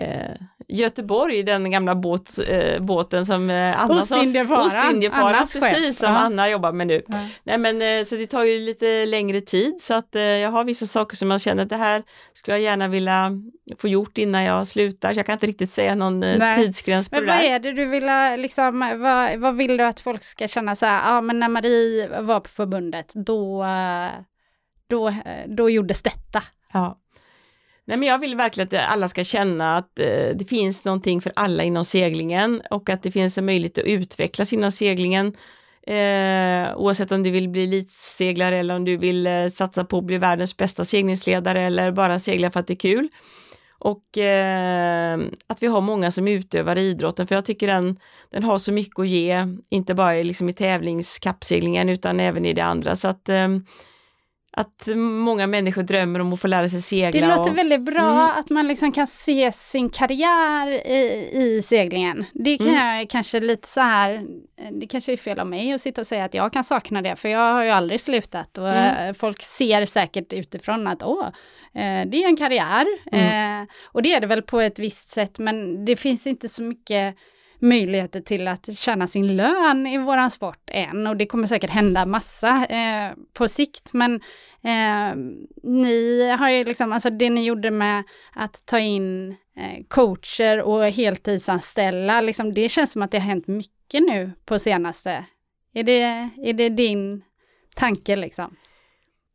eh 0.00 0.34
Göteborg, 0.70 1.42
den 1.42 1.70
gamla 1.70 1.94
båt, 1.94 2.38
äh, 2.48 2.82
båten 2.82 3.26
som 3.26 3.50
äh, 3.50 3.82
Anna 3.82 4.00
Ostindiefararen, 4.00 5.48
precis 5.48 5.98
som 5.98 6.12
ja. 6.12 6.18
Anna 6.18 6.48
jobbar 6.48 6.72
med 6.72 6.86
nu. 6.86 7.02
Ja. 7.06 7.28
Nej 7.42 7.58
men 7.58 7.82
äh, 7.82 8.04
så 8.04 8.16
det 8.16 8.26
tar 8.26 8.44
ju 8.44 8.58
lite 8.58 9.06
längre 9.06 9.40
tid 9.40 9.74
så 9.80 9.94
att 9.94 10.08
jag 10.12 10.50
har 10.50 10.64
vissa 10.64 10.86
saker 10.86 11.16
som 11.16 11.30
jag 11.30 11.40
känner 11.40 11.62
att 11.62 11.68
det 11.68 11.76
här 11.76 12.02
skulle 12.32 12.56
jag 12.56 12.62
gärna 12.62 12.88
vilja 12.88 13.32
få 13.78 13.88
gjort 13.88 14.18
innan 14.18 14.44
jag 14.44 14.66
slutar. 14.66 15.12
Så 15.12 15.18
jag 15.18 15.26
kan 15.26 15.32
inte 15.32 15.46
riktigt 15.46 15.70
säga 15.70 15.94
någon 15.94 16.20
Nej. 16.20 16.64
tidsgräns 16.64 17.08
på 17.08 17.16
men 17.16 17.26
det 17.26 17.32
där. 17.32 17.36
vad 17.36 17.46
är 17.46 17.58
det 17.58 17.72
du 17.72 17.84
vill 17.84 18.10
liksom, 18.42 18.78
vad, 19.00 19.38
vad 19.38 19.56
vill 19.56 19.76
du 19.76 19.84
att 19.84 20.00
folk 20.00 20.24
ska 20.24 20.48
känna 20.48 20.76
så 20.76 20.86
här, 20.86 21.14
ja 21.14 21.20
men 21.20 21.40
när 21.40 21.48
Marie 21.48 22.20
var 22.20 22.40
på 22.40 22.48
förbundet, 22.48 23.12
då, 23.14 23.66
då, 24.88 25.14
då 25.46 25.70
gjordes 25.70 26.02
detta. 26.02 26.42
Ja. 26.72 26.98
Nej, 27.88 27.96
men 27.96 28.08
jag 28.08 28.18
vill 28.18 28.36
verkligen 28.36 28.68
att 28.68 28.92
alla 28.92 29.08
ska 29.08 29.24
känna 29.24 29.76
att 29.76 29.98
eh, 29.98 30.28
det 30.34 30.48
finns 30.48 30.84
någonting 30.84 31.20
för 31.20 31.32
alla 31.36 31.64
inom 31.64 31.84
seglingen 31.84 32.62
och 32.70 32.90
att 32.90 33.02
det 33.02 33.10
finns 33.10 33.38
en 33.38 33.46
möjlighet 33.46 33.78
att 33.78 33.84
utvecklas 33.84 34.52
inom 34.52 34.72
seglingen. 34.72 35.26
Eh, 35.86 36.76
oavsett 36.76 37.12
om 37.12 37.22
du 37.22 37.30
vill 37.30 37.48
bli 37.48 37.64
elitseglare 37.64 38.56
eller 38.56 38.76
om 38.76 38.84
du 38.84 38.96
vill 38.96 39.26
eh, 39.26 39.48
satsa 39.48 39.84
på 39.84 39.98
att 39.98 40.04
bli 40.04 40.18
världens 40.18 40.56
bästa 40.56 40.84
seglingsledare 40.84 41.60
eller 41.60 41.92
bara 41.92 42.20
segla 42.20 42.50
för 42.50 42.60
att 42.60 42.66
det 42.66 42.72
är 42.72 42.76
kul. 42.76 43.08
Och 43.78 44.18
eh, 44.18 45.18
att 45.46 45.62
vi 45.62 45.66
har 45.66 45.80
många 45.80 46.10
som 46.10 46.28
utövar 46.28 46.78
idrotten, 46.78 47.26
för 47.26 47.34
jag 47.34 47.44
tycker 47.44 47.66
den, 47.66 47.98
den 48.30 48.44
har 48.44 48.58
så 48.58 48.72
mycket 48.72 48.98
att 48.98 49.08
ge, 49.08 49.46
inte 49.70 49.94
bara 49.94 50.12
liksom 50.12 50.48
i 50.48 50.52
tävlingskappseglingen 50.52 51.88
utan 51.88 52.20
även 52.20 52.44
i 52.44 52.52
det 52.52 52.64
andra. 52.64 52.96
Så 52.96 53.08
att 53.08 53.28
eh, 53.28 53.48
att 54.60 54.86
många 54.96 55.46
människor 55.46 55.82
drömmer 55.82 56.20
om 56.20 56.32
att 56.32 56.40
få 56.40 56.46
lära 56.46 56.68
sig 56.68 56.82
segla. 56.82 57.26
Det 57.26 57.36
låter 57.36 57.50
och, 57.52 57.58
väldigt 57.58 57.80
bra 57.80 58.00
Mm. 58.10 58.30
att 58.40 58.50
man 58.50 58.68
liksom 58.68 58.92
kan 58.92 59.06
se 59.06 59.52
sin 59.52 59.90
karriär 59.90 60.86
i, 60.86 61.30
i 61.32 61.62
seglingen. 61.64 62.24
Det 62.32 62.58
kan 62.58 62.66
Mm. 62.68 62.96
jag 62.98 63.10
kanske 63.10 63.40
lite 63.40 63.68
så 63.68 63.80
här, 63.80 64.26
det 64.80 64.86
kanske 64.86 65.12
är 65.12 65.16
fel 65.16 65.38
av 65.40 65.46
mig 65.46 65.72
att 65.72 65.80
sitta 65.80 66.00
och 66.00 66.06
säga 66.06 66.24
att 66.24 66.34
jag 66.34 66.52
kan 66.52 66.64
sakna 66.64 67.02
det, 67.02 67.16
för 67.16 67.28
jag 67.28 67.52
har 67.54 67.64
ju 67.64 67.70
aldrig 67.70 68.00
slutat 68.00 68.58
och 68.58 68.68
Mm. 68.68 69.08
eh, 69.08 69.14
folk 69.14 69.42
ser 69.42 69.86
säkert 69.86 70.32
utifrån 70.32 70.86
att 70.86 71.02
åh, 71.02 71.26
eh, 71.74 72.06
det 72.08 72.22
är 72.22 72.26
en 72.26 72.36
karriär. 72.36 72.86
Mm. 73.12 73.62
Eh, 73.62 73.68
och 73.84 74.02
det 74.02 74.12
är 74.14 74.20
det 74.20 74.26
väl 74.26 74.42
på 74.42 74.60
ett 74.60 74.78
visst 74.78 75.10
sätt, 75.10 75.38
men 75.38 75.84
det 75.84 75.96
finns 75.96 76.26
inte 76.26 76.48
så 76.48 76.62
mycket 76.62 77.16
möjligheter 77.58 78.20
till 78.20 78.48
att 78.48 78.78
tjäna 78.78 79.06
sin 79.06 79.36
lön 79.36 79.86
i 79.86 79.98
våran 79.98 80.30
sport 80.30 80.70
än 80.70 81.06
och 81.06 81.16
det 81.16 81.26
kommer 81.26 81.46
säkert 81.46 81.70
hända 81.70 82.06
massa 82.06 82.66
eh, 82.66 83.12
på 83.32 83.48
sikt 83.48 83.92
men 83.92 84.14
eh, 84.62 85.16
ni 85.62 86.28
har 86.38 86.50
ju 86.50 86.64
liksom, 86.64 86.92
alltså 86.92 87.10
det 87.10 87.30
ni 87.30 87.44
gjorde 87.44 87.70
med 87.70 88.04
att 88.32 88.66
ta 88.66 88.78
in 88.78 89.30
eh, 89.30 89.84
coacher 89.88 90.62
och 90.62 90.84
heltidsanställa, 90.84 92.20
liksom, 92.20 92.54
det 92.54 92.68
känns 92.68 92.92
som 92.92 93.02
att 93.02 93.10
det 93.10 93.18
har 93.18 93.26
hänt 93.26 93.46
mycket 93.46 94.02
nu 94.02 94.32
på 94.44 94.58
senaste. 94.58 95.24
Är 95.74 95.82
det, 95.82 96.30
är 96.44 96.52
det 96.52 96.68
din 96.68 97.22
tanke 97.74 98.16
liksom? 98.16 98.56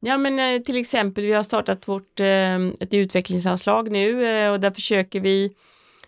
Ja 0.05 0.17
men 0.17 0.39
eh, 0.39 0.61
till 0.61 0.79
exempel 0.79 1.23
vi 1.23 1.33
har 1.33 1.43
startat 1.43 1.87
vårt 1.87 2.19
eh, 2.19 2.55
ett 2.79 2.93
utvecklingsanslag 2.93 3.91
nu 3.91 4.25
eh, 4.25 4.51
och 4.51 4.59
där 4.59 4.71
försöker 4.71 5.19
vi 5.19 5.55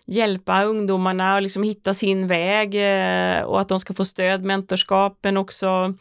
hjälpa 0.06 0.64
ungdomarna 0.64 1.36
att 1.36 1.42
liksom 1.42 1.62
hitta 1.62 1.94
sin 1.94 2.28
väg 2.28 2.74
eh, 2.74 3.42
och 3.42 3.60
att 3.60 3.68
de 3.68 3.80
ska 3.80 3.94
få 3.94 4.04
stöd, 4.04 4.42
mentorskap 4.42 5.18
men 5.22 5.36
också 5.36 5.94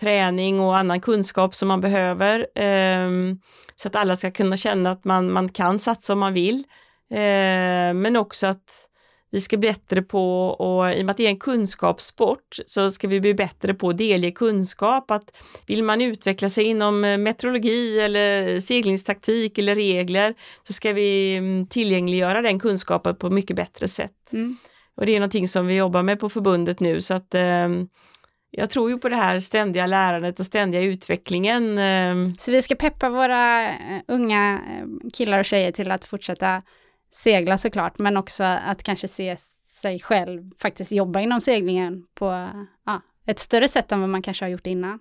träning 0.00 0.60
och 0.60 0.78
annan 0.78 1.00
kunskap 1.00 1.54
som 1.54 1.68
man 1.68 1.80
behöver. 1.80 2.46
Ehm, 2.54 3.40
så 3.76 3.88
att 3.88 3.96
alla 3.96 4.16
ska 4.16 4.30
kunna 4.30 4.56
känna 4.56 4.90
att 4.90 5.04
man, 5.04 5.32
man 5.32 5.48
kan 5.48 5.78
satsa 5.78 6.12
om 6.12 6.18
man 6.18 6.32
vill. 6.32 6.64
Ehm, 7.10 8.00
men 8.00 8.16
också 8.16 8.46
att 8.46 8.88
vi 9.32 9.40
ska 9.40 9.56
bli 9.56 9.68
bättre 9.68 10.02
på, 10.02 10.46
och 10.48 10.92
i 10.92 11.00
och 11.00 11.06
med 11.06 11.10
att 11.10 11.16
det 11.16 11.26
är 11.26 11.28
en 11.28 11.38
kunskapssport, 11.38 12.56
så 12.66 12.90
ska 12.90 13.08
vi 13.08 13.20
bli 13.20 13.34
bättre 13.34 13.74
på 13.74 13.88
att 13.88 13.98
delge 13.98 14.30
kunskap. 14.30 15.10
Att 15.10 15.36
vill 15.66 15.82
man 15.82 16.00
utveckla 16.00 16.50
sig 16.50 16.64
inom 16.64 17.04
eh, 17.04 17.18
meteorologi 17.18 18.00
eller 18.00 18.60
seglingstaktik 18.60 19.58
eller 19.58 19.74
regler, 19.74 20.34
så 20.62 20.72
ska 20.72 20.92
vi 20.92 21.36
mm, 21.36 21.66
tillgängliggöra 21.66 22.42
den 22.42 22.60
kunskapen 22.60 23.16
på 23.16 23.30
mycket 23.30 23.56
bättre 23.56 23.88
sätt. 23.88 24.32
Mm. 24.32 24.56
Och 24.96 25.06
det 25.06 25.12
är 25.12 25.20
någonting 25.20 25.48
som 25.48 25.66
vi 25.66 25.76
jobbar 25.76 26.02
med 26.02 26.20
på 26.20 26.28
förbundet 26.28 26.80
nu, 26.80 27.00
så 27.00 27.14
att 27.14 27.34
eh, 27.34 27.68
jag 28.50 28.70
tror 28.70 28.90
ju 28.90 28.98
på 28.98 29.08
det 29.08 29.16
här 29.16 29.40
ständiga 29.40 29.86
lärandet 29.86 30.40
och 30.40 30.46
ständiga 30.46 30.80
utvecklingen. 30.80 31.78
Eh, 31.78 32.34
Så 32.38 32.50
vi 32.50 32.62
ska 32.62 32.74
peppa 32.74 33.10
våra 33.10 33.68
eh, 33.68 34.00
unga 34.08 34.52
eh, 34.52 35.10
killar 35.12 35.38
och 35.38 35.44
tjejer 35.44 35.72
till 35.72 35.90
att 35.90 36.04
fortsätta 36.04 36.62
segla 37.14 37.58
såklart, 37.58 37.98
men 37.98 38.16
också 38.16 38.44
att 38.44 38.82
kanske 38.82 39.08
se 39.08 39.36
sig 39.82 40.00
själv 40.00 40.50
faktiskt 40.58 40.92
jobba 40.92 41.20
inom 41.20 41.40
seglingen 41.40 42.02
på 42.14 42.48
ja, 42.86 43.00
ett 43.26 43.38
större 43.38 43.68
sätt 43.68 43.92
än 43.92 44.00
vad 44.00 44.08
man 44.08 44.22
kanske 44.22 44.44
har 44.44 44.50
gjort 44.50 44.66
innan. 44.66 44.98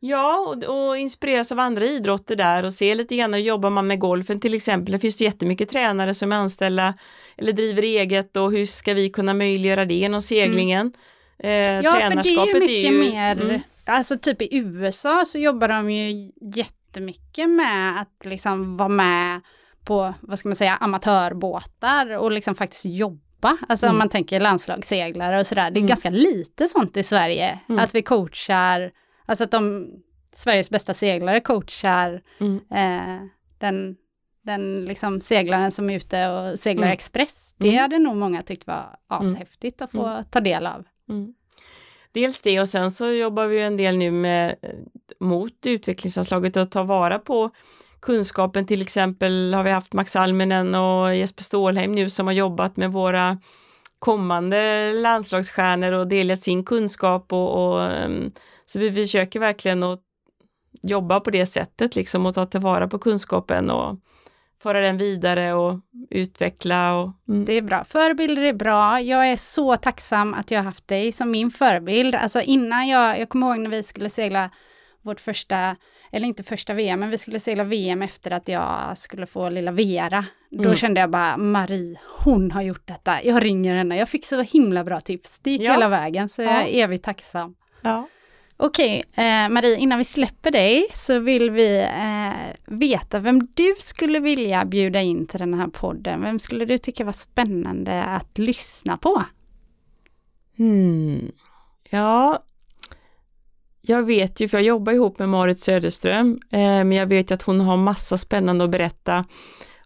Ja, 0.00 0.38
och, 0.64 0.88
och 0.88 0.96
inspireras 0.96 1.52
av 1.52 1.58
andra 1.58 1.84
idrotter 1.86 2.36
där 2.36 2.64
och 2.64 2.74
se 2.74 2.94
lite 2.94 3.16
grann 3.16 3.34
hur 3.34 3.40
jobbar 3.40 3.70
man 3.70 3.86
med 3.86 3.98
golfen 3.98 4.40
till 4.40 4.54
exempel. 4.54 4.92
Det 4.92 4.98
finns 4.98 5.16
det 5.16 5.24
jättemycket 5.24 5.68
tränare 5.70 6.14
som 6.14 6.32
är 6.32 6.36
anställda 6.36 6.94
eller 7.36 7.52
driver 7.52 7.82
eget 7.82 8.36
och 8.36 8.52
hur 8.52 8.66
ska 8.66 8.94
vi 8.94 9.10
kunna 9.10 9.34
möjliggöra 9.34 9.84
det 9.84 9.94
genom 9.94 10.22
seglingen? 10.22 10.92
Eh, 11.38 11.50
Ja, 11.50 11.92
för 11.92 12.22
det 12.22 12.30
är 12.30 12.46
ju 12.46 12.60
mycket 12.60 12.92
ju- 12.92 13.10
mer, 13.12 13.40
Mm, 13.42 13.60
alltså 13.84 14.18
typ 14.18 14.42
i 14.42 14.48
USA 14.56 15.24
så 15.26 15.38
jobbar 15.38 15.68
de 15.68 15.90
ju 15.90 16.32
jättemycket 16.54 17.50
med 17.50 18.00
att 18.00 18.24
liksom 18.24 18.76
vara 18.76 18.88
med 18.88 19.40
på, 19.88 20.14
vad 20.20 20.38
ska 20.38 20.48
man 20.48 20.56
säga, 20.56 20.76
amatörbåtar 20.76 22.16
och 22.16 22.32
liksom 22.32 22.54
faktiskt 22.54 22.84
jobba. 22.84 23.56
Alltså 23.68 23.86
om 23.86 23.90
Mm. 23.90 23.98
man 23.98 24.08
tänker 24.08 24.40
landslagsseglare 24.40 25.40
och 25.40 25.46
sådär, 25.46 25.70
det 25.70 25.78
är 25.78 25.80
Mm. 25.80 25.88
ganska 25.88 26.10
lite 26.10 26.68
sånt 26.68 26.96
i 26.96 27.02
Sverige. 27.02 27.58
Mm. 27.68 27.84
Att 27.84 27.94
vi 27.94 28.02
coachar, 28.02 28.90
alltså 29.26 29.44
att 29.44 29.50
de, 29.50 29.88
Sveriges 30.34 30.70
bästa 30.70 30.94
seglare 30.94 31.40
coachar 31.40 32.22
mm, 32.40 32.60
eh, 32.70 33.26
den, 33.58 33.96
den 34.42 34.84
liksom 34.84 35.20
seglaren 35.20 35.72
som 35.72 35.90
är 35.90 35.96
ute 35.96 36.28
och 36.28 36.58
seglar 36.58 36.82
Mm. 36.86 36.92
express. 36.92 37.54
Det 37.56 37.68
Mm. 37.68 37.80
hade 37.80 37.98
nog 37.98 38.16
många 38.16 38.42
tyckt 38.42 38.66
var 38.66 38.96
ashäftigt 39.06 39.82
att 39.82 39.90
få 39.90 40.24
ta 40.30 40.40
del 40.40 40.66
av. 40.66 40.84
Dels 42.12 42.40
det 42.42 42.60
och 42.60 42.68
sen 42.68 42.90
så 42.90 43.06
jobbar 43.12 43.46
vi 43.46 43.60
en 43.62 43.76
del 43.76 43.96
nu 43.96 44.10
med 44.10 44.54
eh, 44.62 44.70
mot 45.20 45.66
utvecklingsanslaget 45.66 46.56
och 46.56 46.70
ta 46.70 46.82
vara 46.82 47.18
på 47.18 47.50
kunskapen. 48.00 48.66
Till 48.66 48.82
exempel 48.82 49.54
har 49.54 49.64
vi 49.64 49.70
haft 49.70 49.92
Max 49.92 50.16
Almenen 50.16 50.74
och 50.74 51.14
Jesper 51.14 51.42
Stålheim 51.42 51.92
nu 51.92 52.10
som 52.10 52.26
har 52.26 52.34
jobbat 52.34 52.76
med 52.76 52.92
våra 52.92 53.38
kommande 53.98 54.92
landslagsstjärnor 54.92 55.92
och 55.92 56.08
delat 56.08 56.42
sin 56.42 56.64
kunskap 56.64 57.32
och, 57.32 57.68
och 57.68 57.82
ehm, 57.82 58.32
så 58.66 58.78
vi 58.78 58.92
försöker 58.92 59.40
verkligen 59.40 59.82
att 59.82 60.00
jobba 60.82 61.20
på 61.20 61.30
det 61.30 61.46
sättet 61.46 61.96
liksom 61.96 62.26
och 62.26 62.34
ta 62.34 62.46
tillvara 62.46 62.88
på 62.88 62.98
kunskapen 62.98 63.70
och 63.70 63.96
föra 64.62 64.80
den 64.80 64.96
vidare 64.96 65.54
och 65.54 65.80
utveckla 66.10 66.96
och 66.96 67.10
mm. 67.28 67.44
Det 67.44 67.52
är 67.52 67.62
bra. 67.62 67.84
Förebilder 67.84 68.42
är 68.42 68.52
bra. 68.52 69.00
Jag 69.00 69.28
är 69.28 69.36
så 69.36 69.76
tacksam 69.76 70.34
att 70.34 70.50
jag 70.50 70.58
har 70.58 70.64
haft 70.64 70.88
dig 70.88 71.12
som 71.12 71.30
min 71.30 71.50
förebild. 71.50 72.14
Alltså 72.14 72.40
innan 72.40 72.88
jag, 72.88 73.20
jag 73.20 73.28
kommer 73.28 73.46
ihåg 73.46 73.58
när 73.58 73.70
vi 73.70 73.82
skulle 73.82 74.10
segla 74.10 74.50
vårt 75.02 75.20
första, 75.20 75.76
eller 76.12 76.26
inte 76.26 76.42
första 76.42 76.74
VM, 76.74 77.00
men 77.00 77.10
vi 77.10 77.18
skulle 77.18 77.40
segla 77.40 77.64
VM 77.64 78.02
efter 78.02 78.30
att 78.30 78.48
jag 78.48 78.98
skulle 78.98 79.26
få 79.26 79.48
lilla 79.48 79.70
Vera. 79.72 80.24
Då 80.50 80.62
Mm. 80.64 80.76
kände 80.76 81.00
jag 81.00 81.10
bara, 81.10 81.36
Marie, 81.36 81.98
hon 82.24 82.50
har 82.50 82.62
gjort 82.62 82.86
detta. 82.88 83.22
Jag 83.24 83.44
ringer 83.44 83.76
henne. 83.76 83.96
Jag 83.96 84.08
fick 84.08 84.26
så 84.26 84.42
himla 84.42 84.84
bra 84.84 85.00
tips. 85.00 85.38
Det 85.38 85.50
gick 85.50 85.60
Ja. 85.62 85.72
hela 85.72 85.88
vägen, 85.88 86.28
så 86.28 86.42
jag 86.42 86.52
Ja. 86.52 86.62
är 86.62 86.84
evigt 86.84 87.04
tacksam. 87.04 87.54
ja. 87.82 88.08
Okej, 88.60 89.04
eh, 89.14 89.48
Marie, 89.48 89.76
innan 89.76 89.98
vi 89.98 90.04
släpper 90.04 90.50
dig 90.50 90.86
så 90.94 91.18
vill 91.18 91.50
vi 91.50 91.78
eh, 91.78 92.56
veta 92.66 93.18
vem 93.20 93.48
du 93.54 93.74
skulle 93.78 94.20
vilja 94.20 94.64
bjuda 94.64 95.00
in 95.00 95.26
till 95.26 95.38
den 95.40 95.54
här 95.54 95.66
podden. 95.68 96.22
Vem 96.22 96.38
skulle 96.38 96.64
du 96.64 96.78
tycka 96.78 97.04
var 97.04 97.12
spännande 97.12 98.04
att 98.04 98.38
lyssna 98.38 98.96
på? 98.96 99.22
Hmm. 100.56 101.30
Ja, 101.90 102.42
jag 103.88 104.02
vet 104.02 104.40
ju, 104.40 104.48
för 104.48 104.56
jag 104.56 104.64
jobbar 104.64 104.92
ihop 104.92 105.18
med 105.18 105.28
Marit 105.28 105.60
Söderström, 105.60 106.38
eh, 106.52 106.58
men 106.60 106.92
jag 106.92 107.06
vet 107.06 107.32
att 107.32 107.42
hon 107.42 107.60
har 107.60 107.76
massa 107.76 108.18
spännande 108.18 108.64
att 108.64 108.70
berätta. 108.70 109.24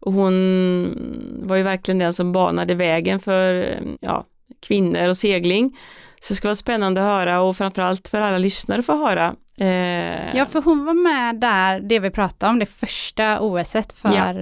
Och 0.00 0.12
hon 0.12 1.42
var 1.42 1.56
ju 1.56 1.62
verkligen 1.62 1.98
den 1.98 2.12
som 2.12 2.32
banade 2.32 2.74
vägen 2.74 3.20
för 3.20 3.54
eh, 3.54 3.92
ja, 4.00 4.26
kvinnor 4.66 5.08
och 5.08 5.16
segling. 5.16 5.78
Så 6.20 6.32
det 6.32 6.36
ska 6.36 6.48
vara 6.48 6.54
spännande 6.54 7.00
att 7.00 7.06
höra 7.06 7.40
och 7.40 7.56
framförallt 7.56 8.08
för 8.08 8.20
alla 8.20 8.38
lyssnare 8.38 8.82
få 8.82 9.06
höra. 9.06 9.34
Eh, 9.58 10.36
Ja, 10.36 10.46
för 10.46 10.62
hon 10.62 10.84
var 10.84 10.94
med 10.94 11.40
där, 11.40 11.80
det 11.80 11.98
vi 11.98 12.10
pratade 12.10 12.50
om, 12.50 12.58
det 12.58 12.66
första 12.66 13.40
OSet 13.40 13.92
för 13.92 14.08
Ja. 14.08 14.32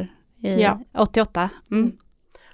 i 0.50 0.62
Ja. 0.62 0.80
88. 0.98 1.50
Mm. 1.72 1.92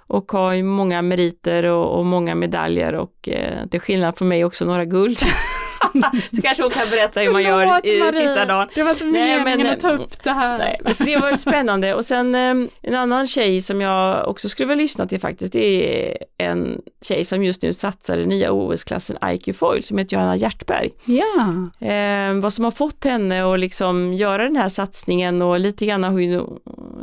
Och 0.09 0.31
har 0.31 0.53
ju 0.53 0.63
många 0.63 1.01
meriter 1.01 1.63
och, 1.63 1.97
och 1.99 2.05
många 2.05 2.35
medaljer 2.35 2.95
och 2.95 3.29
eh, 3.29 3.67
till 3.67 3.79
skillnad 3.79 4.17
från 4.17 4.27
mig 4.27 4.45
också 4.45 4.65
några 4.65 4.85
guld. 4.85 5.19
så 6.35 6.41
kanske 6.41 6.63
hon 6.63 6.71
kan 6.71 6.89
berätta 6.89 7.19
hur 7.19 7.31
man 7.31 7.43
gör 7.43 7.63
i 7.63 7.99
Förlåt, 7.99 8.15
sista 8.15 8.35
Marie. 8.35 8.45
dagen. 8.45 8.67
Det 8.75 8.83
var 8.83 8.91
inte 8.91 9.05
Nej, 9.05 9.37
meningen 9.43 9.67
men, 9.67 9.73
att 9.73 9.79
ta 9.79 9.89
upp 9.89 10.23
det 10.23 10.31
här. 10.31 10.57
Nej, 10.57 10.79
men 10.83 10.93
så 10.93 11.03
det 11.03 11.17
var 11.17 11.33
spännande 11.33 11.93
och 11.93 12.05
sen 12.05 12.35
eh, 12.35 12.69
en 12.81 12.95
annan 12.95 13.27
tjej 13.27 13.61
som 13.61 13.81
jag 13.81 14.27
också 14.27 14.49
skulle 14.49 14.67
vilja 14.69 14.81
lyssna 14.81 15.07
till 15.07 15.19
faktiskt, 15.19 15.53
det 15.53 16.09
är 16.09 16.17
en 16.37 16.81
tjej 17.01 17.25
som 17.25 17.43
just 17.43 17.61
nu 17.61 17.73
satsar 17.73 18.17
i 18.17 18.19
den 18.19 18.29
nya 18.29 18.51
OS-klassen 18.51 19.17
IQ 19.25 19.57
Foil 19.57 19.83
som 19.83 19.97
heter 19.97 20.13
Johanna 20.13 20.35
Hjärtberg. 20.35 20.89
Ja, 21.05 21.53
Eh, 21.87 22.33
vad 22.33 22.53
som 22.53 22.63
har 22.65 22.71
fått 22.71 23.03
henne 23.03 23.53
att 23.53 23.59
liksom 23.59 24.13
göra 24.13 24.43
den 24.43 24.55
här 24.55 24.69
satsningen 24.69 25.41
och 25.41 25.59
lite 25.59 25.85
grann 25.85 26.03
hur, 26.03 26.41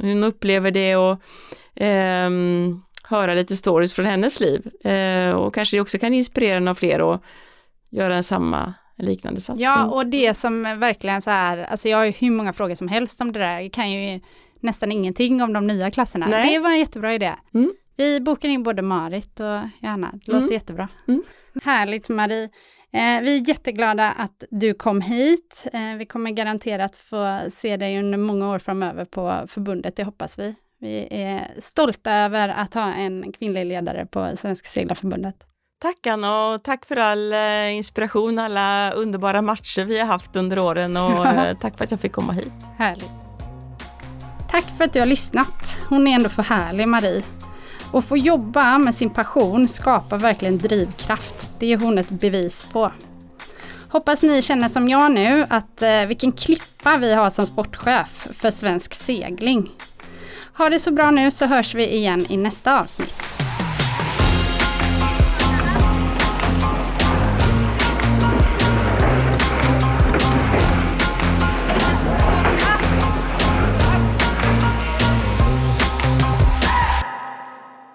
hon 0.01 0.24
upplever 0.24 0.70
det 0.70 0.97
och 0.97 1.18
ehm, 1.76 2.82
höra 3.05 3.35
lite 3.35 3.57
stories 3.57 3.95
från 3.95 4.07
hennes 4.07 4.41
liv. 4.41 4.87
Eh, 4.87 5.30
och 5.30 5.55
kanske 5.55 5.76
det 5.76 5.80
också 5.80 5.99
kan 5.99 6.14
inspirera 6.14 6.61
några 6.61 6.74
fler 6.74 7.14
att 7.14 7.22
göra 7.95 8.14
en 8.16 8.24
samma 8.24 8.74
liknande 8.99 9.40
satsning. 9.40 9.64
ja, 9.64 9.84
och 9.86 10.07
det 10.07 10.34
som 10.34 10.62
verkligen 10.62 11.22
så 11.22 11.30
här, 11.30 11.59
alltså 11.59 11.88
jag 11.88 11.99
har 11.99 12.05
ju 12.05 12.11
hur 12.11 12.30
många 12.30 12.53
frågor 12.53 12.74
som 12.74 12.88
helst 12.88 13.20
om 13.20 13.32
det 13.32 13.38
där. 13.38 13.61
Jag 13.61 13.72
kan 13.72 13.90
ju 13.90 14.20
nästan 14.61 14.92
ingenting 14.92 15.42
om 15.42 15.53
de 15.53 15.66
nya 15.66 15.90
klasserna. 15.90 16.26
Nej. 16.26 16.55
Det 16.55 16.59
var 16.62 16.70
en 16.70 16.78
jättebra 16.78 17.14
idé. 17.14 17.32
Mm. 17.55 17.72
Vi 17.97 18.20
bokar 18.20 18.49
in 18.49 18.62
både 18.62 18.82
Marit 18.82 19.40
och 19.40 19.61
Johanna. 19.82 20.11
Det 20.12 20.32
låter 20.32 20.42
Mm. 20.42 20.53
jättebra. 20.53 20.88
Mm. 21.09 21.22
Härligt 21.64 22.09
Marie. 22.09 22.45
Eh, 22.92 23.20
vi 23.22 23.36
är 23.38 23.49
jätteglada 23.49 24.11
att 24.12 24.45
du 24.51 24.74
kom 24.74 25.01
hit. 25.01 25.64
Eh, 25.72 25.97
vi 25.99 26.07
kommer 26.07 26.30
garanterat 26.30 26.97
få 26.97 27.40
se 27.51 27.76
dig 27.76 27.99
under 27.99 28.18
många 28.18 28.51
år 28.51 28.59
framöver 28.59 29.05
på 29.05 29.45
förbundet, 29.49 29.97
det 29.97 30.05
hoppas 30.05 30.38
vi. 30.38 30.55
Vi 30.80 31.07
är 31.11 31.55
stolta 31.61 32.12
över 32.12 32.49
att 32.49 32.74
ha 32.74 32.92
en 32.92 33.32
kvinnlig 33.32 33.66
ledare 33.66 34.07
på 34.07 34.30
Svenska 34.36 34.68
Seglarförbundet. 34.68 35.34
Tack 35.85 36.07
Anna 36.07 36.49
och 36.49 36.62
tack 36.62 36.87
för 36.87 36.97
all 36.97 37.32
eh, 37.32 37.76
inspiration, 37.76 38.39
alla 38.39 38.93
underbara 38.93 39.43
matcher 39.43 39.85
vi 39.85 39.99
har 39.99 40.07
haft 40.07 40.37
under 40.37 40.59
åren 40.59 40.97
och 40.97 41.26
eh, 41.26 41.57
tack 41.61 41.76
för 41.76 41.85
att 41.85 41.91
jag 41.91 42.01
fick 42.01 42.12
komma 42.12 42.32
hit. 42.32 42.53
Härligt. 42.78 43.11
Tack 44.51 44.64
för 44.78 44.85
att 44.85 44.93
du 44.93 44.99
har 44.99 45.07
lyssnat. 45.07 45.82
Hon 45.89 46.07
är 46.07 46.14
ändå 46.14 46.28
för 46.28 46.43
härlig, 46.43 46.89
Marie. 46.89 47.22
Och 47.93 48.05
få 48.05 48.16
jobba 48.16 48.78
med 48.78 48.95
sin 48.95 49.11
passion 49.11 49.68
skapar 49.68 50.18
verkligen 50.18 50.59
drivkraft. 50.59 51.53
Det 51.59 51.72
är 51.72 51.76
hon 51.76 51.99
ett 51.99 52.11
bevis 52.11 52.64
på. 52.64 52.93
Hoppas 53.89 54.22
ni 54.22 54.43
känner 54.43 54.68
som 54.68 54.89
jag 54.89 55.12
nu 55.12 55.47
att 55.51 55.82
eh, 55.82 56.07
vilken 56.07 56.32
klippa 56.32 56.97
vi 56.97 57.14
har 57.14 57.30
som 57.30 57.47
sportchef 57.47 58.28
för 58.35 58.51
svensk 58.51 58.95
segling. 58.95 59.70
Ha 60.59 60.68
det 60.68 60.80
så 60.80 60.91
bra 60.91 61.11
nu 61.11 61.30
så 61.30 61.47
hörs 61.47 61.74
vi 61.74 61.95
igen 61.95 62.26
i 62.28 62.37
nästa 62.37 62.80
avsnitt. 62.80 63.53